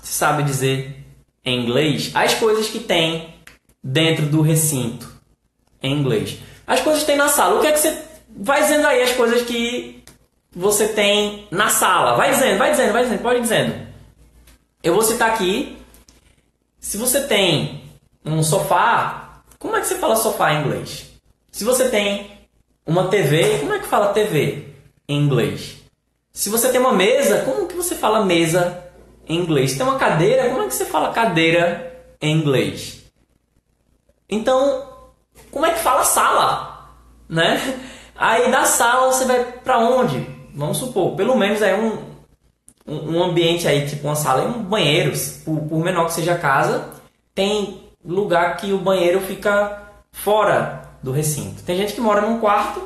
Você 0.00 0.12
sabe 0.12 0.44
dizer 0.44 1.04
em 1.44 1.64
inglês 1.64 2.12
as 2.14 2.34
coisas 2.34 2.68
que 2.68 2.78
tem 2.78 3.34
dentro 3.82 4.26
do 4.26 4.42
recinto 4.42 5.12
em 5.82 5.98
inglês. 5.98 6.38
As 6.66 6.80
coisas 6.80 7.02
que 7.02 7.08
tem 7.08 7.16
na 7.16 7.28
sala. 7.28 7.58
O 7.58 7.60
que 7.60 7.66
é 7.66 7.72
que 7.72 7.80
você 7.80 8.00
vai 8.28 8.62
dizendo 8.62 8.86
aí 8.86 9.02
as 9.02 9.12
coisas 9.12 9.42
que 9.42 10.01
você 10.54 10.88
tem 10.88 11.46
na 11.50 11.68
sala. 11.68 12.16
Vai 12.16 12.30
dizendo, 12.30 12.58
vai 12.58 12.70
dizendo, 12.70 12.92
vai 12.92 13.02
dizendo, 13.04 13.22
pode 13.22 13.38
ir 13.38 13.42
dizendo. 13.42 13.86
Eu 14.82 14.94
vou 14.94 15.02
citar 15.02 15.30
aqui. 15.30 15.78
Se 16.78 16.96
você 16.96 17.22
tem 17.22 17.84
um 18.24 18.42
sofá, 18.42 19.42
como 19.58 19.76
é 19.76 19.80
que 19.80 19.86
você 19.86 19.98
fala 19.98 20.16
sofá 20.16 20.52
em 20.52 20.60
inglês? 20.60 21.10
Se 21.50 21.64
você 21.64 21.88
tem 21.88 22.30
uma 22.86 23.08
TV, 23.08 23.58
como 23.60 23.72
é 23.74 23.78
que 23.78 23.86
fala 23.86 24.12
TV 24.12 24.68
em 25.08 25.18
inglês? 25.18 25.76
Se 26.32 26.48
você 26.48 26.70
tem 26.70 26.80
uma 26.80 26.92
mesa, 26.92 27.42
como 27.44 27.68
que 27.68 27.76
você 27.76 27.94
fala 27.94 28.24
mesa 28.24 28.82
em 29.28 29.36
inglês? 29.36 29.72
Se 29.72 29.76
tem 29.78 29.86
uma 29.86 29.98
cadeira, 29.98 30.48
como 30.48 30.62
é 30.62 30.66
que 30.66 30.74
você 30.74 30.84
fala 30.84 31.12
cadeira 31.12 31.94
em 32.20 32.36
inglês? 32.36 33.04
Então, 34.28 34.88
como 35.50 35.66
é 35.66 35.72
que 35.72 35.80
fala 35.80 36.04
sala? 36.04 36.88
Né? 37.28 37.60
Aí 38.16 38.50
da 38.50 38.64
sala 38.64 39.12
você 39.12 39.24
vai 39.24 39.44
para 39.44 39.78
onde? 39.78 40.26
Vamos 40.54 40.78
supor, 40.78 41.14
pelo 41.16 41.36
menos 41.36 41.62
é 41.62 41.74
um, 41.74 41.98
um 42.86 43.22
ambiente 43.22 43.66
aí, 43.66 43.86
tipo 43.86 44.06
uma 44.06 44.16
sala 44.16 44.44
e 44.44 44.46
um 44.46 44.62
banheiro, 44.62 45.12
por, 45.44 45.60
por 45.60 45.78
menor 45.78 46.06
que 46.06 46.14
seja 46.14 46.34
a 46.34 46.38
casa, 46.38 46.90
tem 47.34 47.88
lugar 48.04 48.56
que 48.56 48.72
o 48.72 48.78
banheiro 48.78 49.20
fica 49.20 49.82
fora 50.12 50.82
do 51.02 51.12
recinto. 51.12 51.62
Tem 51.62 51.76
gente 51.76 51.94
que 51.94 52.00
mora 52.00 52.20
num 52.20 52.40
quarto 52.40 52.82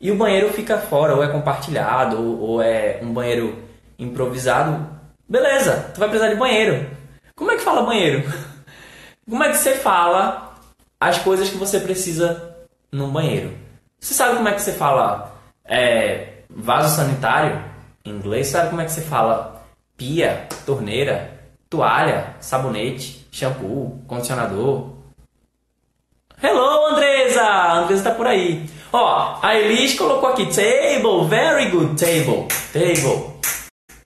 e 0.00 0.10
o 0.10 0.16
banheiro 0.16 0.52
fica 0.52 0.78
fora, 0.78 1.14
ou 1.14 1.22
é 1.22 1.28
compartilhado, 1.28 2.18
ou, 2.18 2.40
ou 2.40 2.62
é 2.62 3.00
um 3.02 3.12
banheiro 3.12 3.56
improvisado. 3.98 4.88
Beleza, 5.28 5.90
tu 5.94 6.00
vai 6.00 6.08
precisar 6.08 6.32
de 6.32 6.38
banheiro. 6.38 6.90
Como 7.34 7.50
é 7.50 7.56
que 7.56 7.62
fala 7.62 7.82
banheiro? 7.82 8.22
Como 9.28 9.42
é 9.44 9.50
que 9.50 9.56
você 9.56 9.74
fala 9.74 10.56
as 11.00 11.18
coisas 11.18 11.48
que 11.48 11.56
você 11.56 11.78
precisa 11.78 12.56
num 12.90 13.10
banheiro? 13.10 13.56
Você 14.00 14.14
sabe 14.14 14.34
como 14.34 14.48
é 14.48 14.52
que 14.52 14.60
você 14.60 14.72
fala 14.72 15.32
é, 15.64 16.31
vaso 16.54 16.96
sanitário, 16.96 17.64
em 18.04 18.10
inglês, 18.10 18.48
sabe 18.48 18.70
como 18.70 18.80
é 18.80 18.84
que 18.84 18.92
você 18.92 19.02
fala 19.02 19.64
pia, 19.96 20.48
torneira, 20.66 21.40
toalha, 21.70 22.36
sabonete, 22.40 23.26
shampoo, 23.30 24.02
condicionador? 24.06 24.90
Hello, 26.42 26.86
Andresa! 26.86 27.42
A 27.42 27.78
Andresa 27.78 28.04
tá 28.04 28.10
por 28.10 28.26
aí. 28.26 28.68
Ó, 28.92 29.38
a 29.40 29.54
Elis 29.54 29.96
colocou 29.96 30.28
aqui 30.28 30.46
table, 30.46 31.28
very 31.28 31.70
good, 31.70 31.94
table, 31.94 32.48
table. 32.72 33.32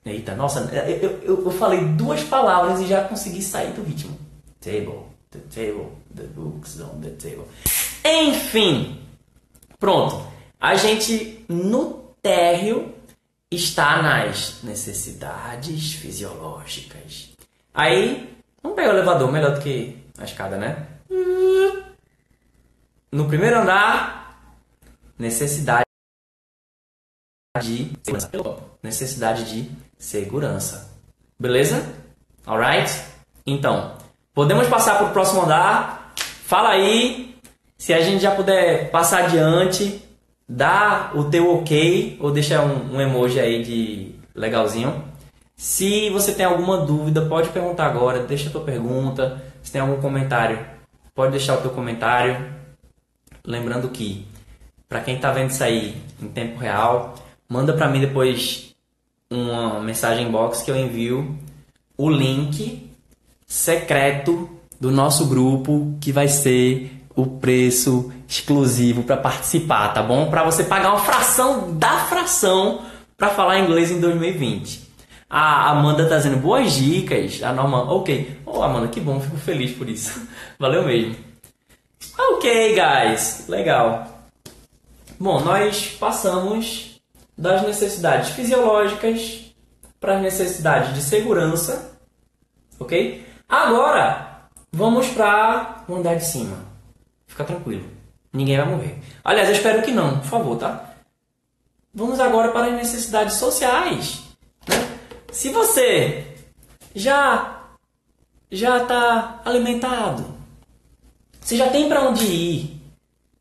Eita, 0.05 0.34
nossa, 0.36 0.61
eu, 0.72 1.18
eu, 1.22 1.44
eu 1.44 1.51
falei 1.51 1.80
duas 1.80 2.22
palavras 2.22 2.80
e 2.80 2.86
já 2.86 3.03
consegui 3.05 3.42
sair 3.42 3.72
do 3.72 3.82
ritmo. 3.82 4.16
Table, 4.61 5.01
the 5.30 5.40
table, 5.53 5.88
the 6.14 6.24
books 6.24 6.78
on 6.80 7.01
the 7.01 7.11
table. 7.11 7.47
Enfim, 8.05 9.01
pronto. 9.80 10.22
A 10.61 10.76
gente 10.76 11.44
no 11.49 12.05
térreo 12.26 12.92
está 13.48 14.02
nas 14.02 14.60
necessidades 14.64 15.92
fisiológicas. 15.92 17.30
Aí, 17.72 18.36
vamos 18.60 18.74
pegar 18.74 18.90
o 18.90 18.96
elevador, 18.96 19.30
melhor 19.30 19.54
do 19.54 19.60
que 19.60 19.96
a 20.18 20.24
escada, 20.24 20.56
né? 20.56 20.88
No 23.12 23.28
primeiro 23.28 23.60
andar, 23.60 24.44
necessidade 25.16 25.84
de 27.62 27.92
segurança. 28.02 28.60
Necessidade 28.82 29.44
de 29.44 29.70
segurança. 29.96 30.90
Beleza? 31.38 31.94
Alright? 32.44 32.92
Então, 33.46 33.96
podemos 34.34 34.66
passar 34.66 34.98
para 34.98 35.06
o 35.06 35.12
próximo 35.12 35.42
andar. 35.42 36.12
Fala 36.16 36.70
aí 36.70 37.38
se 37.78 37.94
a 37.94 38.00
gente 38.00 38.20
já 38.20 38.34
puder 38.34 38.90
passar 38.90 39.26
adiante. 39.26 40.05
Dá 40.49 41.11
o 41.14 41.24
teu 41.24 41.55
ok 41.57 42.18
ou 42.20 42.30
deixa 42.30 42.62
um, 42.62 42.97
um 42.97 43.01
emoji 43.01 43.40
aí 43.40 43.62
de 43.62 44.14
legalzinho. 44.34 45.05
Se 45.57 46.11
você 46.11 46.32
tem 46.32 46.47
alguma 46.47 46.78
dúvida, 46.78 47.22
pode 47.22 47.49
perguntar 47.49 47.86
agora. 47.86 48.22
Deixa 48.22 48.49
a 48.49 48.53
tua 48.53 48.61
pergunta. 48.62 49.42
Se 49.62 49.72
tem 49.72 49.80
algum 49.80 50.01
comentário, 50.01 50.64
pode 51.14 51.32
deixar 51.32 51.59
o 51.59 51.62
teu 51.62 51.70
comentário. 51.70 52.55
Lembrando 53.44 53.88
que, 53.88 54.26
para 54.88 55.01
quem 55.01 55.16
está 55.16 55.32
vendo 55.32 55.51
isso 55.51 55.64
aí 55.64 55.97
em 56.22 56.28
tempo 56.28 56.59
real, 56.59 57.14
manda 57.49 57.72
para 57.72 57.88
mim 57.88 58.01
depois 58.01 58.74
uma 59.30 59.80
mensagem 59.80 60.30
box 60.30 60.62
que 60.62 60.70
eu 60.70 60.76
envio 60.76 61.36
o 61.97 62.11
link 62.11 62.90
secreto 63.47 64.49
do 64.80 64.90
nosso 64.90 65.26
grupo 65.26 65.97
que 66.01 66.12
vai 66.12 66.28
ser 66.28 66.95
o 67.16 67.26
preço 67.26 68.12
exclusivo 68.28 69.02
para 69.02 69.16
participar, 69.16 69.88
tá 69.94 70.02
bom? 70.02 70.28
Para 70.28 70.44
você 70.44 70.62
pagar 70.62 70.90
uma 70.90 71.00
fração 71.00 71.74
da 71.74 71.98
fração 72.04 72.82
para 73.16 73.30
falar 73.30 73.58
inglês 73.58 73.90
em 73.90 73.98
2020. 73.98 74.86
A 75.28 75.70
Amanda 75.70 76.06
tá 76.08 76.18
dizendo 76.18 76.36
boas 76.36 76.72
dicas. 76.72 77.42
A 77.42 77.52
Norma, 77.52 77.90
ok. 77.92 78.40
Oh, 78.44 78.62
Amanda, 78.62 78.88
que 78.88 79.00
bom, 79.00 79.18
fico 79.18 79.36
feliz 79.38 79.72
por 79.72 79.88
isso. 79.88 80.20
Valeu 80.60 80.84
mesmo. 80.84 81.16
Ok, 82.18 82.74
guys, 82.74 83.46
legal. 83.48 84.06
Bom, 85.18 85.40
nós 85.40 85.96
passamos 85.98 87.00
das 87.36 87.62
necessidades 87.62 88.30
fisiológicas 88.30 89.46
para 89.98 90.16
as 90.16 90.22
necessidades 90.22 90.94
de 90.94 91.02
segurança, 91.02 91.98
ok? 92.78 93.26
Agora, 93.48 94.48
vamos 94.70 95.08
para 95.08 95.84
o 95.88 95.96
andar 95.96 96.16
de 96.16 96.24
cima. 96.24 96.75
Fica 97.37 97.45
tranquilo, 97.45 97.84
ninguém 98.32 98.57
vai 98.57 98.66
morrer. 98.66 98.99
Aliás, 99.22 99.51
eu 99.51 99.55
espero 99.55 99.82
que 99.82 99.91
não, 99.93 100.20
por 100.20 100.26
favor, 100.26 100.57
tá? 100.57 100.95
Vamos 101.93 102.18
agora 102.18 102.51
para 102.51 102.68
as 102.68 102.72
necessidades 102.72 103.34
sociais. 103.34 104.22
Né? 104.66 104.76
Se 105.30 105.51
você 105.51 106.34
já 106.95 107.61
já 108.51 108.78
está 108.78 109.43
alimentado, 109.45 110.34
você 111.39 111.59
já 111.59 111.68
tem 111.68 111.91
para 111.91 112.09
onde 112.09 112.24
ir, 112.24 112.80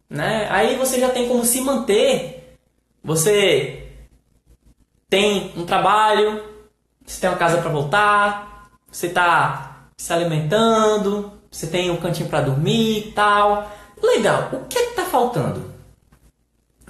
né? 0.10 0.50
Aí 0.52 0.76
você 0.76 1.00
já 1.00 1.08
tem 1.08 1.30
como 1.30 1.46
se 1.46 1.62
manter. 1.62 2.58
Você 3.02 3.94
tem 5.10 5.54
um 5.56 5.66
trabalho, 5.66 6.44
você 7.06 7.22
tem 7.22 7.30
uma 7.30 7.40
casa 7.40 7.62
para 7.62 7.72
voltar, 7.72 8.70
você 8.92 9.08
está 9.08 9.88
se 9.96 10.12
alimentando, 10.12 11.32
você 11.50 11.68
tem 11.68 11.90
um 11.90 11.96
cantinho 11.96 12.28
para 12.28 12.42
dormir 12.42 13.08
e 13.08 13.12
tal. 13.14 13.72
Legal. 14.06 14.50
O 14.54 14.66
que 14.66 14.78
é 14.78 14.90
está 14.90 15.06
faltando? 15.06 15.74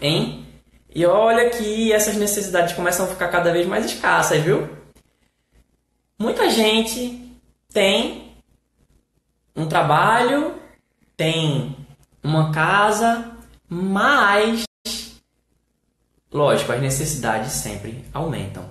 Hein? 0.02 0.46
E 0.94 1.06
olha 1.06 1.50
que 1.50 1.92
essas 1.92 2.16
necessidades 2.16 2.74
começam 2.74 3.06
a 3.06 3.10
ficar 3.10 3.28
cada 3.30 3.52
vez 3.52 3.68
mais 3.68 3.86
escassas, 3.86 4.42
viu? 4.42 4.70
Muita 6.18 6.50
gente 6.50 7.22
tem 7.72 8.34
um 9.56 9.68
trabalho 9.68 10.56
tem 11.18 11.76
uma 12.24 12.52
casa, 12.52 13.32
mas 13.70 14.64
lógico, 16.32 16.72
as 16.72 16.82
necessidades 16.82 17.54
sempre 17.54 18.04
aumentam. 18.14 18.66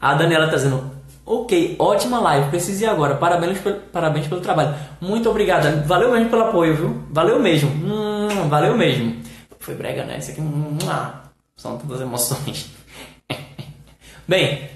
A 0.00 0.14
Daniela 0.14 0.46
está 0.46 0.56
dizendo: 0.56 0.90
Ok, 1.32 1.76
ótima 1.78 2.18
live, 2.18 2.50
preciso 2.50 2.82
ir 2.82 2.88
agora. 2.88 3.14
Parabéns, 3.14 3.60
parabéns 3.92 4.26
pelo 4.26 4.40
trabalho. 4.40 4.74
Muito 5.00 5.30
obrigada. 5.30 5.84
Valeu 5.86 6.10
mesmo 6.10 6.28
pelo 6.28 6.42
apoio, 6.42 6.74
viu? 6.74 7.04
Valeu 7.08 7.38
mesmo. 7.38 7.70
Hum, 7.70 8.48
valeu 8.48 8.76
mesmo. 8.76 9.22
Foi 9.60 9.76
brega, 9.76 10.04
né? 10.04 10.18
Isso 10.18 10.32
aqui 10.32 10.40
hum, 10.40 10.76
ah, 10.88 11.20
são 11.56 11.78
todas 11.78 12.00
emoções. 12.00 12.68
Bem, 14.26 14.70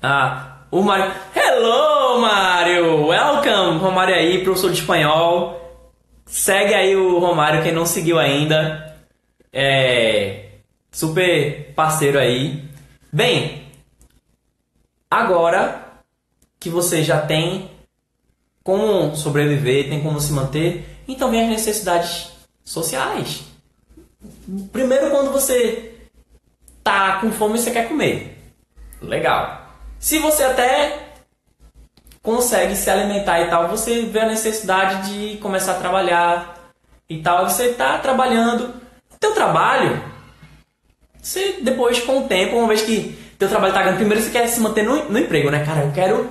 ah, 0.00 0.58
o 0.70 0.80
Mário. 0.80 1.12
Hello, 1.34 2.20
Mário! 2.20 3.08
Welcome, 3.08 3.80
Romário 3.80 4.14
aí, 4.14 4.44
professor 4.44 4.70
de 4.70 4.78
espanhol. 4.78 5.60
Segue 6.24 6.72
aí 6.72 6.94
o 6.94 7.18
Romário, 7.18 7.64
quem 7.64 7.72
não 7.72 7.84
seguiu 7.84 8.16
ainda. 8.16 8.96
É 9.52 10.50
super 10.92 11.72
parceiro 11.74 12.20
aí. 12.20 12.62
Bem, 13.12 13.61
agora 15.12 15.84
que 16.58 16.70
você 16.70 17.04
já 17.04 17.20
tem 17.20 17.70
como 18.64 19.14
sobreviver, 19.14 19.88
tem 19.88 20.02
como 20.02 20.20
se 20.20 20.32
manter, 20.32 20.86
então 21.06 21.30
vem 21.30 21.42
as 21.42 21.50
necessidades 21.50 22.32
sociais. 22.64 23.42
Primeiro 24.72 25.10
quando 25.10 25.30
você 25.30 25.94
tá 26.82 27.18
com 27.20 27.30
fome 27.30 27.58
você 27.58 27.70
quer 27.70 27.88
comer. 27.88 28.38
Legal. 29.02 29.66
Se 29.98 30.18
você 30.18 30.44
até 30.44 31.08
consegue 32.22 32.74
se 32.74 32.88
alimentar 32.88 33.40
e 33.40 33.50
tal, 33.50 33.68
você 33.68 34.02
vê 34.02 34.20
a 34.20 34.28
necessidade 34.28 35.10
de 35.10 35.36
começar 35.38 35.72
a 35.72 35.80
trabalhar 35.80 36.72
e 37.08 37.20
tal. 37.20 37.48
Você 37.48 37.70
está 37.70 37.98
trabalhando. 37.98 38.80
Teu 39.20 39.34
trabalho, 39.34 40.02
você 41.20 41.58
depois 41.60 42.00
com 42.00 42.20
o 42.20 42.28
tempo, 42.28 42.56
uma 42.56 42.68
vez 42.68 42.82
que 42.82 43.21
teu 43.42 43.48
trabalho 43.48 43.72
está 43.72 43.82
ganhando, 43.82 43.98
primeiro 43.98 44.22
você 44.22 44.30
quer 44.30 44.46
se 44.46 44.60
manter 44.60 44.84
no, 44.84 45.08
no 45.10 45.18
emprego, 45.18 45.50
né, 45.50 45.64
cara? 45.64 45.82
Eu 45.82 45.90
quero 45.90 46.30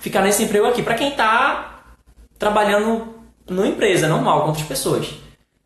ficar 0.00 0.20
nesse 0.20 0.42
emprego 0.42 0.66
aqui. 0.66 0.82
Para 0.82 0.96
quem 0.96 1.08
está 1.08 1.82
trabalhando 2.38 3.14
numa 3.48 3.66
empresa 3.66 4.06
normal, 4.06 4.42
com 4.42 4.48
outras 4.48 4.66
pessoas. 4.66 5.14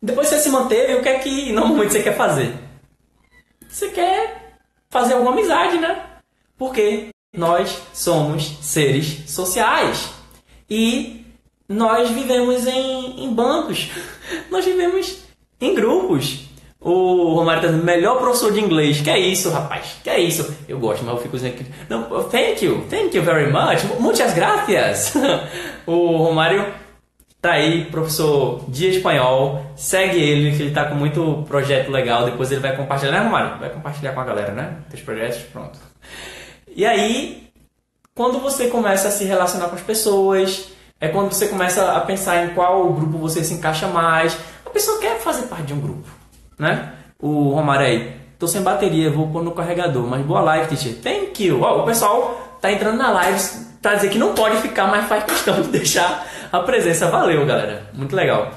Depois 0.01 0.27
você 0.27 0.39
se 0.39 0.49
manteve, 0.49 0.95
o 0.95 1.01
que 1.01 1.09
é 1.09 1.19
que 1.19 1.51
normalmente 1.51 1.91
você 1.91 2.01
quer 2.01 2.15
fazer? 2.15 2.53
Você 3.67 3.89
quer 3.89 4.59
fazer 4.89 5.15
alguma 5.15 5.31
amizade, 5.33 5.77
né? 5.77 6.01
Porque 6.57 7.09
nós 7.35 7.81
somos 7.93 8.57
seres 8.61 9.29
sociais 9.29 10.09
e 10.69 11.25
nós 11.67 12.09
vivemos 12.11 12.65
em, 12.65 13.25
em 13.25 13.33
bancos, 13.33 13.89
nós 14.49 14.63
vivemos 14.63 15.17
em 15.59 15.75
grupos. 15.75 16.46
O 16.89 17.33
Romário 17.33 17.59
está 17.59 17.67
dizendo, 17.67 17.83
melhor 17.83 18.17
professor 18.17 18.53
de 18.53 18.61
inglês. 18.61 19.01
Que 19.01 19.09
é 19.09 19.19
isso, 19.19 19.49
rapaz? 19.49 19.97
Que 20.01 20.09
é 20.09 20.19
isso? 20.19 20.55
Eu 20.69 20.79
gosto, 20.79 21.03
mas 21.03 21.15
eu 21.15 21.21
fico 21.21 21.35
dizendo 21.35 21.55
que. 21.55 21.65
Não, 21.89 22.23
thank 22.23 22.63
you, 22.63 22.85
thank 22.89 23.15
you 23.15 23.21
very 23.21 23.51
much. 23.51 23.83
Muitas 23.99 24.33
gracias. 24.33 25.13
o 25.85 26.15
Romário 26.15 26.65
tá 27.41 27.51
aí, 27.51 27.83
professor 27.91 28.63
de 28.69 28.87
espanhol. 28.87 29.65
Segue 29.75 30.17
ele, 30.17 30.55
que 30.55 30.63
ele 30.63 30.71
tá 30.71 30.85
com 30.85 30.95
muito 30.95 31.43
projeto 31.45 31.91
legal. 31.91 32.23
Depois 32.23 32.49
ele 32.53 32.61
vai 32.61 32.73
compartilhar, 32.73 33.11
né, 33.11 33.19
Romário? 33.19 33.59
Vai 33.59 33.69
compartilhar 33.69 34.13
com 34.13 34.21
a 34.21 34.23
galera, 34.23 34.53
né? 34.53 34.77
Teus 34.89 35.01
projetos, 35.01 35.39
pronto. 35.51 35.77
E 36.73 36.85
aí, 36.85 37.49
quando 38.15 38.39
você 38.39 38.67
começa 38.67 39.09
a 39.09 39.11
se 39.11 39.25
relacionar 39.25 39.67
com 39.67 39.75
as 39.75 39.81
pessoas, 39.81 40.69
é 41.01 41.09
quando 41.09 41.33
você 41.33 41.49
começa 41.49 41.91
a 41.91 41.99
pensar 41.99 42.45
em 42.45 42.53
qual 42.53 42.93
grupo 42.93 43.17
você 43.17 43.43
se 43.43 43.53
encaixa 43.53 43.89
mais. 43.89 44.37
A 44.65 44.69
pessoa 44.69 44.99
quer 44.99 45.19
fazer 45.19 45.47
parte 45.47 45.65
de 45.65 45.73
um 45.73 45.81
grupo, 45.81 46.07
né? 46.57 46.93
O 47.19 47.59
aí, 47.79 48.15
tô 48.37 48.47
sem 48.47 48.61
bateria, 48.61 49.09
vou 49.09 49.27
pôr 49.27 49.43
no 49.43 49.51
carregador, 49.51 50.05
mas 50.07 50.25
boa 50.25 50.41
live, 50.41 50.67
teacher. 50.67 50.95
Thank 51.01 51.43
you. 51.43 51.61
O 51.61 51.83
pessoal 51.83 52.57
tá 52.61 52.71
entrando 52.71 52.97
na 52.97 53.11
live 53.11 53.39
para 53.81 53.95
dizer 53.95 54.09
que 54.09 54.17
não 54.17 54.33
pode 54.33 54.57
ficar, 54.57 54.87
mas 54.87 55.07
faz 55.07 55.23
questão 55.23 55.61
de 55.61 55.69
deixar 55.69 56.27
a 56.51 56.59
presença. 56.59 57.09
Valeu, 57.09 57.45
galera. 57.45 57.89
Muito 57.93 58.15
legal. 58.15 58.51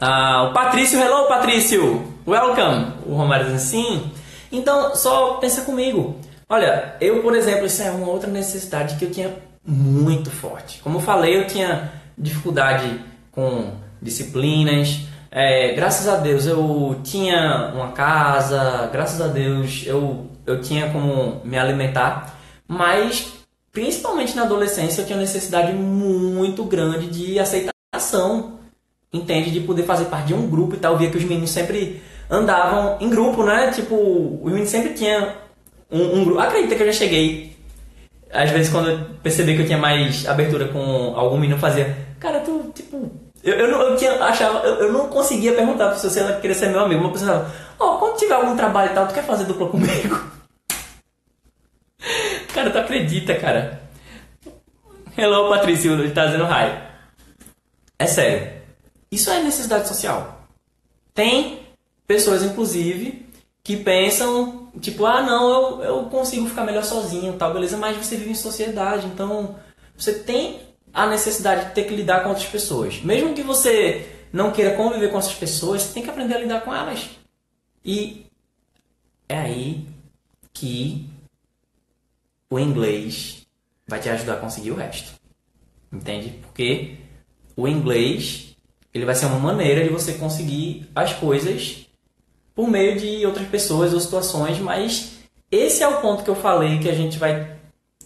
Ah, 0.00 0.48
o 0.50 0.52
Patrício, 0.52 1.00
hello 1.00 1.26
Patrício, 1.26 2.14
welcome. 2.26 2.92
O 3.04 3.14
Romário 3.14 3.46
diz 3.46 3.54
assim. 3.54 4.10
Então, 4.50 4.94
só 4.94 5.34
pensa 5.34 5.62
comigo. 5.62 6.16
Olha, 6.48 6.94
eu, 7.00 7.20
por 7.20 7.34
exemplo, 7.34 7.66
isso 7.66 7.82
é 7.82 7.90
uma 7.90 8.08
outra 8.08 8.30
necessidade 8.30 8.96
que 8.96 9.04
eu 9.04 9.10
tinha 9.10 9.34
muito 9.66 10.30
forte. 10.30 10.80
Como 10.82 10.98
eu 10.98 11.02
falei, 11.02 11.36
eu 11.36 11.46
tinha 11.46 11.92
dificuldade 12.16 13.00
com 13.32 13.72
disciplinas, 14.00 15.00
é, 15.30 15.74
graças 15.74 16.08
a 16.08 16.16
Deus 16.16 16.46
eu 16.46 17.00
tinha 17.04 17.70
uma 17.74 17.92
casa, 17.92 18.88
graças 18.92 19.20
a 19.20 19.28
Deus 19.28 19.84
eu, 19.86 20.26
eu 20.46 20.60
tinha 20.60 20.90
como 20.90 21.40
me 21.44 21.58
alimentar, 21.58 22.38
mas 22.66 23.32
principalmente 23.72 24.34
na 24.34 24.42
adolescência 24.42 25.02
eu 25.02 25.06
tinha 25.06 25.18
necessidade 25.18 25.72
muito 25.72 26.64
grande 26.64 27.08
de 27.08 27.38
aceitação, 27.38 28.58
entende? 29.12 29.50
De 29.50 29.60
poder 29.60 29.84
fazer 29.84 30.06
parte 30.06 30.28
de 30.28 30.34
um 30.34 30.48
grupo 30.48 30.74
e 30.74 30.78
tal. 30.78 30.92
Eu 30.92 30.98
via 30.98 31.10
que 31.10 31.16
os 31.16 31.24
meninos 31.24 31.50
sempre 31.50 32.02
andavam 32.30 32.96
em 33.00 33.08
grupo, 33.08 33.44
né? 33.44 33.70
Tipo, 33.70 33.94
os 34.42 34.50
meninos 34.50 34.70
sempre 34.70 34.94
tinham 34.94 35.32
um, 35.90 36.20
um 36.20 36.24
grupo. 36.24 36.40
Acredita 36.40 36.74
que 36.74 36.82
eu 36.82 36.86
já 36.86 36.92
cheguei. 36.92 37.56
Às 38.32 38.50
vezes 38.50 38.70
quando 38.70 38.90
eu 38.90 39.00
percebi 39.22 39.54
que 39.54 39.62
eu 39.62 39.66
tinha 39.66 39.78
mais 39.78 40.26
abertura 40.26 40.68
com 40.68 41.14
algum 41.16 41.38
menino, 41.38 41.58
fazia, 41.58 41.96
eu, 43.48 43.58
eu, 43.58 43.70
não, 43.70 43.80
eu, 43.82 43.96
tinha, 43.96 44.12
achava, 44.22 44.58
eu, 44.66 44.74
eu, 44.82 44.92
não 44.92 45.08
conseguia 45.08 45.54
perguntar 45.54 45.94
se 45.94 46.18
ela 46.18 46.38
queria 46.40 46.54
ser 46.54 46.68
meu 46.68 46.80
amigo. 46.80 47.00
Uma 47.00 47.12
pessoa 47.12 47.30
falava, 47.30 47.54
ó, 47.78 47.94
oh, 47.94 47.98
quando 47.98 48.18
tiver 48.18 48.34
algum 48.34 48.56
trabalho 48.56 48.90
e 48.90 48.94
tal, 48.94 49.06
tu 49.06 49.14
quer 49.14 49.24
fazer 49.24 49.44
dupla 49.44 49.68
comigo? 49.68 50.20
cara, 52.52 52.70
tu 52.70 52.78
acredita, 52.78 53.34
cara? 53.34 53.80
Hello, 55.16 55.48
Patrícia, 55.48 55.90
tá 56.12 56.26
dizendo 56.26 56.44
hi. 56.44 56.78
É 57.98 58.06
sério. 58.06 58.52
Isso 59.10 59.30
é 59.30 59.42
necessidade 59.42 59.88
social. 59.88 60.46
Tem 61.14 61.60
pessoas, 62.06 62.42
inclusive, 62.42 63.26
que 63.64 63.76
pensam, 63.76 64.68
tipo, 64.80 65.04
ah, 65.06 65.22
não, 65.22 65.50
eu, 65.50 65.82
eu 65.82 66.04
consigo 66.04 66.46
ficar 66.46 66.64
melhor 66.64 66.84
sozinho, 66.84 67.32
tal, 67.34 67.52
beleza, 67.52 67.76
mas 67.76 67.96
você 67.96 68.16
vive 68.16 68.30
em 68.30 68.34
sociedade, 68.34 69.06
então 69.06 69.56
você 69.96 70.14
tem 70.14 70.67
a 70.92 71.06
necessidade 71.06 71.66
de 71.66 71.74
ter 71.74 71.84
que 71.84 71.94
lidar 71.94 72.22
com 72.22 72.30
outras 72.30 72.46
pessoas. 72.46 73.00
Mesmo 73.02 73.34
que 73.34 73.42
você 73.42 74.06
não 74.32 74.52
queira 74.52 74.76
conviver 74.76 75.10
com 75.10 75.18
essas 75.18 75.34
pessoas, 75.34 75.82
você 75.82 75.94
tem 75.94 76.02
que 76.02 76.10
aprender 76.10 76.34
a 76.34 76.40
lidar 76.40 76.60
com 76.62 76.74
elas. 76.74 77.08
E 77.84 78.26
é 79.28 79.38
aí 79.38 79.86
que 80.52 81.08
o 82.50 82.58
inglês 82.58 83.46
vai 83.86 84.00
te 84.00 84.08
ajudar 84.08 84.34
a 84.34 84.40
conseguir 84.40 84.70
o 84.70 84.76
resto. 84.76 85.12
Entende? 85.92 86.38
Porque 86.42 86.96
o 87.56 87.66
inglês 87.66 88.56
ele 88.92 89.04
vai 89.04 89.14
ser 89.14 89.26
uma 89.26 89.38
maneira 89.38 89.84
de 89.84 89.90
você 89.90 90.14
conseguir 90.14 90.88
as 90.94 91.12
coisas 91.14 91.86
por 92.54 92.68
meio 92.68 92.98
de 92.98 93.24
outras 93.24 93.46
pessoas 93.46 93.94
ou 93.94 94.00
situações, 94.00 94.58
mas 94.58 95.18
esse 95.50 95.82
é 95.82 95.88
o 95.88 96.00
ponto 96.00 96.24
que 96.24 96.30
eu 96.30 96.34
falei 96.34 96.78
que 96.78 96.88
a 96.88 96.94
gente 96.94 97.18
vai 97.18 97.56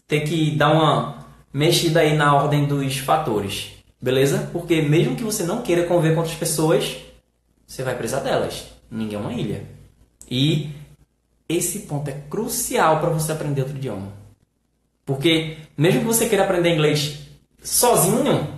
ter 0.06 0.20
que 0.20 0.56
dar 0.56 0.72
uma 0.72 1.21
mexida 1.52 2.00
aí 2.00 2.16
na 2.16 2.34
ordem 2.34 2.64
dos 2.64 2.98
fatores, 2.98 3.72
beleza? 4.00 4.48
Porque 4.52 4.80
mesmo 4.82 5.16
que 5.16 5.22
você 5.22 5.42
não 5.42 5.62
queira 5.62 5.86
conviver 5.86 6.14
com 6.14 6.20
outras 6.20 6.38
pessoas, 6.38 6.96
você 7.66 7.82
vai 7.82 7.94
precisar 7.94 8.20
delas. 8.20 8.64
Ninguém 8.90 9.16
é 9.16 9.20
uma 9.20 9.32
ilha. 9.32 9.64
E 10.30 10.70
esse 11.48 11.80
ponto 11.80 12.08
é 12.08 12.16
crucial 12.30 13.00
para 13.00 13.10
você 13.10 13.32
aprender 13.32 13.62
outro 13.62 13.76
idioma. 13.76 14.12
Porque 15.04 15.56
mesmo 15.76 16.00
que 16.00 16.06
você 16.06 16.28
queira 16.28 16.44
aprender 16.44 16.74
inglês 16.74 17.18
sozinho, 17.62 18.48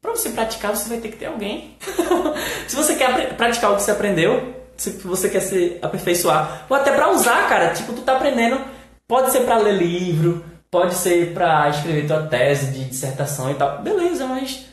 para 0.00 0.12
você 0.12 0.30
praticar 0.30 0.74
você 0.74 0.88
vai 0.88 0.98
ter 0.98 1.08
que 1.08 1.16
ter 1.16 1.26
alguém. 1.26 1.76
se 2.68 2.76
você 2.76 2.94
quer 2.94 3.36
praticar 3.36 3.72
o 3.72 3.76
que 3.76 3.82
você 3.82 3.90
aprendeu, 3.90 4.54
se 4.76 4.90
você 4.90 5.28
quer 5.28 5.40
se 5.40 5.78
aperfeiçoar, 5.82 6.66
ou 6.68 6.76
até 6.76 6.92
para 6.92 7.10
usar, 7.10 7.48
cara, 7.48 7.72
tipo 7.72 7.92
tu 7.92 8.02
tá 8.02 8.16
aprendendo, 8.16 8.60
pode 9.06 9.30
ser 9.30 9.40
para 9.40 9.58
ler 9.58 9.76
livro, 9.76 10.44
Pode 10.74 10.94
ser 10.94 11.32
para 11.32 11.68
escrever 11.68 12.04
tua 12.04 12.22
tese 12.26 12.72
de 12.72 12.86
dissertação 12.86 13.48
e 13.48 13.54
tal. 13.54 13.80
Beleza, 13.80 14.26
mas 14.26 14.64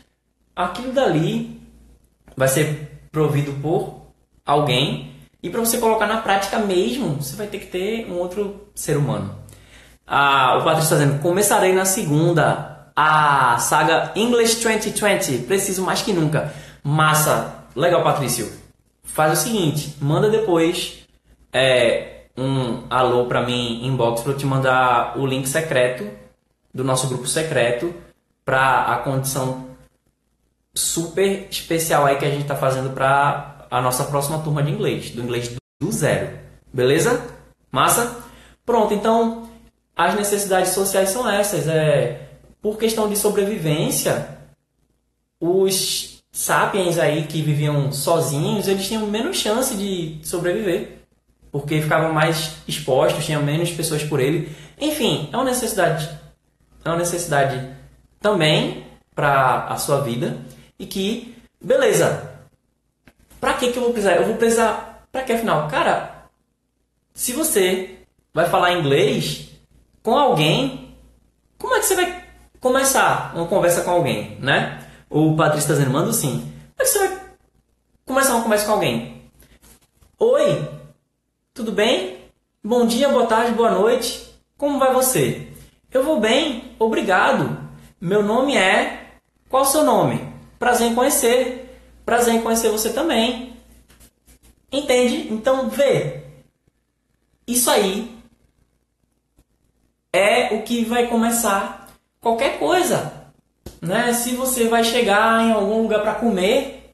aquilo 0.56 0.92
dali 0.92 1.62
vai 2.36 2.48
ser 2.48 3.06
provido 3.12 3.54
por 3.62 4.08
alguém 4.44 5.14
e 5.44 5.48
para 5.52 5.60
você 5.60 5.78
colocar 5.78 6.08
na 6.08 6.18
prática 6.18 6.58
mesmo, 6.58 7.22
você 7.22 7.36
vai 7.36 7.46
ter 7.46 7.60
que 7.60 7.68
ter 7.68 8.12
um 8.12 8.18
outro 8.18 8.68
ser 8.74 8.98
humano. 8.98 9.36
Ah, 10.08 10.58
o 10.60 10.64
Patrício 10.64 10.92
está 10.92 10.96
dizendo: 10.96 11.22
começarei 11.22 11.72
na 11.72 11.86
segunda 11.86 12.90
a 12.96 13.60
saga 13.60 14.12
English 14.16 14.60
2020. 14.60 15.44
Preciso 15.44 15.84
mais 15.84 16.02
que 16.02 16.12
nunca. 16.12 16.52
Massa, 16.84 17.68
legal, 17.76 18.04
Patrício. 18.04 18.52
Faz 19.04 19.34
o 19.34 19.44
seguinte: 19.44 19.98
manda 20.02 20.32
depois 20.32 21.06
é, 21.54 22.21
um 22.38 22.84
alô 22.90 23.26
para 23.26 23.46
mim 23.46 23.86
inbox 23.86 24.22
para 24.22 24.32
eu 24.32 24.38
te 24.38 24.46
mandar 24.46 25.18
o 25.18 25.26
link 25.26 25.48
secreto 25.48 26.10
do 26.74 26.84
nosso 26.84 27.08
grupo 27.08 27.28
secreto 27.28 27.94
para 28.46 28.84
a 28.86 28.98
condição 28.98 29.68
super 30.74 31.48
especial 31.50 32.06
aí 32.06 32.18
que 32.18 32.26
a 32.26 32.30
gente 32.30 32.44
está 32.44 32.56
fazendo 32.56 32.92
para 32.92 33.68
a 33.70 33.82
nossa 33.82 34.06
próxima 34.06 34.40
turma 34.40 34.64
de 34.64 34.72
inglês, 34.72 35.12
do 35.12 35.22
inglês 35.22 35.56
do 35.80 35.92
zero. 35.92 36.38
Beleza? 36.74 37.22
Massa? 37.72 38.24
Pronto, 38.66 38.94
então 38.94 39.50
as 39.96 40.16
necessidades 40.16 40.72
sociais 40.72 41.10
são 41.10 41.30
essas. 41.30 41.68
É, 41.68 42.30
por 42.62 42.78
questão 42.78 43.10
de 43.10 43.18
sobrevivência, 43.18 44.38
os 45.40 46.22
sapiens 46.32 46.98
aí 46.98 47.26
que 47.26 47.42
viviam 47.42 47.92
sozinhos, 47.92 48.68
eles 48.68 48.88
tinham 48.88 49.06
menos 49.08 49.38
chance 49.38 49.76
de 49.76 50.20
sobreviver 50.24 51.01
porque 51.52 51.82
ficavam 51.82 52.14
mais 52.14 52.58
expostos, 52.68 53.26
tinham 53.26 53.44
menos 53.44 53.72
pessoas 53.72 54.04
por 54.04 54.20
ele. 54.20 54.56
Enfim, 54.80 55.30
é 55.32 55.36
uma 55.36 55.46
necessidade, 55.46 56.10
é 56.84 56.90
uma 56.90 56.98
necessidade 56.98 57.70
também 58.20 58.86
para 59.14 59.66
a 59.66 59.78
sua 59.78 60.02
vida 60.02 60.38
e 60.80 60.86
que, 60.86 61.36
beleza, 61.62 62.32
para 63.40 63.54
que 63.54 63.72
que 63.72 63.78
eu 63.78 63.84
vou 63.84 63.92
precisar? 63.92 64.16
Eu 64.16 64.26
vou 64.26 64.36
precisar 64.36 65.06
para 65.12 65.24
que 65.24 65.34
afinal? 65.34 65.68
Cara, 65.68 66.28
se 67.14 67.34
você 67.34 67.98
vai 68.34 68.48
falar 68.48 68.74
inglês 68.74 69.50
com 70.02 70.18
alguém, 70.18 70.96
como 71.58 71.76
é 71.76 71.80
que 71.80 71.86
você 71.86 71.96
vai 71.96 72.24
começar 72.60 73.34
uma 73.36 73.48
conversa 73.48 73.82
com 73.82 73.92
alguém, 73.92 74.38
né? 74.40 74.88
O 75.10 75.36
Patrício 75.36 75.64
está 75.64 75.74
dizendo, 75.74 75.92
manda 75.92 76.14
sim. 76.14 76.40
Como 76.40 76.80
é 76.80 76.84
que 76.84 76.90
você 76.90 77.00
vai 77.00 77.20
começar 78.06 78.34
uma 78.34 78.44
conversa 78.44 78.66
com 78.66 78.72
alguém? 78.72 79.32
Oi, 80.18 80.70
tudo 81.54 81.72
bem? 81.72 82.32
Bom 82.64 82.86
dia, 82.86 83.10
boa 83.10 83.26
tarde, 83.28 83.52
boa 83.52 83.72
noite. 83.72 84.34
Como 84.58 84.80
vai 84.80 84.94
você? 84.94 85.50
Eu 85.92 86.04
vou 86.04 86.20
bem, 86.20 86.76
obrigado. 86.80 87.60
Meu 88.00 88.24
nome 88.24 88.56
é. 88.56 89.18
Qual 89.50 89.64
o 89.64 89.66
seu 89.66 89.84
nome? 89.84 90.34
Prazer 90.58 90.88
em 90.88 90.96
conhecer. 90.96 91.78
Prazer 92.06 92.36
em 92.36 92.42
conhecer 92.42 92.70
você 92.70 92.94
também. 92.94 93.58
Entende? 94.72 95.28
Então, 95.34 95.70
vê. 95.70 96.24
Isso 97.46 97.70
aí 97.70 98.18
é 100.14 100.56
o 100.56 100.64
que 100.64 100.86
vai 100.86 101.08
começar 101.08 101.90
qualquer 102.22 102.60
coisa. 102.60 103.30
Né? 103.82 104.14
Se 104.14 104.36
você 104.36 104.70
vai 104.70 104.86
chegar 104.86 105.44
em 105.44 105.52
algum 105.52 105.82
lugar 105.82 106.02
para 106.02 106.16
comer, 106.16 106.94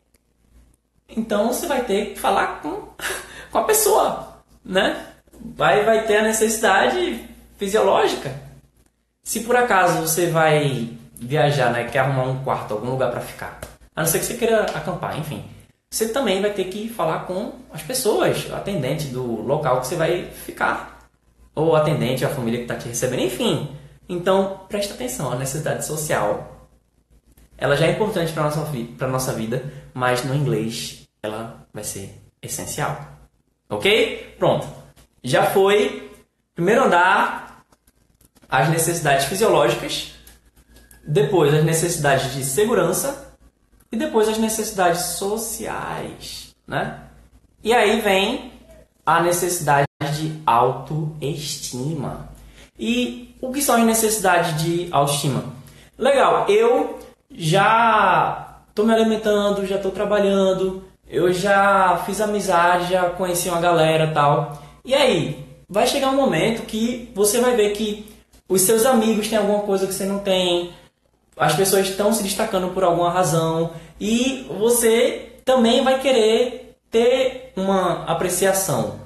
então 1.08 1.50
você 1.50 1.68
vai 1.68 1.86
ter 1.86 2.14
que 2.14 2.20
falar 2.20 2.62
com, 2.62 2.88
com 3.52 3.58
a 3.60 3.64
pessoa 3.64 4.37
né? 4.68 5.06
Vai, 5.56 5.84
vai 5.86 6.06
ter 6.06 6.18
a 6.18 6.24
necessidade 6.24 7.26
fisiológica. 7.58 8.34
Se 9.24 9.42
por 9.42 9.56
acaso 9.56 10.02
você 10.02 10.28
vai 10.28 10.90
viajar, 11.16 11.72
né, 11.72 11.86
quer 11.86 12.00
arrumar 12.00 12.24
um 12.24 12.44
quarto, 12.44 12.74
algum 12.74 12.92
lugar 12.92 13.12
para 13.12 13.22
ficar, 13.22 13.60
a 13.96 14.02
não 14.02 14.08
ser 14.08 14.20
que 14.20 14.26
você 14.26 14.36
queira 14.36 14.64
acampar, 14.64 15.18
enfim, 15.18 15.44
você 15.90 16.10
também 16.10 16.42
vai 16.42 16.52
ter 16.52 16.66
que 16.66 16.90
falar 16.90 17.26
com 17.26 17.54
as 17.74 17.82
pessoas, 17.82 18.52
atendente 18.54 19.08
do 19.08 19.24
local 19.42 19.82
que 19.82 19.88
você 19.88 19.96
vai 19.96 20.26
ficar, 20.26 21.10
ou 21.56 21.76
atendente, 21.76 22.24
a 22.24 22.30
família 22.30 22.60
que 22.60 22.66
está 22.66 22.76
te 22.76 22.88
recebendo, 22.88 23.24
enfim. 23.24 23.76
Então, 24.08 24.62
presta 24.70 24.94
atenção, 24.94 25.32
a 25.32 25.36
necessidade 25.36 25.86
social, 25.86 26.68
ela 27.58 27.76
já 27.76 27.88
é 27.88 27.92
importante 27.92 28.32
para 28.32 28.44
nossa 28.44 28.72
para 28.98 29.08
nossa 29.08 29.34
vida, 29.34 29.64
mas 29.94 30.24
no 30.24 30.36
inglês 30.36 31.08
ela 31.24 31.68
vai 31.74 31.84
ser 31.84 32.22
essencial. 32.42 33.17
Ok? 33.70 34.36
Pronto. 34.38 34.68
Já 35.24 35.46
foi. 35.48 36.12
Primeiro 36.56 36.86
andar, 36.86 37.48
as 38.50 38.70
necessidades 38.70 39.26
fisiológicas, 39.26 40.14
depois 41.06 41.54
as 41.54 41.64
necessidades 41.64 42.34
de 42.34 42.44
segurança 42.44 43.36
e 43.92 43.98
depois 43.98 44.28
as 44.28 44.38
necessidades 44.38 45.02
sociais, 45.02 46.56
né? 46.68 47.02
E 47.64 47.74
aí 47.74 48.02
vem 48.02 48.52
a 49.06 49.22
necessidade 49.22 49.88
de 50.16 50.42
autoestima. 50.46 52.30
E 52.80 53.36
o 53.42 53.52
que 53.52 53.62
são 53.62 53.76
as 53.76 53.84
necessidades 53.84 54.62
de 54.62 54.88
autoestima? 54.92 55.46
Legal, 55.98 56.48
eu 56.50 57.00
já 57.32 58.62
estou 58.70 58.86
me 58.86 58.94
alimentando, 58.94 59.66
já 59.66 59.78
estou 59.78 59.92
trabalhando, 59.92 60.84
eu 61.10 61.32
já 61.32 62.02
fiz 62.06 62.20
amizade, 62.22 62.92
já 62.92 63.10
conheci 63.10 63.50
uma 63.50 63.62
galera 63.62 64.12
tal. 64.14 64.62
E 64.84 64.94
aí, 64.94 65.46
vai 65.70 65.88
chegar 65.88 66.10
um 66.10 66.16
momento 66.16 66.66
que 66.66 67.12
você 67.14 67.40
vai 67.40 67.56
ver 67.56 67.72
que 67.72 68.06
os 68.48 68.62
seus 68.62 68.86
amigos 68.86 69.28
têm 69.28 69.38
alguma 69.38 69.60
coisa 69.60 69.86
que 69.86 69.94
você 69.94 70.06
não 70.06 70.20
tem, 70.20 70.72
as 71.38 71.56
pessoas 71.56 71.88
estão 71.88 72.12
se 72.14 72.24
destacando 72.24 72.74
por 72.74 72.84
alguma 72.84 73.12
razão 73.12 73.72
e 74.00 74.48
você 74.58 75.34
também 75.46 75.84
vai 75.84 76.00
querer 76.00 76.78
ter 76.90 77.52
uma 77.56 78.06
apreciação, 78.06 79.00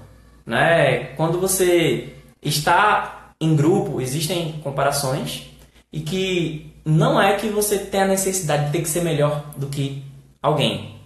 né? 0.46 1.14
Quando 1.16 1.40
você 1.40 2.16
está 2.42 3.34
em 3.40 3.56
grupo, 3.56 4.00
existem 4.00 4.60
comparações 4.64 5.48
e 5.92 6.00
que 6.00 6.74
não 6.86 7.22
é 7.22 7.36
que 7.36 7.48
você 7.48 7.78
tem 7.78 8.02
a 8.02 8.08
necessidade 8.08 8.66
de 8.66 8.72
ter 8.72 8.82
que 8.82 8.90
ser 8.90 9.04
melhor 9.04 9.44
do 9.58 9.68
que 9.68 10.04
alguém. 10.42 11.01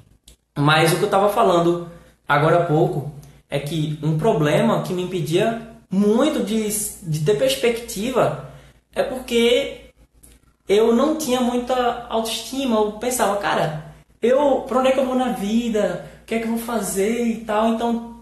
Mas 0.57 0.93
o 0.93 0.95
que 0.95 1.01
eu 1.03 1.07
estava 1.07 1.29
falando 1.29 1.89
agora 2.27 2.59
há 2.59 2.65
pouco 2.65 3.11
é 3.49 3.59
que 3.59 3.99
um 4.01 4.17
problema 4.17 4.81
que 4.83 4.93
me 4.93 5.03
impedia 5.03 5.61
muito 5.89 6.43
de, 6.43 6.69
de 7.03 7.25
ter 7.25 7.37
perspectiva 7.37 8.49
é 8.93 9.03
porque 9.03 9.91
eu 10.67 10.95
não 10.95 11.17
tinha 11.17 11.41
muita 11.41 12.07
autoestima. 12.09 12.77
Eu 12.77 12.93
pensava, 12.93 13.37
cara, 13.37 13.93
eu, 14.21 14.61
pra 14.61 14.79
onde 14.79 14.89
é 14.89 14.91
que 14.91 14.99
eu 14.99 15.05
vou 15.05 15.15
na 15.15 15.33
vida? 15.33 16.09
O 16.21 16.25
que 16.25 16.35
é 16.35 16.39
que 16.39 16.45
eu 16.45 16.51
vou 16.51 16.59
fazer 16.59 17.25
e 17.25 17.37
tal? 17.41 17.69
Então 17.69 18.15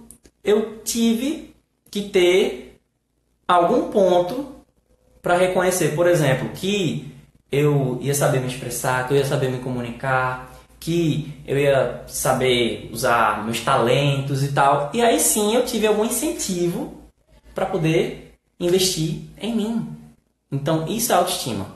eu 0.43 0.79
tive 0.83 1.53
que 1.89 2.09
ter 2.09 2.79
algum 3.47 3.89
ponto 3.89 4.47
para 5.21 5.37
reconhecer, 5.37 5.95
por 5.95 6.07
exemplo, 6.07 6.49
que 6.49 7.13
eu 7.51 7.97
ia 8.01 8.13
saber 8.13 8.41
me 8.41 8.47
expressar, 8.47 9.07
que 9.07 9.13
eu 9.13 9.17
ia 9.17 9.25
saber 9.25 9.49
me 9.49 9.59
comunicar, 9.59 10.52
que 10.83 11.33
eu 11.47 11.57
ia 11.57 12.03
saber 12.07 12.89
usar 12.91 13.45
meus 13.45 13.61
talentos 13.61 14.43
e 14.43 14.51
tal. 14.51 14.91
E 14.93 15.01
aí 15.01 15.17
sim 15.17 15.55
eu 15.55 15.65
tive 15.65 15.87
algum 15.87 16.03
incentivo 16.03 17.01
para 17.55 17.65
poder 17.65 18.35
investir 18.59 19.21
em 19.37 19.55
mim. 19.55 19.97
Então 20.51 20.85
isso 20.85 21.13
é 21.13 21.15
autoestima. 21.15 21.67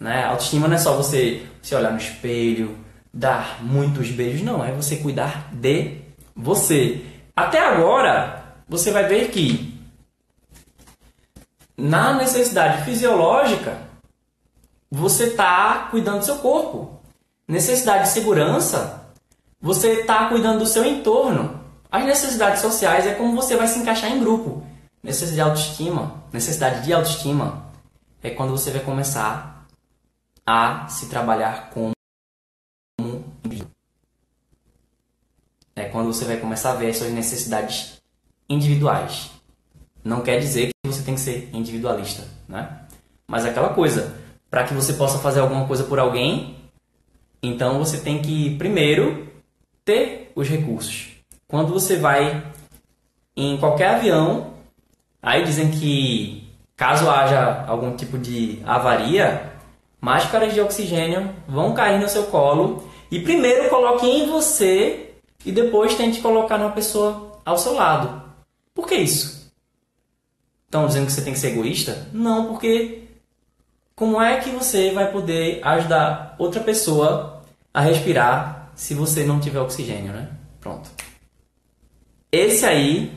Né? 0.00 0.24
Autoestima 0.24 0.66
não 0.66 0.76
é 0.76 0.78
só 0.78 0.96
você 0.96 1.46
se 1.60 1.74
olhar 1.74 1.92
no 1.92 1.98
espelho, 1.98 2.78
dar 3.12 3.62
muitos 3.62 4.10
beijos, 4.10 4.40
não. 4.40 4.64
É 4.64 4.72
você 4.72 4.96
cuidar 4.96 5.50
de 5.52 5.98
você. 6.34 7.04
Até 7.36 7.60
agora, 7.60 8.44
você 8.66 8.90
vai 8.90 9.04
ver 9.06 9.28
que 9.28 9.78
na 11.76 12.14
necessidade 12.14 12.82
fisiológica, 12.86 13.76
você 14.90 15.24
está 15.24 15.88
cuidando 15.90 16.20
do 16.20 16.24
seu 16.24 16.38
corpo 16.38 16.97
necessidade 17.48 18.04
de 18.04 18.10
segurança, 18.10 19.10
você 19.60 20.00
está 20.00 20.28
cuidando 20.28 20.60
do 20.60 20.66
seu 20.66 20.84
entorno. 20.84 21.58
As 21.90 22.04
necessidades 22.04 22.60
sociais 22.60 23.06
é 23.06 23.14
como 23.14 23.34
você 23.34 23.56
vai 23.56 23.66
se 23.66 23.78
encaixar 23.78 24.12
em 24.12 24.20
grupo. 24.20 24.62
Necessidade 25.02 25.34
de 25.34 25.40
autoestima, 25.40 26.24
necessidade 26.32 26.84
de 26.84 26.92
autoestima 26.92 27.66
é 28.22 28.30
quando 28.30 28.50
você 28.50 28.70
vai 28.70 28.80
começar 28.82 29.66
a 30.46 30.86
se 30.88 31.06
trabalhar 31.06 31.70
como. 31.70 31.92
É 35.74 35.84
quando 35.84 36.12
você 36.12 36.24
vai 36.24 36.36
começar 36.36 36.72
a 36.72 36.74
ver 36.74 36.90
as 36.90 36.98
suas 36.98 37.12
necessidades 37.12 38.02
individuais. 38.48 39.30
Não 40.04 40.20
quer 40.22 40.40
dizer 40.40 40.68
que 40.68 40.90
você 40.90 41.02
tem 41.02 41.14
que 41.14 41.20
ser 41.20 41.48
individualista, 41.52 42.26
né? 42.48 42.82
Mas 43.28 43.44
aquela 43.44 43.72
coisa, 43.72 44.16
para 44.50 44.64
que 44.64 44.74
você 44.74 44.94
possa 44.94 45.18
fazer 45.18 45.40
alguma 45.40 45.66
coisa 45.66 45.84
por 45.84 45.98
alguém, 45.98 46.57
então 47.42 47.78
você 47.78 47.98
tem 47.98 48.20
que 48.20 48.56
primeiro 48.56 49.28
ter 49.84 50.32
os 50.34 50.48
recursos. 50.48 51.08
Quando 51.46 51.72
você 51.72 51.96
vai 51.96 52.44
em 53.36 53.56
qualquer 53.56 53.94
avião, 53.94 54.54
aí 55.22 55.44
dizem 55.44 55.70
que 55.70 56.48
caso 56.76 57.08
haja 57.08 57.64
algum 57.66 57.96
tipo 57.96 58.18
de 58.18 58.60
avaria, 58.64 59.52
máscaras 60.00 60.52
de 60.52 60.60
oxigênio 60.60 61.34
vão 61.46 61.72
cair 61.72 62.00
no 62.00 62.08
seu 62.08 62.24
colo 62.24 62.88
e 63.10 63.20
primeiro 63.20 63.68
coloque 63.68 64.06
em 64.06 64.26
você 64.26 65.14
e 65.44 65.52
depois 65.52 65.94
tente 65.94 66.20
colocar 66.20 66.58
numa 66.58 66.72
pessoa 66.72 67.40
ao 67.44 67.56
seu 67.56 67.74
lado. 67.74 68.22
Por 68.74 68.86
que 68.86 68.94
isso? 68.94 69.50
Estão 70.66 70.86
dizendo 70.86 71.06
que 71.06 71.12
você 71.12 71.22
tem 71.22 71.32
que 71.32 71.38
ser 71.38 71.52
egoísta? 71.52 72.08
Não, 72.12 72.48
porque 72.48 73.07
como 73.98 74.22
é 74.22 74.36
que 74.36 74.50
você 74.50 74.92
vai 74.92 75.10
poder 75.10 75.60
ajudar 75.60 76.36
outra 76.38 76.60
pessoa 76.60 77.42
a 77.74 77.80
respirar 77.80 78.70
se 78.76 78.94
você 78.94 79.24
não 79.24 79.40
tiver 79.40 79.58
oxigênio, 79.58 80.12
né? 80.12 80.28
Pronto. 80.60 80.88
Esse 82.30 82.64
aí 82.64 83.12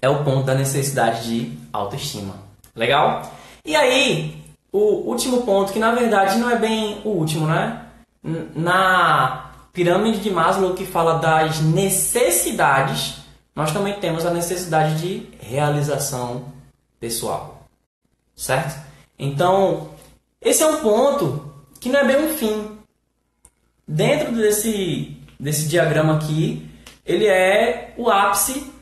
é 0.00 0.08
o 0.08 0.22
ponto 0.22 0.44
da 0.44 0.54
necessidade 0.54 1.24
de 1.24 1.58
autoestima. 1.72 2.36
Legal? 2.72 3.32
E 3.64 3.74
aí, 3.74 4.40
o 4.70 5.08
último 5.10 5.42
ponto, 5.42 5.72
que 5.72 5.80
na 5.80 5.92
verdade 5.92 6.38
não 6.38 6.48
é 6.48 6.56
bem 6.56 7.00
o 7.04 7.08
último, 7.08 7.48
né? 7.48 7.84
Na 8.54 9.50
pirâmide 9.72 10.20
de 10.20 10.30
Maslow 10.30 10.74
que 10.74 10.86
fala 10.86 11.18
das 11.18 11.60
necessidades, 11.60 13.16
nós 13.56 13.72
também 13.72 13.94
temos 13.94 14.24
a 14.24 14.30
necessidade 14.30 15.00
de 15.00 15.28
realização 15.40 16.44
pessoal. 17.00 17.64
Certo? 18.36 18.89
Então, 19.22 19.90
esse 20.40 20.62
é 20.62 20.66
um 20.66 20.80
ponto 20.80 21.52
que 21.78 21.90
não 21.90 22.00
é 22.00 22.04
bem 22.04 22.24
um 22.24 22.34
fim. 22.34 22.78
Dentro 23.86 24.32
desse, 24.32 25.14
desse 25.38 25.68
diagrama 25.68 26.16
aqui, 26.16 26.66
ele 27.04 27.26
é 27.26 27.92
o 27.98 28.08
ápice, 28.08 28.72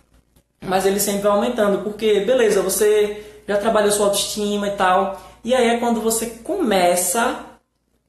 mas 0.64 0.86
ele 0.86 1.00
sempre 1.00 1.22
vai 1.22 1.32
aumentando, 1.32 1.82
porque, 1.82 2.20
beleza, 2.20 2.62
você 2.62 3.42
já 3.48 3.56
trabalhou 3.56 3.90
sua 3.90 4.06
autoestima 4.06 4.68
e 4.68 4.76
tal, 4.76 5.20
e 5.42 5.52
aí 5.52 5.70
é 5.70 5.78
quando 5.78 6.00
você 6.00 6.26
começa 6.26 7.44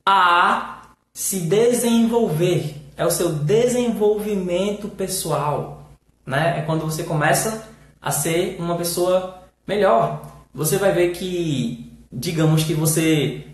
a 0.06 0.84
se 1.12 1.40
desenvolver, 1.40 2.76
é 2.96 3.04
o 3.04 3.12
seu 3.12 3.30
desenvolvimento 3.30 4.88
pessoal, 4.88 5.84
né? 6.26 6.60
É 6.60 6.62
quando 6.62 6.82
você 6.82 7.04
começa 7.04 7.68
a 8.00 8.12
ser 8.12 8.58
uma 8.60 8.78
pessoa 8.78 9.42
melhor. 9.66 10.22
Você 10.54 10.78
vai 10.78 10.92
ver 10.92 11.12
que 11.12 11.89
digamos 12.12 12.64
que 12.64 12.74
você 12.74 13.46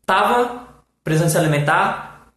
estava 0.00 0.66
precisando 1.02 1.30
se 1.30 1.38
alimentar, 1.38 2.30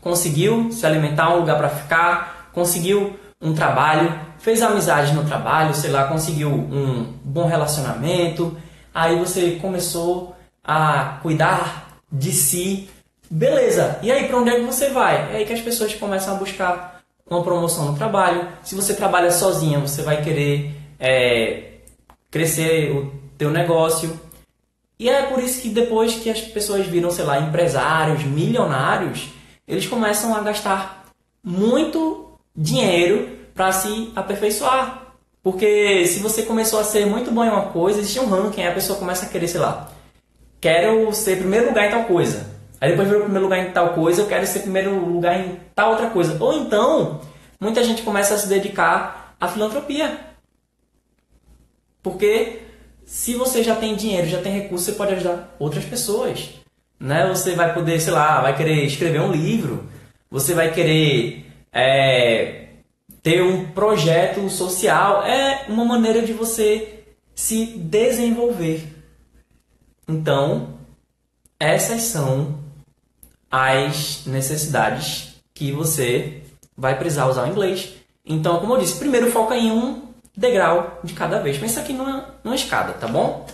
conseguiu 0.00 0.70
se 0.72 0.86
alimentar, 0.86 1.34
um 1.34 1.40
lugar 1.40 1.56
para 1.58 1.68
ficar, 1.68 2.50
conseguiu 2.52 3.18
um 3.40 3.54
trabalho, 3.54 4.18
fez 4.38 4.62
amizade 4.62 5.12
no 5.12 5.24
trabalho, 5.24 5.74
sei 5.74 5.90
lá, 5.90 6.04
conseguiu 6.04 6.50
um 6.50 7.12
bom 7.24 7.46
relacionamento, 7.46 8.56
aí 8.94 9.18
você 9.18 9.58
começou 9.60 10.34
a 10.64 11.18
cuidar 11.22 12.00
de 12.10 12.32
si, 12.32 12.88
beleza? 13.30 13.98
E 14.02 14.10
aí 14.10 14.26
para 14.26 14.38
onde 14.38 14.50
é 14.50 14.56
que 14.56 14.62
você 14.64 14.90
vai? 14.90 15.32
É 15.32 15.36
aí 15.36 15.44
que 15.44 15.52
as 15.52 15.60
pessoas 15.60 15.94
começam 15.94 16.34
a 16.34 16.38
buscar 16.38 17.00
uma 17.28 17.42
promoção 17.42 17.86
no 17.86 17.96
trabalho. 17.96 18.48
Se 18.62 18.74
você 18.74 18.94
trabalha 18.94 19.30
sozinha, 19.30 19.80
você 19.80 20.02
vai 20.02 20.22
querer 20.22 20.74
é, 20.98 21.72
crescer 22.30 22.92
o 22.92 23.12
teu 23.36 23.50
negócio. 23.50 24.18
E 24.98 25.08
é 25.08 25.22
por 25.24 25.42
isso 25.42 25.60
que 25.60 25.68
depois 25.68 26.14
que 26.14 26.30
as 26.30 26.40
pessoas 26.40 26.86
viram, 26.86 27.10
sei 27.10 27.24
lá, 27.24 27.38
empresários, 27.40 28.24
milionários, 28.24 29.28
eles 29.68 29.86
começam 29.86 30.34
a 30.34 30.40
gastar 30.40 31.06
muito 31.44 32.38
dinheiro 32.54 33.28
para 33.54 33.72
se 33.72 34.10
aperfeiçoar. 34.16 35.02
Porque 35.42 36.06
se 36.06 36.18
você 36.20 36.42
começou 36.42 36.80
a 36.80 36.84
ser 36.84 37.06
muito 37.06 37.30
bom 37.30 37.44
em 37.44 37.50
uma 37.50 37.66
coisa, 37.66 38.00
existe 38.00 38.18
um 38.18 38.28
ranking, 38.28 38.62
aí 38.62 38.68
a 38.68 38.74
pessoa 38.74 38.98
começa 38.98 39.26
a 39.26 39.28
querer, 39.28 39.46
sei 39.46 39.60
lá, 39.60 39.90
quero 40.60 41.12
ser 41.12 41.38
primeiro 41.38 41.68
lugar 41.68 41.86
em 41.86 41.90
tal 41.90 42.04
coisa. 42.04 42.56
Aí 42.80 42.90
depois 42.90 43.06
virou 43.06 43.22
primeiro 43.22 43.44
lugar 43.44 43.58
em 43.58 43.70
tal 43.70 43.94
coisa, 43.94 44.22
eu 44.22 44.26
quero 44.26 44.46
ser 44.46 44.60
primeiro 44.60 44.92
lugar 44.98 45.38
em 45.38 45.60
tal 45.74 45.92
outra 45.92 46.10
coisa. 46.10 46.36
Ou 46.42 46.52
então, 46.52 47.20
muita 47.60 47.84
gente 47.84 48.02
começa 48.02 48.34
a 48.34 48.38
se 48.38 48.48
dedicar 48.48 49.36
à 49.40 49.48
filantropia. 49.48 50.18
Porque 52.02 52.65
se 53.06 53.36
você 53.36 53.62
já 53.62 53.76
tem 53.76 53.94
dinheiro, 53.94 54.26
já 54.26 54.42
tem 54.42 54.52
recurso, 54.52 54.84
você 54.84 54.92
pode 54.92 55.14
ajudar 55.14 55.54
outras 55.60 55.84
pessoas. 55.84 56.50
Né? 56.98 57.24
Você 57.28 57.54
vai 57.54 57.72
poder, 57.72 58.00
sei 58.00 58.12
lá, 58.12 58.42
vai 58.42 58.56
querer 58.56 58.84
escrever 58.84 59.20
um 59.20 59.30
livro, 59.30 59.88
você 60.28 60.54
vai 60.54 60.74
querer 60.74 61.46
é, 61.72 62.66
ter 63.22 63.42
um 63.42 63.68
projeto 63.68 64.50
social. 64.50 65.24
É 65.24 65.66
uma 65.68 65.84
maneira 65.84 66.20
de 66.22 66.32
você 66.32 67.04
se 67.32 67.66
desenvolver. 67.66 68.82
Então, 70.08 70.74
essas 71.60 72.02
são 72.02 72.58
as 73.48 74.26
necessidades 74.26 75.36
que 75.54 75.70
você 75.70 76.42
vai 76.76 76.98
precisar 76.98 77.28
usar 77.28 77.44
o 77.44 77.50
inglês. 77.52 77.94
Então, 78.24 78.58
como 78.58 78.74
eu 78.74 78.80
disse, 78.80 78.98
primeiro 78.98 79.30
foca 79.30 79.56
em 79.56 79.70
um 79.70 80.05
degrau 80.36 81.00
de 81.02 81.14
cada 81.14 81.40
vez. 81.40 81.58
Pensa 81.58 81.80
aqui 81.80 81.92
numa, 81.92 82.34
numa 82.44 82.54
escada, 82.54 82.92
tá 82.94 83.08
bom? 83.08 83.46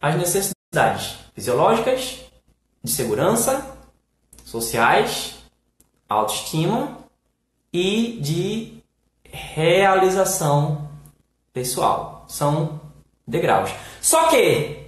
As 0.00 0.16
necessidades 0.16 1.16
fisiológicas, 1.34 2.20
de 2.82 2.90
segurança, 2.90 3.76
sociais, 4.44 5.34
autoestima 6.08 6.98
e 7.72 8.18
de 8.20 8.82
realização 9.24 10.88
pessoal. 11.52 12.24
São 12.28 12.80
degraus. 13.26 13.70
Só 14.00 14.28
que, 14.28 14.78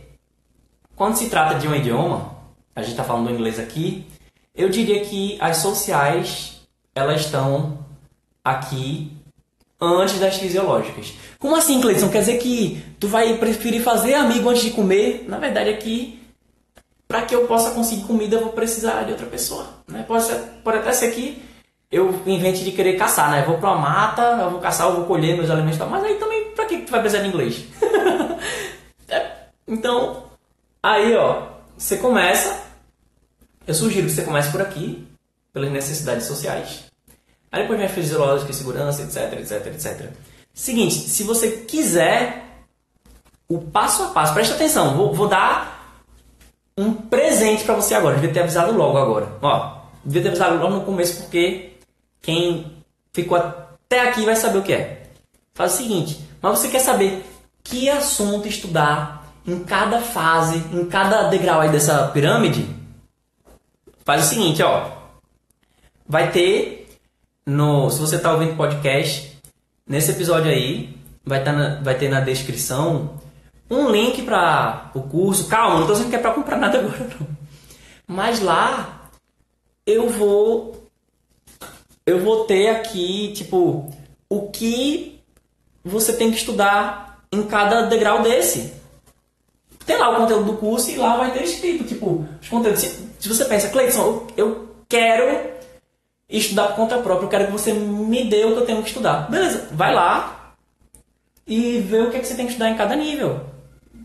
quando 0.96 1.16
se 1.16 1.30
trata 1.30 1.58
de 1.58 1.68
um 1.68 1.74
idioma, 1.74 2.34
a 2.74 2.80
gente 2.80 2.92
está 2.92 3.04
falando 3.04 3.28
do 3.28 3.34
inglês 3.34 3.58
aqui, 3.58 4.06
eu 4.54 4.68
diria 4.68 5.04
que 5.04 5.38
as 5.40 5.58
sociais 5.58 6.60
elas 6.94 7.22
estão 7.22 7.84
aqui 8.44 9.13
antes 9.80 10.18
das 10.18 10.36
fisiológicas. 10.36 11.14
Como 11.38 11.56
assim, 11.56 11.80
Cleiton? 11.80 12.08
Quer 12.08 12.20
dizer 12.20 12.38
que 12.38 12.82
tu 12.98 13.08
vai 13.08 13.36
preferir 13.36 13.82
fazer 13.82 14.14
amigo 14.14 14.48
antes 14.48 14.62
de 14.62 14.70
comer? 14.70 15.24
Na 15.28 15.38
verdade, 15.38 15.70
aqui, 15.70 16.20
para 17.06 17.22
que 17.22 17.34
eu 17.34 17.46
possa 17.46 17.70
conseguir 17.72 18.04
comida, 18.04 18.36
eu 18.36 18.40
vou 18.42 18.52
precisar 18.52 19.02
de 19.04 19.12
outra 19.12 19.26
pessoa. 19.26 19.68
Né? 19.86 20.04
Pode, 20.06 20.24
ser, 20.24 20.36
pode 20.62 20.78
até 20.78 20.92
ser 20.92 21.10
que 21.12 21.42
eu 21.90 22.22
invente 22.26 22.64
de 22.64 22.72
querer 22.72 22.96
caçar, 22.96 23.30
né? 23.30 23.42
Eu 23.42 23.46
vou 23.46 23.58
pra 23.58 23.70
uma 23.72 23.80
mata, 23.80 24.22
eu 24.42 24.50
vou 24.50 24.60
caçar, 24.60 24.88
eu 24.88 24.96
vou 24.96 25.04
colher 25.04 25.36
meus 25.36 25.50
alimentos 25.50 25.76
e 25.76 25.78
tal. 25.78 25.88
Mas 25.88 26.02
aí 26.02 26.14
também, 26.16 26.50
pra 26.50 26.66
que 26.66 26.78
tu 26.78 26.90
vai 26.90 27.00
precisar 27.00 27.22
de 27.22 27.28
inglês? 27.28 27.64
é, 29.08 29.30
então, 29.68 30.24
aí, 30.82 31.14
ó, 31.14 31.42
você 31.76 31.96
começa. 31.96 32.64
Eu 33.66 33.74
sugiro 33.74 34.06
que 34.06 34.12
você 34.12 34.24
comece 34.24 34.50
por 34.50 34.60
aqui, 34.60 35.06
pelas 35.52 35.70
necessidades 35.70 36.26
sociais. 36.26 36.84
Aí 37.54 37.62
depois 37.62 37.78
vem 37.78 37.86
a 37.86 37.90
fisiológica, 37.90 38.52
segurança, 38.52 39.02
etc, 39.02 39.38
etc, 39.38 39.66
etc. 39.68 40.10
Seguinte, 40.52 40.94
se 40.96 41.22
você 41.22 41.52
quiser 41.52 42.42
o 43.48 43.60
passo 43.60 44.02
a 44.02 44.06
passo, 44.08 44.34
preste 44.34 44.54
atenção, 44.54 44.96
vou, 44.96 45.14
vou 45.14 45.28
dar 45.28 46.02
um 46.76 46.92
presente 46.92 47.62
para 47.62 47.76
você 47.76 47.94
agora. 47.94 48.16
Devia 48.16 48.32
ter 48.32 48.40
avisado 48.40 48.76
logo 48.76 48.98
agora. 48.98 49.38
Ó, 49.40 49.82
devia 50.04 50.22
ter 50.22 50.28
avisado 50.30 50.58
logo 50.58 50.74
no 50.74 50.84
começo 50.84 51.22
porque 51.22 51.74
quem 52.20 52.72
ficou 53.12 53.38
até 53.38 54.00
aqui 54.00 54.24
vai 54.24 54.34
saber 54.34 54.58
o 54.58 54.62
que 54.64 54.72
é. 54.72 55.04
Faz 55.54 55.74
o 55.74 55.76
seguinte, 55.76 56.28
mas 56.42 56.58
você 56.58 56.66
quer 56.66 56.80
saber 56.80 57.24
que 57.62 57.88
assunto 57.88 58.48
estudar 58.48 59.32
em 59.46 59.62
cada 59.62 60.00
fase, 60.00 60.56
em 60.72 60.86
cada 60.86 61.28
degrau 61.28 61.60
aí 61.60 61.70
dessa 61.70 62.08
pirâmide? 62.08 62.68
Faz 64.04 64.24
o 64.24 64.28
seguinte, 64.28 64.60
ó. 64.60 64.90
Vai 66.04 66.32
ter 66.32 66.83
no, 67.46 67.90
se 67.90 68.00
você 68.00 68.16
está 68.16 68.32
ouvindo 68.32 68.56
podcast, 68.56 69.38
nesse 69.86 70.10
episódio 70.10 70.50
aí 70.50 70.96
vai, 71.24 71.42
tá 71.42 71.52
na, 71.52 71.80
vai 71.82 71.94
ter 71.96 72.08
na 72.08 72.20
descrição 72.20 73.20
um 73.70 73.90
link 73.90 74.22
para 74.22 74.90
o 74.94 75.02
curso. 75.02 75.46
Calma, 75.48 75.74
não 75.74 75.80
estou 75.82 75.96
dizendo 75.96 76.10
que 76.10 76.16
é 76.16 76.20
para 76.20 76.34
comprar 76.34 76.58
nada 76.58 76.78
agora 76.78 77.10
não. 77.18 77.26
Mas 78.06 78.40
lá 78.40 79.10
eu 79.86 80.08
vou 80.08 80.88
eu 82.06 82.20
vou 82.20 82.44
ter 82.44 82.68
aqui 82.68 83.32
tipo 83.34 83.90
o 84.28 84.50
que 84.50 85.20
você 85.82 86.12
tem 86.12 86.30
que 86.30 86.36
estudar 86.36 87.22
em 87.32 87.42
cada 87.44 87.82
degrau 87.82 88.22
desse. 88.22 88.74
Tem 89.86 89.98
lá 89.98 90.10
o 90.10 90.16
conteúdo 90.16 90.52
do 90.52 90.58
curso 90.58 90.90
e 90.90 90.96
lá 90.96 91.16
vai 91.16 91.32
ter 91.32 91.44
escrito 91.44 91.84
tipo 91.84 92.26
os 92.40 92.48
conteúdos. 92.48 92.80
Se, 92.80 93.08
se 93.18 93.28
você 93.28 93.44
pensa, 93.44 93.68
Cleiton, 93.68 93.98
eu, 94.00 94.26
eu 94.36 94.76
quero 94.88 95.54
estudar 96.28 96.68
por 96.68 96.76
conta 96.76 96.98
própria. 96.98 97.26
Eu 97.26 97.30
quero 97.30 97.46
que 97.46 97.52
você 97.52 97.72
me 97.72 98.24
dê 98.24 98.44
o 98.44 98.52
que 98.52 98.60
eu 98.60 98.66
tenho 98.66 98.82
que 98.82 98.88
estudar. 98.88 99.30
Beleza, 99.30 99.68
vai 99.72 99.94
lá 99.94 100.54
e 101.46 101.80
vê 101.80 102.00
o 102.00 102.10
que, 102.10 102.16
é 102.16 102.20
que 102.20 102.26
você 102.26 102.34
tem 102.34 102.46
que 102.46 102.52
estudar 102.52 102.70
em 102.70 102.76
cada 102.76 102.96
nível. 102.96 103.40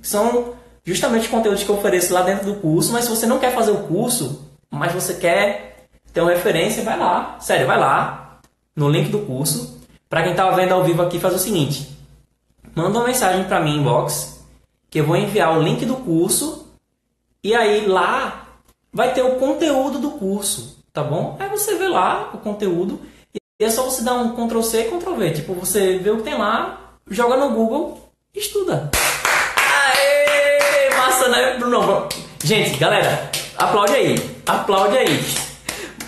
São 0.01 0.53
justamente 0.83 1.23
os 1.23 1.29
conteúdos 1.29 1.63
que 1.63 1.69
eu 1.69 1.77
ofereço 1.77 2.13
lá 2.13 2.21
dentro 2.21 2.45
do 2.45 2.55
curso, 2.55 2.91
mas 2.91 3.05
se 3.05 3.09
você 3.09 3.25
não 3.25 3.39
quer 3.39 3.53
fazer 3.53 3.71
o 3.71 3.83
curso, 3.83 4.49
mas 4.69 4.91
você 4.91 5.13
quer 5.13 5.87
ter 6.13 6.21
uma 6.21 6.31
referência, 6.31 6.83
vai 6.83 6.97
lá. 6.97 7.37
Sério, 7.39 7.67
vai 7.67 7.79
lá 7.79 8.39
no 8.75 8.89
link 8.89 9.09
do 9.09 9.19
curso. 9.19 9.79
Para 10.09 10.23
quem 10.23 10.31
está 10.31 10.49
vendo 10.51 10.73
ao 10.73 10.83
vivo 10.83 11.01
aqui, 11.01 11.19
faz 11.19 11.35
o 11.35 11.39
seguinte: 11.39 11.89
manda 12.75 12.97
uma 12.97 13.07
mensagem 13.07 13.43
para 13.45 13.59
mim 13.59 13.77
inbox 13.77 14.39
que 14.89 14.99
eu 14.99 15.05
vou 15.05 15.15
enviar 15.15 15.55
o 15.55 15.61
link 15.61 15.85
do 15.85 15.97
curso 15.97 16.67
e 17.43 17.53
aí 17.53 17.85
lá 17.85 18.47
vai 18.91 19.13
ter 19.13 19.21
o 19.21 19.35
conteúdo 19.35 19.99
do 19.99 20.11
curso 20.11 20.78
tá 20.99 21.03
bom? 21.03 21.37
Aí 21.39 21.47
você 21.47 21.75
vê 21.75 21.87
lá 21.87 22.29
o 22.33 22.37
conteúdo 22.39 22.99
e 23.33 23.63
é 23.63 23.69
só 23.69 23.83
você 23.83 24.03
dar 24.03 24.15
um 24.15 24.35
Ctrl 24.35 24.61
C 24.61 24.81
e 24.81 24.91
Ctrl 24.91 25.13
V. 25.13 25.31
Tipo, 25.31 25.53
você 25.53 25.97
vê 25.97 26.09
o 26.09 26.17
que 26.17 26.23
tem 26.23 26.37
lá, 26.37 26.97
joga 27.09 27.37
no 27.37 27.51
Google 27.51 28.11
estuda. 28.35 28.91
Aê! 29.55 30.89
Massa, 30.97 31.29
né, 31.29 31.57
Bruno? 31.57 32.09
Gente, 32.43 32.77
galera, 32.77 33.31
aplaude 33.57 33.93
aí. 33.93 34.15
Aplaude 34.45 34.97
aí. 34.97 35.23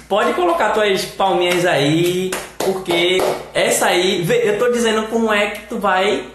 Pode 0.10 0.34
colocar 0.34 0.72
tuas 0.72 1.06
palminhas 1.06 1.66
aí, 1.66 2.32
porque 2.58 3.20
essa 3.54 3.86
aí, 3.86 4.28
eu 4.46 4.60
tô 4.60 4.74
dizendo 4.74 5.08
como 5.08 5.32
é 5.32 5.52
que 5.52 5.68
tu 5.68 5.80
vai 5.80 6.28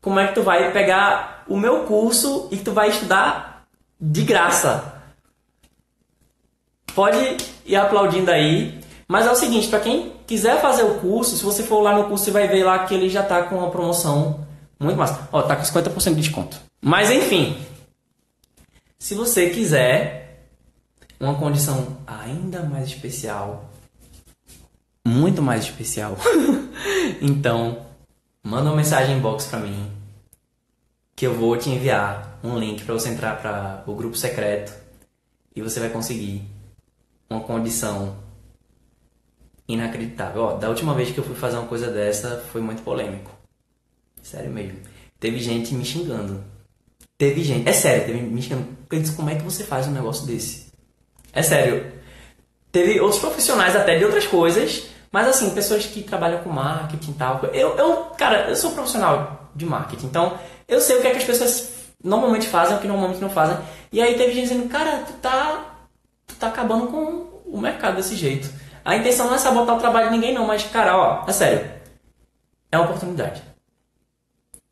como 0.00 0.20
é 0.20 0.28
que 0.28 0.34
tu 0.34 0.42
vai 0.42 0.72
pegar 0.72 1.44
o 1.48 1.56
meu 1.58 1.80
curso 1.80 2.48
e 2.50 2.56
que 2.56 2.64
tu 2.64 2.72
vai 2.72 2.88
estudar 2.88 3.66
de 4.00 4.22
graça 4.22 4.95
pode 6.96 7.36
ir 7.66 7.76
aplaudindo 7.76 8.30
aí. 8.30 8.80
Mas 9.06 9.26
é 9.26 9.30
o 9.30 9.36
seguinte, 9.36 9.68
para 9.68 9.80
quem 9.80 10.14
quiser 10.26 10.60
fazer 10.60 10.82
o 10.82 10.98
curso, 10.98 11.36
se 11.36 11.44
você 11.44 11.62
for 11.62 11.80
lá 11.80 11.96
no 11.96 12.08
curso, 12.08 12.24
você 12.24 12.30
vai 12.30 12.48
ver 12.48 12.64
lá 12.64 12.86
que 12.86 12.94
ele 12.94 13.10
já 13.10 13.20
está 13.20 13.42
com 13.42 13.58
uma 13.58 13.70
promoção 13.70 14.46
muito 14.80 14.96
massa. 14.96 15.28
Ó, 15.30 15.42
tá 15.42 15.54
com 15.54 15.62
50% 15.62 16.14
de 16.14 16.22
desconto. 16.22 16.58
Mas 16.80 17.10
enfim, 17.10 17.56
se 18.98 19.14
você 19.14 19.50
quiser 19.50 20.48
uma 21.20 21.34
condição 21.34 21.98
ainda 22.06 22.62
mais 22.62 22.88
especial, 22.88 23.70
muito 25.06 25.42
mais 25.42 25.64
especial, 25.64 26.16
então 27.20 27.86
manda 28.42 28.70
uma 28.70 28.76
mensagem 28.76 29.16
inbox 29.16 29.44
para 29.46 29.60
mim 29.60 29.90
que 31.14 31.26
eu 31.26 31.34
vou 31.34 31.56
te 31.56 31.70
enviar 31.70 32.38
um 32.42 32.58
link 32.58 32.84
para 32.84 32.94
você 32.94 33.08
entrar 33.08 33.40
para 33.40 33.84
o 33.86 33.94
grupo 33.94 34.16
secreto 34.16 34.72
e 35.54 35.62
você 35.62 35.80
vai 35.80 35.88
conseguir 35.88 36.55
uma 37.28 37.40
condição 37.40 38.16
inacreditável. 39.68 40.42
Ó, 40.42 40.52
da 40.54 40.68
última 40.68 40.94
vez 40.94 41.10
que 41.10 41.18
eu 41.18 41.24
fui 41.24 41.34
fazer 41.34 41.56
uma 41.56 41.66
coisa 41.66 41.90
dessa 41.90 42.44
foi 42.52 42.60
muito 42.60 42.82
polêmico. 42.82 43.30
Sério 44.22 44.50
mesmo. 44.50 44.78
Teve 45.18 45.38
gente 45.38 45.74
me 45.74 45.84
xingando. 45.84 46.44
Teve 47.18 47.42
gente, 47.42 47.68
é 47.68 47.72
sério, 47.72 48.06
teve 48.06 48.20
me 48.20 48.42
xingando. 48.42 48.68
Eu 48.90 49.00
disse, 49.00 49.16
como 49.16 49.30
é 49.30 49.34
que 49.34 49.42
você 49.42 49.64
faz 49.64 49.86
um 49.86 49.92
negócio 49.92 50.26
desse? 50.26 50.66
É 51.32 51.42
sério. 51.42 51.92
Teve 52.70 53.00
outros 53.00 53.20
profissionais 53.20 53.74
até 53.74 53.96
de 53.96 54.04
outras 54.04 54.26
coisas, 54.26 54.88
mas 55.10 55.26
assim, 55.28 55.50
pessoas 55.50 55.86
que 55.86 56.02
trabalham 56.02 56.42
com 56.42 56.50
marketing 56.50 57.12
e 57.12 57.14
tal. 57.14 57.40
Eu, 57.52 57.76
eu, 57.76 57.96
cara, 58.18 58.50
eu 58.50 58.56
sou 58.56 58.72
profissional 58.72 59.50
de 59.54 59.64
marketing, 59.64 60.06
então 60.06 60.38
eu 60.68 60.80
sei 60.80 60.98
o 60.98 61.00
que 61.00 61.08
é 61.08 61.10
que 61.12 61.18
as 61.18 61.24
pessoas 61.24 61.72
normalmente 62.04 62.46
fazem, 62.46 62.76
o 62.76 62.80
que 62.80 62.86
normalmente 62.86 63.20
não 63.20 63.30
fazem. 63.30 63.56
E 63.90 64.02
aí 64.02 64.14
teve 64.16 64.32
gente 64.32 64.48
dizendo, 64.48 64.68
cara, 64.68 65.04
tu 65.06 65.14
tá 65.14 65.75
tá 66.34 66.48
acabando 66.48 66.88
com 66.88 67.42
o 67.46 67.60
mercado 67.60 67.96
desse 67.96 68.16
jeito. 68.16 68.50
A 68.84 68.96
intenção 68.96 69.26
não 69.26 69.34
é 69.34 69.38
sabotar 69.38 69.76
o 69.76 69.80
trabalho 69.80 70.10
de 70.10 70.14
ninguém, 70.14 70.34
não, 70.34 70.46
mas, 70.46 70.64
cara, 70.64 70.96
ó, 70.96 71.24
é 71.26 71.32
sério. 71.32 71.70
É 72.70 72.78
uma 72.78 72.86
oportunidade. 72.86 73.42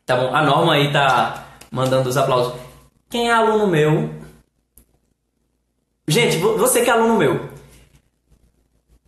Tá 0.07 0.16
bom? 0.16 0.34
A 0.34 0.42
Norma 0.42 0.74
aí 0.74 0.92
tá 0.92 1.46
mandando 1.70 2.09
os 2.09 2.16
aplausos. 2.16 2.55
Quem 3.09 3.28
é 3.28 3.32
aluno 3.32 3.66
meu? 3.66 4.11
Gente, 6.07 6.36
você 6.36 6.84
que 6.84 6.90
é 6.90 6.92
aluno 6.92 7.16
meu. 7.16 7.48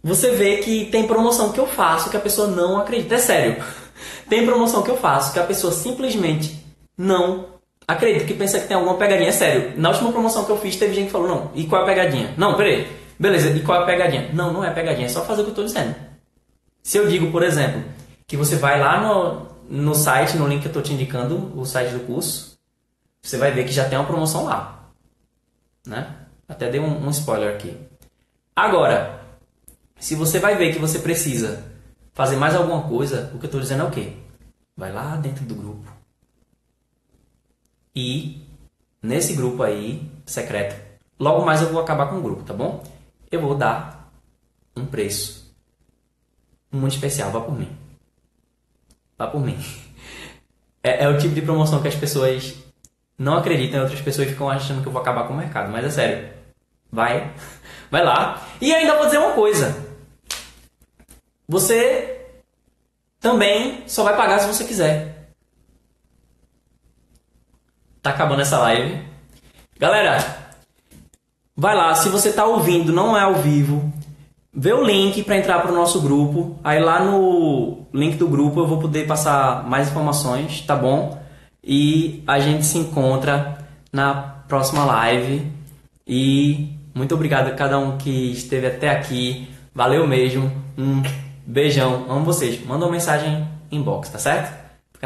Você 0.02 0.30
vê 0.30 0.58
que 0.58 0.86
tem 0.86 1.06
promoção 1.06 1.52
que 1.52 1.60
eu 1.60 1.66
faço 1.66 2.10
que 2.10 2.16
a 2.16 2.20
pessoa 2.20 2.48
não 2.48 2.78
acredita. 2.78 3.16
É 3.16 3.18
sério. 3.18 3.64
Tem 4.28 4.44
promoção 4.44 4.82
que 4.82 4.90
eu 4.90 4.96
faço 4.96 5.32
que 5.32 5.38
a 5.38 5.46
pessoa 5.46 5.72
simplesmente 5.72 6.64
não 6.98 7.55
Acredito 7.88 8.26
que 8.26 8.34
pensa 8.34 8.58
que 8.58 8.66
tem 8.66 8.76
alguma 8.76 8.96
pegadinha. 8.96 9.28
É 9.28 9.32
sério, 9.32 9.72
na 9.76 9.90
última 9.90 10.10
promoção 10.10 10.44
que 10.44 10.50
eu 10.50 10.58
fiz, 10.58 10.76
teve 10.76 10.92
gente 10.92 11.06
que 11.06 11.12
falou, 11.12 11.28
não, 11.28 11.50
e 11.54 11.64
qual 11.64 11.82
é 11.82 11.84
a 11.84 11.86
pegadinha? 11.86 12.34
Não, 12.36 12.56
peraí. 12.56 12.86
Beleza, 13.18 13.48
e 13.50 13.60
qual 13.62 13.80
é 13.80 13.82
a 13.84 13.86
pegadinha? 13.86 14.30
Não, 14.32 14.52
não 14.52 14.64
é 14.64 14.70
pegadinha, 14.72 15.06
é 15.06 15.08
só 15.08 15.24
fazer 15.24 15.42
o 15.42 15.44
que 15.44 15.50
eu 15.50 15.64
estou 15.64 15.64
dizendo. 15.64 15.94
Se 16.82 16.98
eu 16.98 17.06
digo, 17.06 17.30
por 17.30 17.42
exemplo, 17.42 17.82
que 18.26 18.36
você 18.36 18.56
vai 18.56 18.80
lá 18.80 19.00
no, 19.00 19.46
no 19.70 19.94
site, 19.94 20.36
no 20.36 20.48
link 20.48 20.60
que 20.60 20.66
eu 20.66 20.70
estou 20.70 20.82
te 20.82 20.92
indicando, 20.92 21.52
o 21.58 21.64
site 21.64 21.92
do 21.92 22.00
curso, 22.00 22.58
você 23.22 23.36
vai 23.36 23.52
ver 23.52 23.64
que 23.64 23.72
já 23.72 23.88
tem 23.88 23.96
uma 23.96 24.06
promoção 24.06 24.44
lá. 24.44 24.90
Né? 25.86 26.08
Até 26.48 26.68
dei 26.68 26.80
um, 26.80 27.06
um 27.06 27.10
spoiler 27.10 27.54
aqui. 27.54 27.76
Agora, 28.54 29.20
se 29.98 30.14
você 30.16 30.40
vai 30.40 30.56
ver 30.56 30.72
que 30.72 30.78
você 30.78 30.98
precisa 30.98 31.62
fazer 32.12 32.36
mais 32.36 32.54
alguma 32.54 32.82
coisa, 32.82 33.30
o 33.34 33.38
que 33.38 33.44
eu 33.44 33.48
estou 33.48 33.60
dizendo 33.60 33.84
é 33.84 33.86
o 33.86 33.90
quê? 33.90 34.12
Vai 34.76 34.92
lá 34.92 35.16
dentro 35.16 35.44
do 35.44 35.54
grupo 35.54 35.95
e 37.96 38.46
nesse 39.02 39.32
grupo 39.32 39.62
aí, 39.62 40.06
secreto, 40.26 40.76
logo 41.18 41.46
mais 41.46 41.62
eu 41.62 41.72
vou 41.72 41.80
acabar 41.80 42.08
com 42.08 42.18
o 42.18 42.22
grupo, 42.22 42.42
tá 42.42 42.52
bom? 42.52 42.84
Eu 43.30 43.40
vou 43.40 43.54
dar 43.54 44.12
um 44.76 44.84
preço 44.84 45.50
muito 46.70 46.92
especial, 46.92 47.30
vá 47.30 47.40
por 47.40 47.58
mim. 47.58 47.74
Vá 49.16 49.26
por 49.28 49.40
mim. 49.40 49.58
É, 50.82 51.04
é 51.04 51.08
o 51.08 51.18
tipo 51.18 51.34
de 51.34 51.40
promoção 51.40 51.80
que 51.80 51.88
as 51.88 51.94
pessoas 51.94 52.54
não 53.18 53.38
acreditam, 53.38 53.80
outras 53.80 54.00
pessoas 54.02 54.28
ficam 54.28 54.50
achando 54.50 54.82
que 54.82 54.88
eu 54.88 54.92
vou 54.92 55.00
acabar 55.00 55.26
com 55.26 55.32
o 55.32 55.36
mercado, 55.36 55.72
mas 55.72 55.86
é 55.86 55.90
sério. 55.90 56.28
Vai, 56.92 57.32
vai 57.90 58.04
lá. 58.04 58.46
E 58.60 58.74
ainda 58.74 58.96
vou 58.96 59.06
dizer 59.06 59.18
uma 59.18 59.32
coisa. 59.32 59.74
Você 61.48 62.26
também 63.20 63.84
só 63.86 64.04
vai 64.04 64.14
pagar 64.14 64.40
se 64.40 64.46
você 64.48 64.64
quiser. 64.64 65.15
Tá 68.06 68.10
acabando 68.10 68.42
essa 68.42 68.58
live. 68.58 69.00
Galera, 69.80 70.24
vai 71.56 71.74
lá. 71.74 71.92
Se 71.96 72.08
você 72.08 72.32
tá 72.32 72.46
ouvindo, 72.46 72.92
não 72.92 73.16
é 73.16 73.22
ao 73.22 73.34
vivo, 73.34 73.92
vê 74.54 74.72
o 74.72 74.84
link 74.84 75.24
para 75.24 75.36
entrar 75.36 75.58
para 75.58 75.72
o 75.72 75.74
nosso 75.74 76.00
grupo. 76.00 76.56
Aí 76.62 76.78
lá 76.78 77.02
no 77.02 77.84
link 77.92 78.16
do 78.16 78.28
grupo 78.28 78.60
eu 78.60 78.66
vou 78.68 78.78
poder 78.78 79.08
passar 79.08 79.68
mais 79.68 79.88
informações, 79.88 80.60
tá 80.60 80.76
bom? 80.76 81.20
E 81.64 82.22
a 82.28 82.38
gente 82.38 82.64
se 82.64 82.78
encontra 82.78 83.58
na 83.92 84.14
próxima 84.46 84.84
live. 84.84 85.50
E 86.06 86.78
muito 86.94 87.12
obrigado 87.12 87.48
a 87.48 87.54
cada 87.54 87.76
um 87.76 87.98
que 87.98 88.30
esteve 88.30 88.68
até 88.68 88.88
aqui. 88.88 89.48
Valeu 89.74 90.06
mesmo. 90.06 90.52
Um 90.78 91.02
beijão. 91.44 92.06
Amo 92.08 92.24
vocês. 92.24 92.64
Manda 92.64 92.84
uma 92.84 92.92
mensagem 92.92 93.48
inbox, 93.72 94.10
tá 94.10 94.18
certo? 94.20 94.65